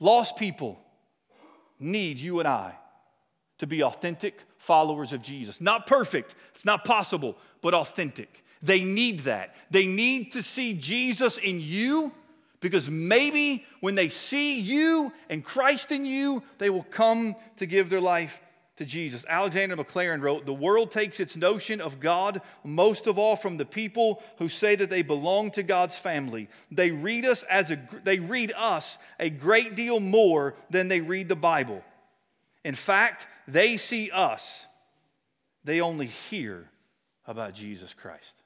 Lost 0.00 0.36
people 0.36 0.80
need 1.80 2.18
you 2.18 2.38
and 2.38 2.48
I 2.48 2.74
to 3.58 3.66
be 3.66 3.82
authentic 3.82 4.44
followers 4.58 5.12
of 5.12 5.22
Jesus. 5.22 5.60
Not 5.60 5.86
perfect, 5.86 6.34
it's 6.54 6.64
not 6.64 6.84
possible, 6.84 7.36
but 7.60 7.74
authentic. 7.74 8.44
They 8.62 8.82
need 8.82 9.20
that. 9.20 9.54
They 9.70 9.86
need 9.86 10.32
to 10.32 10.42
see 10.42 10.72
Jesus 10.74 11.36
in 11.36 11.60
you 11.60 12.12
because 12.60 12.88
maybe 12.88 13.64
when 13.80 13.94
they 13.94 14.08
see 14.08 14.58
you 14.58 15.12
and 15.28 15.44
Christ 15.44 15.92
in 15.92 16.06
you, 16.06 16.42
they 16.56 16.70
will 16.70 16.84
come 16.84 17.36
to 17.56 17.66
give 17.66 17.90
their 17.90 18.00
life 18.00 18.40
to 18.76 18.84
Jesus. 18.84 19.24
Alexander 19.28 19.76
Maclaren 19.76 20.20
wrote 20.20 20.46
The 20.46 20.52
world 20.52 20.90
takes 20.90 21.20
its 21.20 21.36
notion 21.36 21.80
of 21.80 22.00
God 22.00 22.42
most 22.64 23.06
of 23.06 23.18
all 23.18 23.36
from 23.36 23.56
the 23.56 23.64
people 23.64 24.22
who 24.38 24.48
say 24.48 24.74
that 24.76 24.90
they 24.90 25.02
belong 25.02 25.50
to 25.52 25.62
God's 25.62 25.98
family. 25.98 26.48
They 26.70 26.90
read 26.90 27.24
us 27.24 27.42
as 27.44 27.70
a, 27.70 27.80
they 28.02 28.18
read 28.18 28.52
us 28.56 28.98
a 29.20 29.30
great 29.30 29.74
deal 29.74 30.00
more 30.00 30.54
than 30.70 30.88
they 30.88 31.00
read 31.00 31.28
the 31.28 31.36
Bible. 31.36 31.84
In 32.64 32.74
fact, 32.74 33.28
they 33.46 33.76
see 33.76 34.10
us, 34.10 34.66
they 35.64 35.80
only 35.80 36.06
hear 36.06 36.68
about 37.26 37.54
Jesus 37.54 37.94
Christ. 37.94 38.42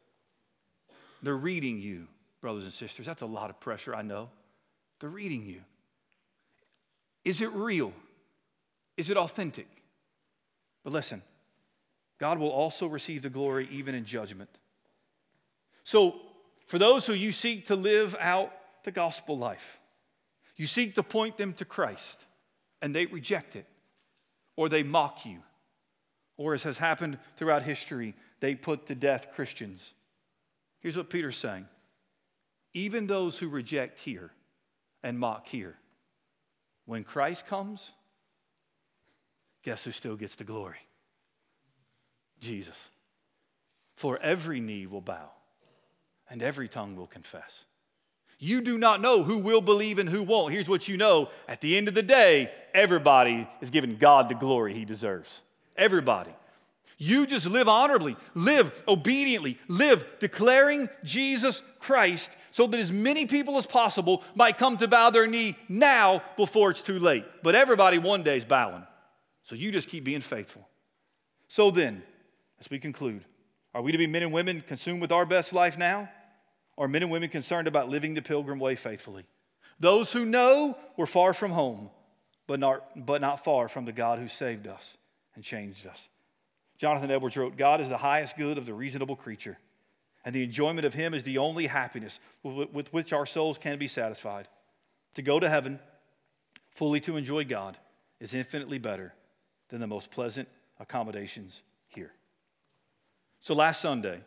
They're 1.23 1.37
reading 1.37 1.81
you, 1.81 2.07
brothers 2.41 2.65
and 2.65 2.73
sisters. 2.73 3.07
That's 3.07 3.23
a 3.23 3.27
lot 3.27 3.51
of 3.51 3.59
pressure, 3.61 3.95
I 3.95 4.03
know. 4.03 4.29
They're 5.01 5.09
reading 5.09 5.47
you. 5.47 5.61
Is 7.25 7.41
it 7.41 7.51
real? 7.53 7.93
Is 8.97 9.11
it 9.11 9.17
authentic? 9.17 9.67
But 10.89 10.95
listen, 10.95 11.21
God 12.17 12.39
will 12.39 12.49
also 12.49 12.87
receive 12.87 13.21
the 13.21 13.29
glory 13.29 13.69
even 13.71 13.95
in 13.95 14.07
judgment. 14.07 14.49
So, 15.85 16.15
for 16.67 16.79
those 16.79 17.07
who 17.07 17.13
you 17.13 17.31
seek 17.31 17.67
to 17.67 17.77
live 17.77 18.17
out 18.19 18.55
the 18.85 18.91
gospel 18.91 19.37
life, 19.37 19.81
you 20.57 20.65
seek 20.65 20.95
to 20.95 21.03
point 21.03 21.37
them 21.37 21.53
to 21.53 21.67
Christ, 21.67 22.25
and 22.81 22.97
they 22.97 23.05
reject 23.05 23.55
it, 23.55 23.67
or 24.57 24.71
they 24.71 24.83
mock 24.83 25.27
you, 25.27 25.41
or 26.39 26.55
as 26.55 26.63
has 26.63 26.79
happened 26.79 27.19
throughout 27.37 27.65
history, 27.65 28.15
they 28.41 28.55
put 28.55 28.87
to 28.87 28.95
death 28.95 29.35
Christians. 29.35 29.93
Here's 30.81 30.97
what 30.97 31.11
Peter's 31.11 31.37
saying 31.37 31.67
even 32.73 33.07
those 33.07 33.39
who 33.39 33.51
reject 33.51 33.99
here 33.99 34.31
and 35.03 35.19
mock 35.19 35.49
here, 35.49 35.77
when 36.87 37.05
Christ 37.05 37.47
comes, 37.47 37.93
guess 39.69 39.85
who 39.85 39.91
still 39.91 40.17
gets 40.17 40.35
the 40.35 40.45
glory? 40.45 40.79
Jesus. 42.41 42.89
For 43.97 44.19
every 44.23 44.61
knee 44.61 44.87
will 44.87 45.03
bow 45.03 45.29
and 46.31 46.43
every 46.43 46.69
tongue 46.69 46.97
will 46.97 47.07
confess. 47.07 47.67
You 48.39 48.63
do 48.63 48.79
not 48.79 49.03
know 49.03 49.25
who 49.25 49.37
will 49.37 49.61
believe 49.61 49.99
and 49.99 50.09
who 50.09 50.23
won't. 50.23 50.55
Here's 50.55 50.71
what 50.71 50.89
you 50.89 50.97
know 50.97 51.29
at 51.47 51.61
the 51.61 51.77
end 51.77 51.87
of 51.87 51.95
the 51.95 52.03
day, 52.03 52.51
everybody 52.73 53.47
is 53.61 53.69
giving 53.69 53.99
God 53.99 54.31
the 54.31 54.37
glory 54.37 54.73
he 54.73 54.87
deserves. 54.87 55.43
Everybody. 55.77 56.33
You 56.97 57.27
just 57.27 57.47
live 57.47 57.69
honorably, 57.69 58.17
live 58.33 58.73
obediently, 58.89 59.59
live 59.69 60.07
declaring 60.19 60.89
Jesus 61.05 61.63
Christ 61.79 62.35
so 62.53 62.67
that 62.69 62.81
as 62.81 62.91
many 62.91 63.27
people 63.27 63.59
as 63.59 63.67
possible 63.67 64.25
might 64.35 64.57
come 64.57 64.79
to 64.79 64.89
bow 64.89 65.11
their 65.11 65.27
knee 65.27 65.59
now 65.69 66.23
before 66.39 66.71
it's 66.71 66.81
too 66.81 66.99
late. 66.99 67.27
But 67.43 67.55
everybody 67.55 67.99
one 67.99 68.23
day 68.23 68.39
is 68.39 68.47
bowing. 68.47 68.87
So 69.49 69.57
you 69.57 69.73
just 69.73 69.89
keep 69.89 70.05
being 70.05 70.21
faithful. 70.21 70.69
So 71.49 71.71
then, 71.71 72.03
as 72.61 72.69
we 72.69 72.79
conclude, 72.79 73.25
are 73.73 73.81
we 73.81 73.93
to 73.93 73.97
be 73.97 74.07
men 74.07 74.23
and 74.23 74.31
women 74.31 74.61
consumed 74.61 75.01
with 75.01 75.11
our 75.11 75.25
best 75.25 75.55
life 75.55 75.79
now? 75.79 76.11
Or 76.77 76.87
men 76.87 77.03
and 77.03 77.11
women 77.11 77.31
concerned 77.31 77.67
about 77.67 77.89
living 77.89 78.13
the 78.13 78.21
pilgrim 78.21 78.59
way 78.59 78.75
faithfully? 78.75 79.25
Those 79.81 80.13
who 80.13 80.27
know 80.27 80.77
we're 80.99 81.07
far 81.07 81.33
from 81.33 81.53
home, 81.53 81.89
but 82.47 82.61
not, 82.61 83.07
but 83.07 83.23
not 83.23 83.43
far 83.43 83.71
from 83.71 83.87
the 83.87 83.93
God 83.93 84.19
who 84.19 84.29
saved 84.29 84.67
us 84.67 84.99
and 85.35 85.43
changed 85.43 85.87
us. 85.87 86.11
Jonathan 86.77 87.11
Edwards 87.11 87.39
wrote 87.39 87.57
God 87.57 87.81
is 87.81 87.89
the 87.89 87.97
highest 87.97 88.37
good 88.37 88.59
of 88.59 88.67
the 88.67 88.75
reasonable 88.75 89.17
creature, 89.17 89.57
and 90.27 90.35
the 90.35 90.45
enjoyment 90.45 90.85
of 90.85 90.93
Him 90.93 91.15
is 91.15 91.23
the 91.23 91.39
only 91.39 91.69
happiness 91.69 92.21
with, 92.43 92.71
with 92.71 92.93
which 92.93 93.15
our 93.15 93.25
souls 93.25 93.57
can 93.57 93.79
be 93.79 93.89
satisfied. 93.89 94.47
To 95.15 95.23
go 95.23 95.41
to 95.41 95.49
heaven, 95.49 95.81
fully 96.75 97.01
to 97.01 97.17
enjoy 97.17 97.47
God, 97.47 97.79
is 98.21 98.35
infinitely 98.35 98.77
better 98.77 99.15
than 99.69 99.81
the 99.81 99.87
most 99.87 100.11
pleasant 100.11 100.49
accommodations 100.81 101.63
here. 101.89 102.13
So 103.41 103.55
last 103.55 103.81
Sunday, 103.81 104.21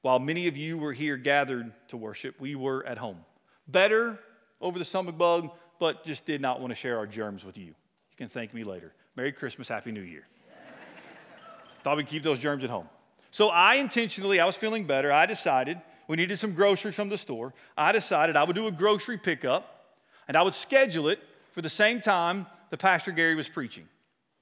while 0.00 0.18
many 0.18 0.48
of 0.48 0.56
you 0.56 0.78
were 0.78 0.92
here 0.92 1.16
gathered 1.16 1.72
to 1.88 1.96
worship, 1.96 2.40
we 2.40 2.54
were 2.54 2.84
at 2.86 2.98
home. 2.98 3.18
Better 3.68 4.18
over 4.60 4.78
the 4.78 4.84
stomach 4.84 5.16
bug, 5.16 5.50
but 5.78 6.04
just 6.04 6.24
did 6.26 6.40
not 6.40 6.60
want 6.60 6.70
to 6.70 6.74
share 6.74 6.98
our 6.98 7.06
germs 7.06 7.44
with 7.44 7.56
you. 7.56 7.66
You 7.66 8.16
can 8.16 8.28
thank 8.28 8.54
me 8.54 8.64
later. 8.64 8.94
Merry 9.16 9.32
Christmas, 9.32 9.68
Happy 9.68 9.92
New 9.92 10.00
Year. 10.00 10.26
Thought 11.82 11.96
we'd 11.96 12.06
keep 12.06 12.22
those 12.22 12.38
germs 12.38 12.64
at 12.64 12.70
home. 12.70 12.88
So 13.30 13.48
I 13.48 13.76
intentionally, 13.76 14.40
I 14.40 14.44
was 14.44 14.56
feeling 14.56 14.84
better. 14.84 15.12
I 15.12 15.26
decided 15.26 15.80
we 16.08 16.16
needed 16.16 16.38
some 16.38 16.52
groceries 16.52 16.94
from 16.94 17.08
the 17.08 17.18
store. 17.18 17.54
I 17.76 17.92
decided 17.92 18.36
I 18.36 18.44
would 18.44 18.56
do 18.56 18.66
a 18.66 18.72
grocery 18.72 19.18
pickup 19.18 19.96
and 20.28 20.36
I 20.36 20.42
would 20.42 20.54
schedule 20.54 21.08
it 21.08 21.20
for 21.52 21.62
the 21.62 21.68
same 21.68 22.00
time 22.00 22.46
that 22.70 22.78
Pastor 22.78 23.12
Gary 23.12 23.34
was 23.34 23.48
preaching 23.48 23.88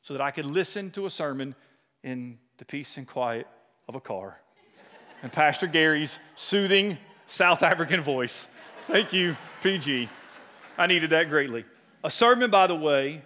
so 0.03 0.15
that 0.15 0.23
I 0.23 0.31
could 0.31 0.47
listen 0.47 0.91
to 0.93 1.07
a 1.07 1.11
sermon 1.11 1.55
in 2.03 2.39
the 2.59 2.65
peace 2.65 2.97
and 2.97 3.07
quiet 3.07 3.47
of 3.89 3.95
a 3.95 4.01
car 4.01 4.41
and 5.23 5.31
Pastor 5.31 5.67
Gary's 5.67 6.19
soothing 6.35 6.99
South 7.27 7.63
African 7.63 8.03
voice. 8.03 8.49
Thank 8.87 9.13
you, 9.13 9.37
PG. 9.63 10.09
I 10.79 10.87
needed 10.87 11.11
that 11.11 11.29
greatly. 11.29 11.65
A 12.03 12.11
sermon, 12.11 12.51
by 12.51 12.67
the 12.67 12.75
way, 12.75 13.23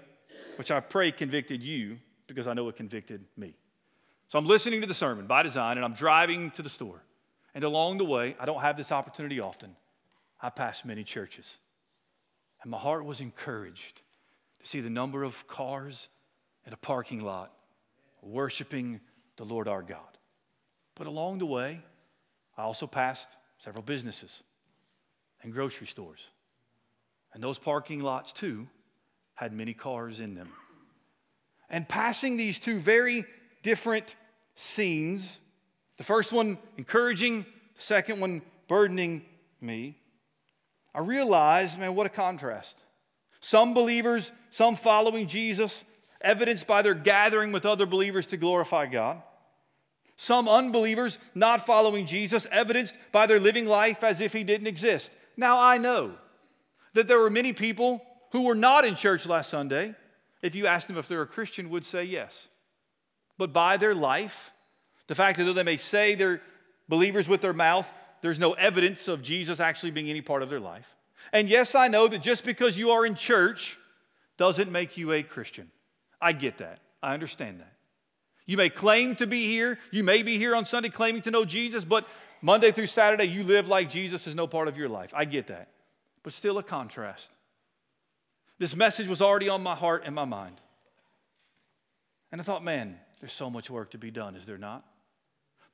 which 0.57 0.71
I 0.71 0.81
pray 0.81 1.13
convicted 1.13 1.63
you 1.63 1.99
because 2.27 2.47
I 2.47 2.55
know 2.55 2.69
it 2.69 2.77
convicted 2.77 3.25
me. 3.37 3.55
So 4.29 4.39
I'm 4.39 4.47
listening 4.47 4.81
to 4.81 4.87
the 4.87 4.95
sermon 4.95 5.27
by 5.27 5.43
design 5.43 5.77
and 5.77 5.85
I'm 5.85 5.95
driving 5.95 6.51
to 6.53 6.63
the 6.63 6.69
store. 6.69 7.03
And 7.55 7.63
along 7.63 7.99
the 7.99 8.05
way, 8.05 8.35
I 8.41 8.47
don't 8.47 8.61
have 8.61 8.77
this 8.77 8.91
opportunity 8.91 9.39
often. 9.41 9.77
I 10.41 10.51
pass 10.51 10.85
many 10.85 11.05
churches. 11.05 11.59
And 12.63 12.71
my 12.71 12.79
heart 12.79 13.05
was 13.05 13.21
encouraged 13.21 14.03
to 14.61 14.67
see 14.67 14.81
the 14.81 14.91
number 14.91 15.23
of 15.23 15.47
cars 15.47 16.09
in 16.67 16.73
a 16.73 16.77
parking 16.77 17.21
lot 17.21 17.53
worshiping 18.23 19.01
the 19.37 19.45
Lord 19.45 19.69
our 19.69 19.83
God. 19.83 20.19
But 20.95 21.07
along 21.07 21.39
the 21.39 21.47
way, 21.47 21.83
I 22.57 22.63
also 22.63 22.87
passed 22.87 23.29
several 23.59 23.83
businesses 23.83 24.43
and 25.43 25.53
grocery 25.53 25.87
stores. 25.87 26.29
And 27.33 27.43
those 27.43 27.59
parking 27.59 28.01
lots, 28.01 28.33
too, 28.33 28.69
had 29.35 29.53
many 29.53 29.75
cars 29.75 30.21
in 30.21 30.35
them. 30.35 30.51
And 31.69 31.89
passing 31.89 32.37
these 32.37 32.59
two 32.59 32.79
very 32.79 33.25
different 33.63 34.15
scenes, 34.55 35.41
the 35.97 36.05
first 36.05 36.33
one 36.33 36.59
encouraging, 36.77 37.45
the 37.75 37.83
second 37.83 38.21
one 38.21 38.43
burdening 38.69 39.25
me, 39.61 39.99
I 40.95 41.01
realized, 41.01 41.79
man, 41.79 41.97
what 41.97 42.07
a 42.07 42.11
contrast. 42.11 42.81
Some 43.41 43.75
believers, 43.75 44.31
some 44.51 44.77
following 44.77 45.27
Jesus, 45.27 45.83
evidenced 46.25 46.67
by 46.67 46.83
their 46.83 46.95
gathering 46.95 47.53
with 47.53 47.67
other 47.67 47.87
believers 47.87 48.27
to 48.27 48.37
glorify 48.37 48.87
God. 48.87 49.23
Some 50.17 50.49
unbelievers 50.49 51.19
not 51.35 51.67
following 51.67 52.07
Jesus, 52.07 52.47
evidenced 52.51 52.97
by 53.13 53.27
their 53.27 53.41
living 53.41 53.67
life 53.67 54.03
as 54.05 54.21
if 54.21 54.33
he 54.33 54.45
didn't 54.45 54.67
exist. 54.67 55.13
Now, 55.37 55.59
I 55.61 55.79
know 55.79 56.15
that 56.95 57.09
there 57.09 57.19
were 57.19 57.31
many 57.31 57.53
people 57.53 58.05
who 58.31 58.43
were 58.43 58.55
not 58.55 58.85
in 58.85 58.95
church 58.95 59.27
last 59.27 59.51
Sunday, 59.51 59.95
if 60.43 60.55
you 60.55 60.67
asked 60.67 60.89
them 60.89 60.99
if 60.99 61.09
they're 61.09 61.23
a 61.23 61.27
Christian, 61.27 61.71
would 61.71 61.85
say 61.85 62.05
yes. 62.05 62.49
But 63.39 63.53
by 63.53 63.77
their 63.77 63.95
life, 63.95 64.53
the 65.07 65.15
fact 65.15 65.39
that 65.39 65.45
though 65.45 65.53
they 65.53 65.63
may 65.63 65.77
say 65.77 66.15
they're 66.15 66.41
believers 66.89 67.29
with 67.29 67.41
their 67.41 67.53
mouth, 67.53 67.93
there's 68.21 68.39
no 68.39 68.53
evidence 68.53 69.09
of 69.09 69.23
Jesus 69.23 69.61
actually 69.61 69.91
being 69.91 70.09
any 70.09 70.21
part 70.21 70.43
of 70.43 70.51
their 70.51 70.61
life. 70.61 70.87
And 71.33 71.49
yes, 71.49 71.75
I 71.75 71.89
know 71.89 72.09
that 72.09 72.23
just 72.23 72.45
because 72.45 72.79
you 72.79 72.91
are 72.91 73.05
in 73.07 73.15
church 73.15 73.79
doesn't 74.37 74.71
make 74.71 74.97
you 74.97 75.13
a 75.13 75.23
Christian. 75.23 75.71
I 76.25 76.33
get 76.33 76.57
that. 76.59 76.79
I 77.03 77.13
understand 77.13 77.61
that. 77.61 77.75
You 78.47 78.57
may 78.57 78.71
claim 78.71 79.15
to 79.17 79.27
be 79.27 79.47
here. 79.47 79.79
You 79.91 80.03
may 80.03 80.23
be 80.23 80.39
here 80.39 80.57
on 80.57 80.65
Sunday 80.65 80.89
claiming 80.89 81.21
to 81.23 81.31
know 81.31 81.45
Jesus, 81.45 81.85
but 81.85 82.09
Monday 82.41 82.73
through 82.73 82.87
Saturday, 82.87 83.25
you 83.25 83.45
live 83.45 83.69
like 83.69 83.91
Jesus 83.91 84.27
is 84.27 84.35
no 84.35 84.47
part 84.47 84.67
of 84.67 84.79
your 84.79 84.89
life. 84.89 85.13
I 85.15 85.27
get 85.27 85.49
that. 85.49 85.69
But 86.23 86.33
still 86.33 86.57
a 86.57 86.63
contrast. 86.63 87.31
This 88.59 88.75
message 88.75 89.07
was 89.07 89.21
already 89.21 89.51
on 89.51 89.63
my 89.63 89.75
heart 89.75 90.05
and 90.07 90.15
my 90.15 90.25
mind. 90.25 90.57
And 92.33 92.41
I 92.41 92.45
thought, 92.45 92.65
man, 92.65 92.99
there's 93.21 93.35
so 93.35 93.51
much 93.51 93.69
work 93.69 93.91
to 93.91 93.99
be 93.99 94.11
done, 94.11 94.35
is 94.35 94.47
there 94.47 94.59
not? 94.59 94.83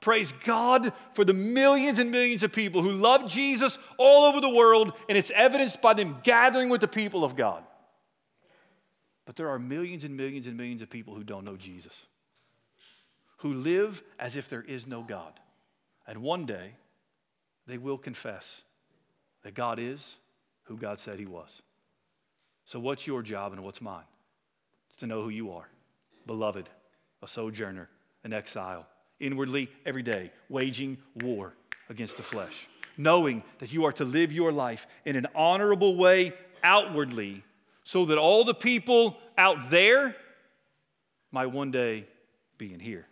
Praise 0.01 0.33
God 0.33 0.93
for 1.13 1.25
the 1.25 1.35
millions 1.35 2.01
and 2.01 2.11
millions 2.11 2.43
of 2.43 2.53
people 2.53 2.83
who 2.83 2.91
love 2.91 3.31
Jesus 3.31 3.79
all 3.99 4.25
over 4.25 4.41
the 4.41 4.53
world, 4.53 4.95
and 5.09 5.17
it's 5.17 5.31
evidenced 5.31 5.81
by 5.81 5.95
them 5.95 6.19
gathering 6.25 6.71
with 6.71 6.81
the 6.81 6.89
people 6.89 7.23
of 7.23 7.37
God. 7.37 7.63
But 9.27 9.37
there 9.37 9.49
are 9.49 9.59
millions 9.59 10.05
and 10.05 10.17
millions 10.17 10.47
and 10.47 10.57
millions 10.57 10.83
of 10.83 10.91
people 10.91 11.15
who 11.15 11.25
don't 11.25 11.45
know 11.45 11.57
Jesus 11.57 12.07
who 13.41 13.55
live 13.55 14.03
as 14.19 14.37
if 14.37 14.49
there 14.49 14.63
is 14.63 14.87
no 14.87 15.03
God. 15.03 15.33
And 16.07 16.19
one 16.19 16.45
day, 16.45 16.73
they 17.67 17.79
will 17.79 17.97
confess 17.97 18.63
that 19.43 19.55
God 19.55 19.79
is 19.79 20.19
who 20.65 20.77
God 20.77 20.99
said 20.99 21.19
He 21.19 21.27
was. 21.27 21.63
So, 22.67 22.79
what's 22.79 23.07
your 23.07 23.23
job 23.23 23.53
and 23.53 23.65
what's 23.65 23.81
mine? 23.81 24.05
It's 24.89 24.99
to 24.99 25.07
know 25.07 25.23
who 25.23 25.31
you 25.31 25.53
are 25.53 25.69
beloved, 26.27 26.69
a 27.23 27.29
sojourner, 27.29 27.89
an 28.25 28.33
exile, 28.33 28.87
inwardly 29.19 29.71
every 29.87 30.03
day, 30.03 30.31
waging 30.49 30.99
war 31.23 31.55
against 31.89 32.19
the 32.19 32.23
flesh, 32.23 32.69
knowing 32.97 33.43
that 33.59 33.73
you 33.73 33.85
are 33.85 33.93
to 33.93 34.05
live 34.05 34.33
your 34.33 34.53
life 34.53 34.87
in 35.07 35.17
an 35.17 35.27
honorable 35.35 35.97
way 35.97 36.35
outwardly 36.63 37.43
so 37.91 38.05
that 38.05 38.19
all 38.19 38.45
the 38.45 38.55
people 38.55 39.17
out 39.37 39.69
there 39.69 40.15
might 41.33 41.47
one 41.47 41.73
day 41.73 42.07
be 42.57 42.73
in 42.73 42.79
here. 42.79 43.05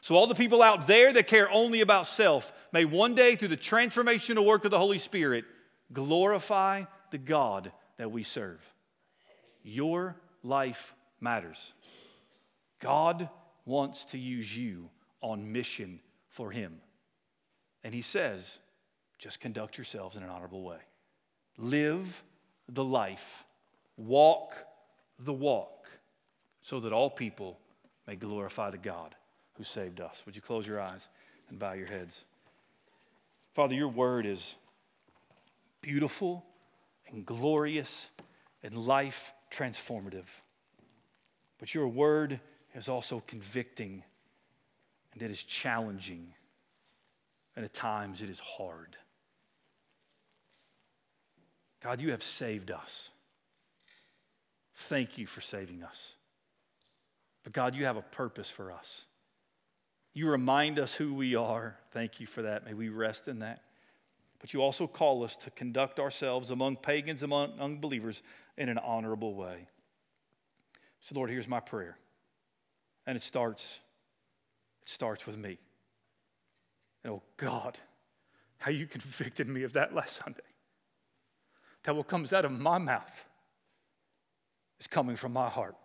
So, 0.00 0.14
all 0.14 0.26
the 0.26 0.34
people 0.34 0.62
out 0.62 0.86
there 0.86 1.12
that 1.12 1.26
care 1.26 1.50
only 1.50 1.82
about 1.82 2.06
self 2.06 2.50
may 2.72 2.86
one 2.86 3.14
day, 3.14 3.36
through 3.36 3.48
the 3.48 3.58
transformational 3.58 4.46
work 4.46 4.64
of 4.64 4.70
the 4.70 4.78
Holy 4.78 4.96
Spirit, 4.96 5.44
glorify 5.92 6.84
the 7.10 7.18
God 7.18 7.72
that 7.98 8.10
we 8.10 8.22
serve. 8.22 8.58
Your 9.62 10.16
life 10.42 10.94
matters. 11.20 11.74
God 12.80 13.28
wants 13.66 14.06
to 14.06 14.18
use 14.18 14.56
you 14.56 14.88
on 15.20 15.52
mission 15.52 16.00
for 16.30 16.50
Him. 16.50 16.80
And 17.82 17.92
He 17.92 18.00
says, 18.00 18.60
just 19.18 19.40
conduct 19.40 19.76
yourselves 19.76 20.16
in 20.16 20.22
an 20.22 20.30
honorable 20.30 20.62
way. 20.62 20.80
Live 21.58 22.24
the 22.66 22.82
life 22.82 23.44
walk 23.96 24.54
the 25.18 25.32
walk 25.32 25.88
so 26.60 26.80
that 26.80 26.92
all 26.92 27.10
people 27.10 27.58
may 28.06 28.16
glorify 28.16 28.70
the 28.70 28.78
God 28.78 29.14
who 29.56 29.64
saved 29.64 30.00
us. 30.00 30.22
Would 30.26 30.36
you 30.36 30.42
close 30.42 30.66
your 30.66 30.80
eyes 30.80 31.08
and 31.48 31.58
bow 31.58 31.72
your 31.72 31.86
heads? 31.86 32.24
Father, 33.54 33.74
your 33.74 33.88
word 33.88 34.26
is 34.26 34.56
beautiful 35.80 36.44
and 37.08 37.24
glorious 37.24 38.10
and 38.62 38.74
life 38.74 39.32
transformative. 39.52 40.26
But 41.58 41.74
your 41.74 41.86
word 41.86 42.40
is 42.74 42.88
also 42.88 43.22
convicting 43.26 44.02
and 45.12 45.22
it 45.22 45.30
is 45.30 45.42
challenging. 45.44 46.34
And 47.54 47.64
at 47.64 47.72
times 47.72 48.22
it 48.22 48.28
is 48.28 48.40
hard. 48.40 48.96
God, 51.80 52.00
you 52.00 52.10
have 52.10 52.22
saved 52.22 52.70
us. 52.70 53.10
Thank 54.74 55.18
you 55.18 55.26
for 55.26 55.40
saving 55.40 55.82
us. 55.82 56.14
But 57.42 57.52
God, 57.52 57.74
you 57.74 57.84
have 57.84 57.96
a 57.96 58.02
purpose 58.02 58.50
for 58.50 58.72
us. 58.72 59.04
You 60.14 60.28
remind 60.28 60.78
us 60.78 60.94
who 60.94 61.14
we 61.14 61.34
are. 61.34 61.76
Thank 61.90 62.20
you 62.20 62.26
for 62.26 62.42
that. 62.42 62.64
May 62.64 62.74
we 62.74 62.88
rest 62.88 63.28
in 63.28 63.40
that. 63.40 63.62
But 64.40 64.52
you 64.52 64.62
also 64.62 64.86
call 64.86 65.24
us 65.24 65.36
to 65.36 65.50
conduct 65.50 65.98
ourselves 65.98 66.50
among 66.50 66.76
pagans, 66.76 67.22
among 67.22 67.58
unbelievers, 67.58 68.22
in 68.56 68.68
an 68.68 68.78
honorable 68.78 69.34
way. 69.34 69.68
So, 71.00 71.14
Lord, 71.14 71.30
here's 71.30 71.48
my 71.48 71.60
prayer. 71.60 71.98
And 73.06 73.16
it 73.16 73.22
starts, 73.22 73.80
it 74.82 74.88
starts 74.88 75.26
with 75.26 75.36
me. 75.36 75.58
And 77.02 77.12
oh 77.12 77.22
God, 77.36 77.78
how 78.58 78.70
you 78.70 78.86
convicted 78.86 79.48
me 79.48 79.62
of 79.62 79.74
that 79.74 79.94
last 79.94 80.22
Sunday. 80.24 80.40
That 81.82 81.96
what 81.96 82.08
comes 82.08 82.32
out 82.32 82.44
of 82.44 82.52
my 82.52 82.78
mouth 82.78 83.26
is 84.84 84.88
coming 84.88 85.16
from 85.16 85.32
my 85.32 85.48
heart. 85.48 85.76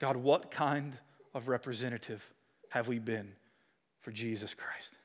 God, 0.00 0.16
what 0.16 0.50
kind 0.50 0.96
of 1.34 1.48
representative 1.48 2.32
have 2.70 2.88
we 2.88 2.98
been 2.98 3.32
for 4.00 4.10
Jesus 4.10 4.54
Christ? 4.54 4.96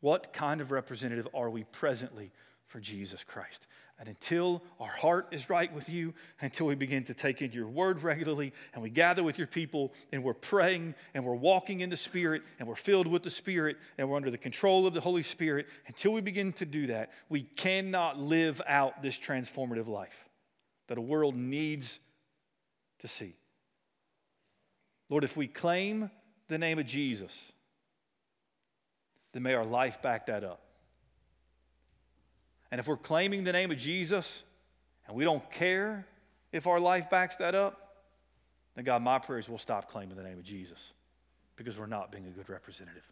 What 0.00 0.32
kind 0.32 0.60
of 0.60 0.70
representative 0.70 1.26
are 1.34 1.50
we 1.50 1.64
presently 1.64 2.30
for 2.66 2.78
Jesus 2.78 3.24
Christ? 3.24 3.66
And 3.98 4.08
until 4.08 4.62
our 4.78 4.90
heart 4.90 5.26
is 5.32 5.50
right 5.50 5.72
with 5.72 5.88
you, 5.88 6.14
until 6.40 6.66
we 6.66 6.76
begin 6.76 7.02
to 7.04 7.14
take 7.14 7.42
in 7.42 7.50
your 7.50 7.66
word 7.66 8.02
regularly, 8.04 8.52
and 8.72 8.80
we 8.80 8.90
gather 8.90 9.24
with 9.24 9.38
your 9.38 9.48
people, 9.48 9.92
and 10.12 10.22
we're 10.22 10.34
praying, 10.34 10.94
and 11.14 11.24
we're 11.24 11.34
walking 11.34 11.80
in 11.80 11.90
the 11.90 11.96
Spirit, 11.96 12.42
and 12.60 12.68
we're 12.68 12.76
filled 12.76 13.08
with 13.08 13.24
the 13.24 13.30
Spirit, 13.30 13.76
and 13.98 14.08
we're 14.08 14.16
under 14.16 14.30
the 14.30 14.38
control 14.38 14.86
of 14.86 14.94
the 14.94 15.00
Holy 15.00 15.24
Spirit, 15.24 15.66
until 15.88 16.12
we 16.12 16.20
begin 16.20 16.52
to 16.54 16.64
do 16.64 16.86
that, 16.86 17.10
we 17.28 17.42
cannot 17.42 18.20
live 18.20 18.62
out 18.68 19.02
this 19.02 19.18
transformative 19.18 19.88
life 19.88 20.28
that 20.86 20.96
a 20.96 21.02
world 21.02 21.34
needs 21.34 21.98
to 23.00 23.08
see. 23.08 23.34
Lord, 25.08 25.24
if 25.24 25.36
we 25.36 25.48
claim 25.48 26.08
the 26.46 26.58
name 26.58 26.78
of 26.78 26.86
Jesus, 26.86 27.52
then 29.32 29.42
may 29.42 29.54
our 29.54 29.64
life 29.64 30.00
back 30.02 30.26
that 30.26 30.44
up. 30.44 30.67
And 32.70 32.78
if 32.78 32.86
we're 32.86 32.96
claiming 32.96 33.44
the 33.44 33.52
name 33.52 33.70
of 33.70 33.78
Jesus 33.78 34.42
and 35.06 35.16
we 35.16 35.24
don't 35.24 35.48
care 35.50 36.06
if 36.52 36.66
our 36.66 36.80
life 36.80 37.10
backs 37.10 37.36
that 37.36 37.54
up, 37.54 37.88
then 38.74 38.84
God, 38.84 39.02
my 39.02 39.18
prayer 39.18 39.38
is 39.38 39.48
we'll 39.48 39.58
stop 39.58 39.90
claiming 39.90 40.16
the 40.16 40.22
name 40.22 40.38
of 40.38 40.44
Jesus 40.44 40.92
because 41.56 41.78
we're 41.78 41.86
not 41.86 42.12
being 42.12 42.26
a 42.26 42.30
good 42.30 42.48
representative. 42.48 43.02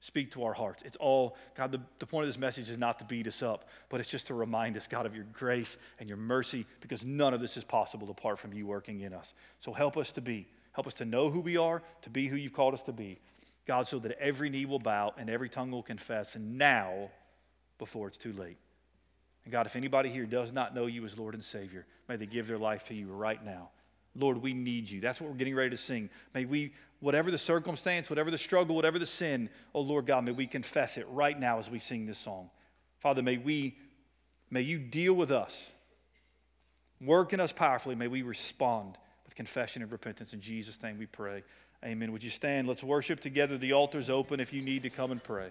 Speak 0.00 0.32
to 0.32 0.42
our 0.44 0.52
hearts. 0.52 0.82
It's 0.84 0.96
all, 0.96 1.36
God, 1.54 1.70
the, 1.70 1.80
the 2.00 2.06
point 2.06 2.24
of 2.24 2.28
this 2.28 2.38
message 2.38 2.68
is 2.68 2.78
not 2.78 2.98
to 2.98 3.04
beat 3.04 3.28
us 3.28 3.40
up, 3.40 3.68
but 3.88 4.00
it's 4.00 4.08
just 4.08 4.26
to 4.28 4.34
remind 4.34 4.76
us, 4.76 4.88
God, 4.88 5.06
of 5.06 5.14
your 5.14 5.26
grace 5.32 5.76
and 6.00 6.08
your 6.08 6.18
mercy 6.18 6.66
because 6.80 7.04
none 7.04 7.32
of 7.34 7.40
this 7.40 7.56
is 7.56 7.62
possible 7.62 8.10
apart 8.10 8.40
from 8.40 8.52
you 8.52 8.66
working 8.66 9.00
in 9.02 9.12
us. 9.12 9.34
So 9.60 9.72
help 9.72 9.96
us 9.96 10.10
to 10.12 10.20
be, 10.20 10.48
help 10.72 10.88
us 10.88 10.94
to 10.94 11.04
know 11.04 11.30
who 11.30 11.38
we 11.38 11.56
are, 11.56 11.82
to 12.02 12.10
be 12.10 12.26
who 12.26 12.34
you've 12.34 12.52
called 12.52 12.74
us 12.74 12.82
to 12.82 12.92
be. 12.92 13.20
God, 13.64 13.86
so 13.86 14.00
that 14.00 14.18
every 14.18 14.50
knee 14.50 14.64
will 14.64 14.80
bow 14.80 15.14
and 15.16 15.30
every 15.30 15.48
tongue 15.48 15.70
will 15.70 15.84
confess, 15.84 16.34
and 16.34 16.58
now 16.58 17.10
before 17.82 18.06
it's 18.06 18.16
too 18.16 18.32
late. 18.34 18.58
And 19.44 19.50
God, 19.50 19.66
if 19.66 19.74
anybody 19.74 20.08
here 20.08 20.24
does 20.24 20.52
not 20.52 20.72
know 20.72 20.86
you 20.86 21.04
as 21.04 21.18
Lord 21.18 21.34
and 21.34 21.42
Savior, 21.42 21.84
may 22.08 22.14
they 22.14 22.26
give 22.26 22.46
their 22.46 22.58
life 22.58 22.84
to 22.84 22.94
you 22.94 23.08
right 23.08 23.44
now. 23.44 23.70
Lord, 24.14 24.40
we 24.40 24.54
need 24.54 24.88
you. 24.88 25.00
That's 25.00 25.20
what 25.20 25.28
we're 25.28 25.36
getting 25.36 25.56
ready 25.56 25.70
to 25.70 25.76
sing. 25.76 26.08
May 26.32 26.44
we, 26.44 26.74
whatever 27.00 27.32
the 27.32 27.38
circumstance, 27.38 28.08
whatever 28.08 28.30
the 28.30 28.38
struggle, 28.38 28.76
whatever 28.76 29.00
the 29.00 29.06
sin, 29.06 29.50
oh 29.74 29.80
Lord 29.80 30.06
God, 30.06 30.24
may 30.24 30.30
we 30.30 30.46
confess 30.46 30.96
it 30.96 31.08
right 31.10 31.36
now 31.36 31.58
as 31.58 31.68
we 31.68 31.80
sing 31.80 32.06
this 32.06 32.18
song. 32.18 32.50
Father, 33.00 33.20
may 33.20 33.36
we, 33.36 33.76
may 34.48 34.60
you 34.60 34.78
deal 34.78 35.14
with 35.14 35.32
us. 35.32 35.68
Work 37.00 37.32
in 37.32 37.40
us 37.40 37.50
powerfully. 37.50 37.96
May 37.96 38.06
we 38.06 38.22
respond 38.22 38.96
with 39.24 39.34
confession 39.34 39.82
and 39.82 39.90
repentance. 39.90 40.32
In 40.34 40.40
Jesus' 40.40 40.80
name 40.84 40.98
we 40.98 41.06
pray. 41.06 41.42
Amen. 41.84 42.12
Would 42.12 42.22
you 42.22 42.30
stand? 42.30 42.68
Let's 42.68 42.84
worship 42.84 43.18
together. 43.18 43.58
The 43.58 43.72
altar's 43.72 44.08
open 44.08 44.38
if 44.38 44.52
you 44.52 44.62
need 44.62 44.84
to 44.84 44.90
come 44.90 45.10
and 45.10 45.20
pray. 45.20 45.50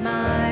my 0.00 0.43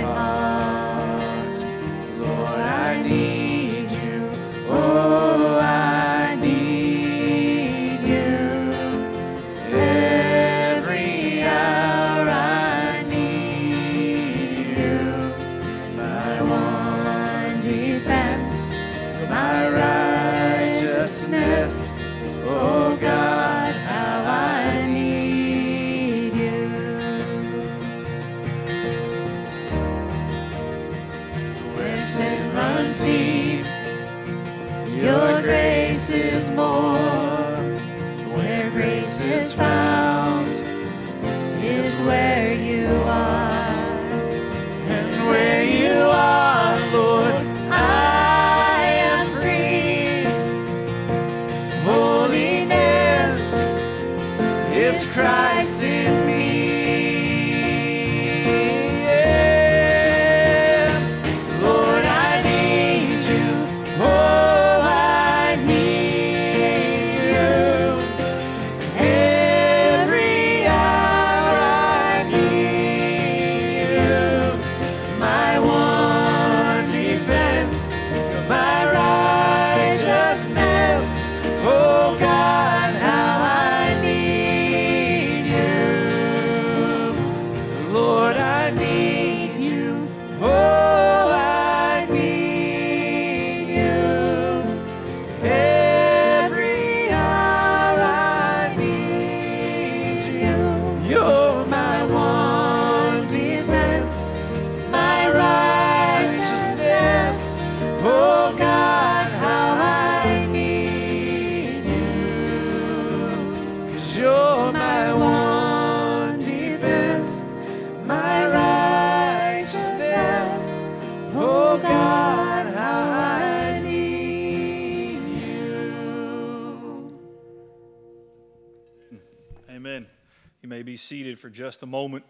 for 131.42 131.50
just 131.50 131.82
a 131.82 131.86
moment. 131.86 132.24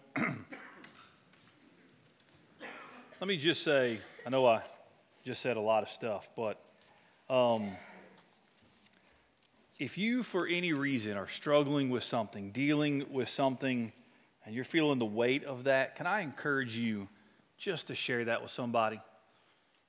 Let 3.21 3.29
me 3.29 3.37
just 3.37 3.63
say 3.63 3.99
I 4.25 4.31
know 4.31 4.47
I 4.47 4.63
just 5.23 5.43
said 5.43 5.59
a 5.59 5.61
lot 5.61 5.83
of 5.83 5.91
stuff, 5.91 6.31
but 6.35 6.59
um, 7.29 7.73
if 9.79 9.99
you, 9.99 10.23
for 10.23 10.47
any 10.47 10.73
reason, 10.73 11.19
are 11.19 11.29
struggling 11.29 11.91
with 11.91 12.05
something, 12.05 12.53
dealing 12.53 13.05
with 13.13 13.29
something, 13.29 13.93
and 14.47 14.55
you're 14.55 14.65
feeling 14.65 14.99
the 14.99 15.05
weight 15.05 15.45
of 15.45 15.65
that, 15.65 15.95
can 15.95 16.07
I 16.07 16.23
encourage 16.23 16.79
you 16.79 17.07
just 17.59 17.89
to 17.89 17.95
share 17.95 18.25
that 18.25 18.41
with 18.41 18.51
somebody? 18.51 18.99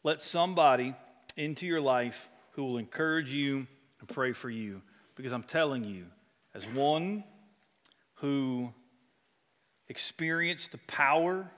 Let 0.04 0.22
somebody 0.22 0.96
into 1.38 1.66
your 1.66 1.80
life 1.80 2.28
who 2.52 2.66
will 2.66 2.78
encourage 2.78 3.32
you 3.32 3.68
and 4.02 4.10
pray 4.10 4.34
for 4.34 4.50
you. 4.50 4.82
Because 5.16 5.32
I'm 5.32 5.44
telling 5.44 5.86
you, 5.86 6.08
as 6.54 6.68
one 6.68 7.24
who 8.16 8.74
experienced 9.94 10.72
the 10.72 10.80
power 10.88 11.52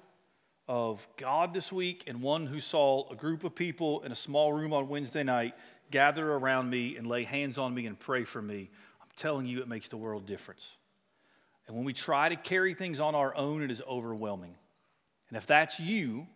of 0.68 1.07
God 1.16 1.53
this 1.53 1.72
week 1.72 2.03
and 2.06 2.22
one 2.22 2.48
who 2.48 2.60
saw 2.60 3.10
a 3.10 3.16
group 3.16 3.45
of 3.45 3.56
people 3.56 4.02
in 4.02 4.12
a 4.12 4.16
small 4.16 4.52
room 4.52 4.74
on 4.74 4.90
Wednesday 4.90 5.24
night 5.24 5.53
gather 5.90 6.34
around 6.34 6.70
me 6.70 6.98
and 6.98 7.07
lay 7.07 7.24
hands 7.24 7.57
on 7.57 7.74
me 7.74 7.86
and 7.86 7.98
pray 7.98 8.26
for 8.26 8.41
me, 8.41 8.70
I'm 9.02 9.07
telling 9.16 9.45
you, 9.45 9.62
it 9.62 9.70
makes 9.70 9.88
the 9.88 9.95
world 9.95 10.26
difference. 10.26 10.76
And 11.66 11.78
when 11.78 11.86
we 11.86 11.94
try 11.94 12.28
to 12.28 12.36
carry 12.36 12.74
things 12.74 12.99
on 12.99 13.16
our 13.16 13.34
own, 13.38 13.64
it 13.64 13.72
is 13.72 13.82
overwhelming. 13.88 14.56
And 15.30 15.38
if 15.38 15.48
that's 15.48 15.80
you, 15.80 16.28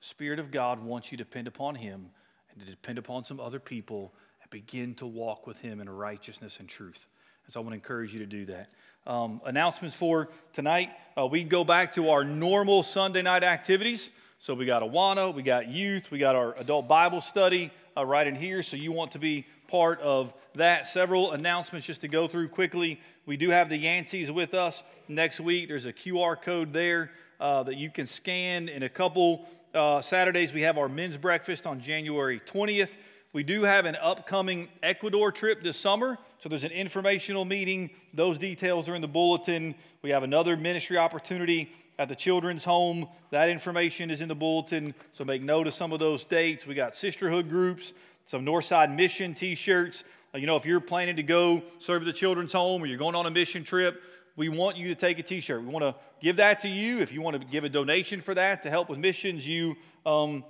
the 0.00 0.06
Spirit 0.06 0.38
of 0.38 0.50
God 0.50 0.84
wants 0.84 1.10
you 1.10 1.16
to 1.16 1.24
depend 1.24 1.48
upon 1.48 1.74
Him 1.74 2.10
and 2.50 2.60
to 2.60 2.70
depend 2.70 2.98
upon 2.98 3.24
some 3.24 3.40
other 3.40 3.60
people 3.60 4.12
and 4.42 4.50
begin 4.50 4.94
to 4.96 5.06
walk 5.06 5.46
with 5.46 5.58
Him 5.62 5.80
in 5.80 5.88
righteousness 5.88 6.58
and 6.60 6.68
truth. 6.68 7.08
So 7.50 7.60
I 7.60 7.62
want 7.62 7.72
to 7.72 7.76
encourage 7.76 8.14
you 8.14 8.20
to 8.20 8.26
do 8.26 8.46
that. 8.46 8.70
Um, 9.06 9.40
announcements 9.44 9.94
for 9.94 10.30
tonight 10.54 10.90
uh, 11.16 11.26
we 11.26 11.44
go 11.44 11.62
back 11.62 11.94
to 11.94 12.10
our 12.10 12.24
normal 12.24 12.82
Sunday 12.82 13.22
night 13.22 13.44
activities. 13.44 14.10
So 14.38 14.54
we 14.54 14.66
got 14.66 14.82
Awana, 14.82 15.32
we 15.32 15.42
got 15.42 15.68
youth, 15.68 16.10
we 16.10 16.18
got 16.18 16.34
our 16.34 16.54
adult 16.58 16.88
Bible 16.88 17.20
study 17.20 17.70
uh, 17.96 18.04
right 18.04 18.26
in 18.26 18.34
here. 18.34 18.62
So 18.62 18.76
you 18.76 18.92
want 18.92 19.12
to 19.12 19.18
be 19.18 19.46
part 19.68 20.00
of 20.00 20.34
that. 20.54 20.86
Several 20.86 21.32
announcements 21.32 21.86
just 21.86 22.00
to 22.00 22.08
go 22.08 22.26
through 22.26 22.48
quickly. 22.48 23.00
We 23.26 23.36
do 23.36 23.50
have 23.50 23.68
the 23.68 23.82
Yanceys 23.82 24.30
with 24.30 24.54
us 24.54 24.82
next 25.06 25.38
week. 25.38 25.68
There's 25.68 25.86
a 25.86 25.92
QR 25.92 26.40
code 26.40 26.72
there 26.72 27.12
uh, 27.38 27.62
that 27.64 27.76
you 27.76 27.90
can 27.90 28.06
scan. 28.06 28.68
In 28.68 28.82
a 28.82 28.88
couple 28.88 29.46
uh, 29.74 30.00
Saturdays, 30.00 30.52
we 30.52 30.62
have 30.62 30.78
our 30.78 30.88
men's 30.88 31.16
breakfast 31.16 31.66
on 31.66 31.80
January 31.80 32.40
20th. 32.40 32.90
We 33.32 33.42
do 33.42 33.62
have 33.62 33.84
an 33.84 33.96
upcoming 33.96 34.68
Ecuador 34.82 35.32
trip 35.32 35.62
this 35.62 35.76
summer, 35.76 36.18
so 36.44 36.50
there's 36.50 36.64
an 36.64 36.72
informational 36.72 37.46
meeting. 37.46 37.88
Those 38.12 38.36
details 38.36 38.86
are 38.86 38.94
in 38.94 39.00
the 39.00 39.08
bulletin. 39.08 39.74
We 40.02 40.10
have 40.10 40.24
another 40.24 40.58
ministry 40.58 40.98
opportunity 40.98 41.72
at 41.98 42.10
the 42.10 42.14
children's 42.14 42.66
home. 42.66 43.08
That 43.30 43.48
information 43.48 44.10
is 44.10 44.20
in 44.20 44.28
the 44.28 44.34
bulletin, 44.34 44.94
so 45.14 45.24
make 45.24 45.40
note 45.40 45.66
of 45.68 45.72
some 45.72 45.90
of 45.90 46.00
those 46.00 46.26
dates. 46.26 46.66
We 46.66 46.74
got 46.74 46.96
sisterhood 46.96 47.48
groups, 47.48 47.94
some 48.26 48.44
Northside 48.44 48.94
Mission 48.94 49.32
t 49.32 49.54
shirts. 49.54 50.04
Uh, 50.34 50.36
you 50.36 50.46
know, 50.46 50.56
if 50.56 50.66
you're 50.66 50.80
planning 50.80 51.16
to 51.16 51.22
go 51.22 51.62
serve 51.78 52.02
at 52.02 52.04
the 52.04 52.12
children's 52.12 52.52
home 52.52 52.82
or 52.82 52.86
you're 52.86 52.98
going 52.98 53.14
on 53.14 53.24
a 53.24 53.30
mission 53.30 53.64
trip, 53.64 54.02
we 54.36 54.50
want 54.50 54.76
you 54.76 54.88
to 54.88 54.94
take 54.94 55.18
a 55.18 55.22
t 55.22 55.40
shirt. 55.40 55.62
We 55.62 55.68
want 55.68 55.84
to 55.84 55.94
give 56.20 56.36
that 56.36 56.60
to 56.60 56.68
you. 56.68 56.98
If 56.98 57.10
you 57.10 57.22
want 57.22 57.40
to 57.40 57.46
give 57.46 57.64
a 57.64 57.70
donation 57.70 58.20
for 58.20 58.34
that 58.34 58.64
to 58.64 58.70
help 58.70 58.90
with 58.90 58.98
missions, 58.98 59.48
you. 59.48 59.76
Um, 60.04 60.44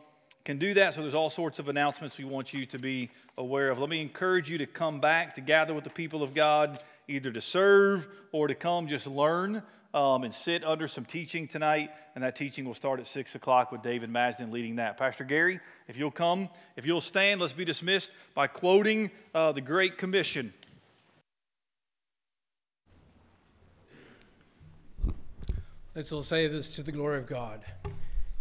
can 0.44 0.58
do 0.58 0.74
that. 0.74 0.94
So 0.94 1.00
there's 1.00 1.14
all 1.14 1.30
sorts 1.30 1.58
of 1.58 1.68
announcements 1.68 2.18
we 2.18 2.24
want 2.24 2.52
you 2.52 2.66
to 2.66 2.78
be 2.78 3.10
aware 3.38 3.70
of. 3.70 3.78
Let 3.78 3.88
me 3.88 4.02
encourage 4.02 4.50
you 4.50 4.58
to 4.58 4.66
come 4.66 5.00
back 5.00 5.34
to 5.36 5.40
gather 5.40 5.72
with 5.72 5.84
the 5.84 5.90
people 5.90 6.22
of 6.22 6.34
God, 6.34 6.82
either 7.08 7.32
to 7.32 7.40
serve 7.40 8.06
or 8.30 8.48
to 8.48 8.54
come 8.54 8.86
just 8.86 9.06
learn 9.06 9.62
um, 9.94 10.24
and 10.24 10.34
sit 10.34 10.64
under 10.64 10.86
some 10.86 11.04
teaching 11.04 11.48
tonight. 11.48 11.90
And 12.14 12.22
that 12.22 12.36
teaching 12.36 12.66
will 12.66 12.74
start 12.74 13.00
at 13.00 13.06
6 13.06 13.34
o'clock 13.34 13.72
with 13.72 13.80
David 13.80 14.10
Masden 14.10 14.52
leading 14.52 14.76
that. 14.76 14.98
Pastor 14.98 15.24
Gary, 15.24 15.60
if 15.88 15.96
you'll 15.96 16.10
come, 16.10 16.50
if 16.76 16.84
you'll 16.84 17.00
stand, 17.00 17.40
let's 17.40 17.52
be 17.54 17.64
dismissed 17.64 18.12
by 18.34 18.46
quoting 18.46 19.10
uh, 19.34 19.52
the 19.52 19.62
Great 19.62 19.96
Commission. 19.96 20.52
Let's 25.94 26.12
all 26.12 26.24
say 26.24 26.48
this 26.48 26.74
to 26.74 26.82
the 26.82 26.92
glory 26.92 27.18
of 27.18 27.26
God. 27.26 27.64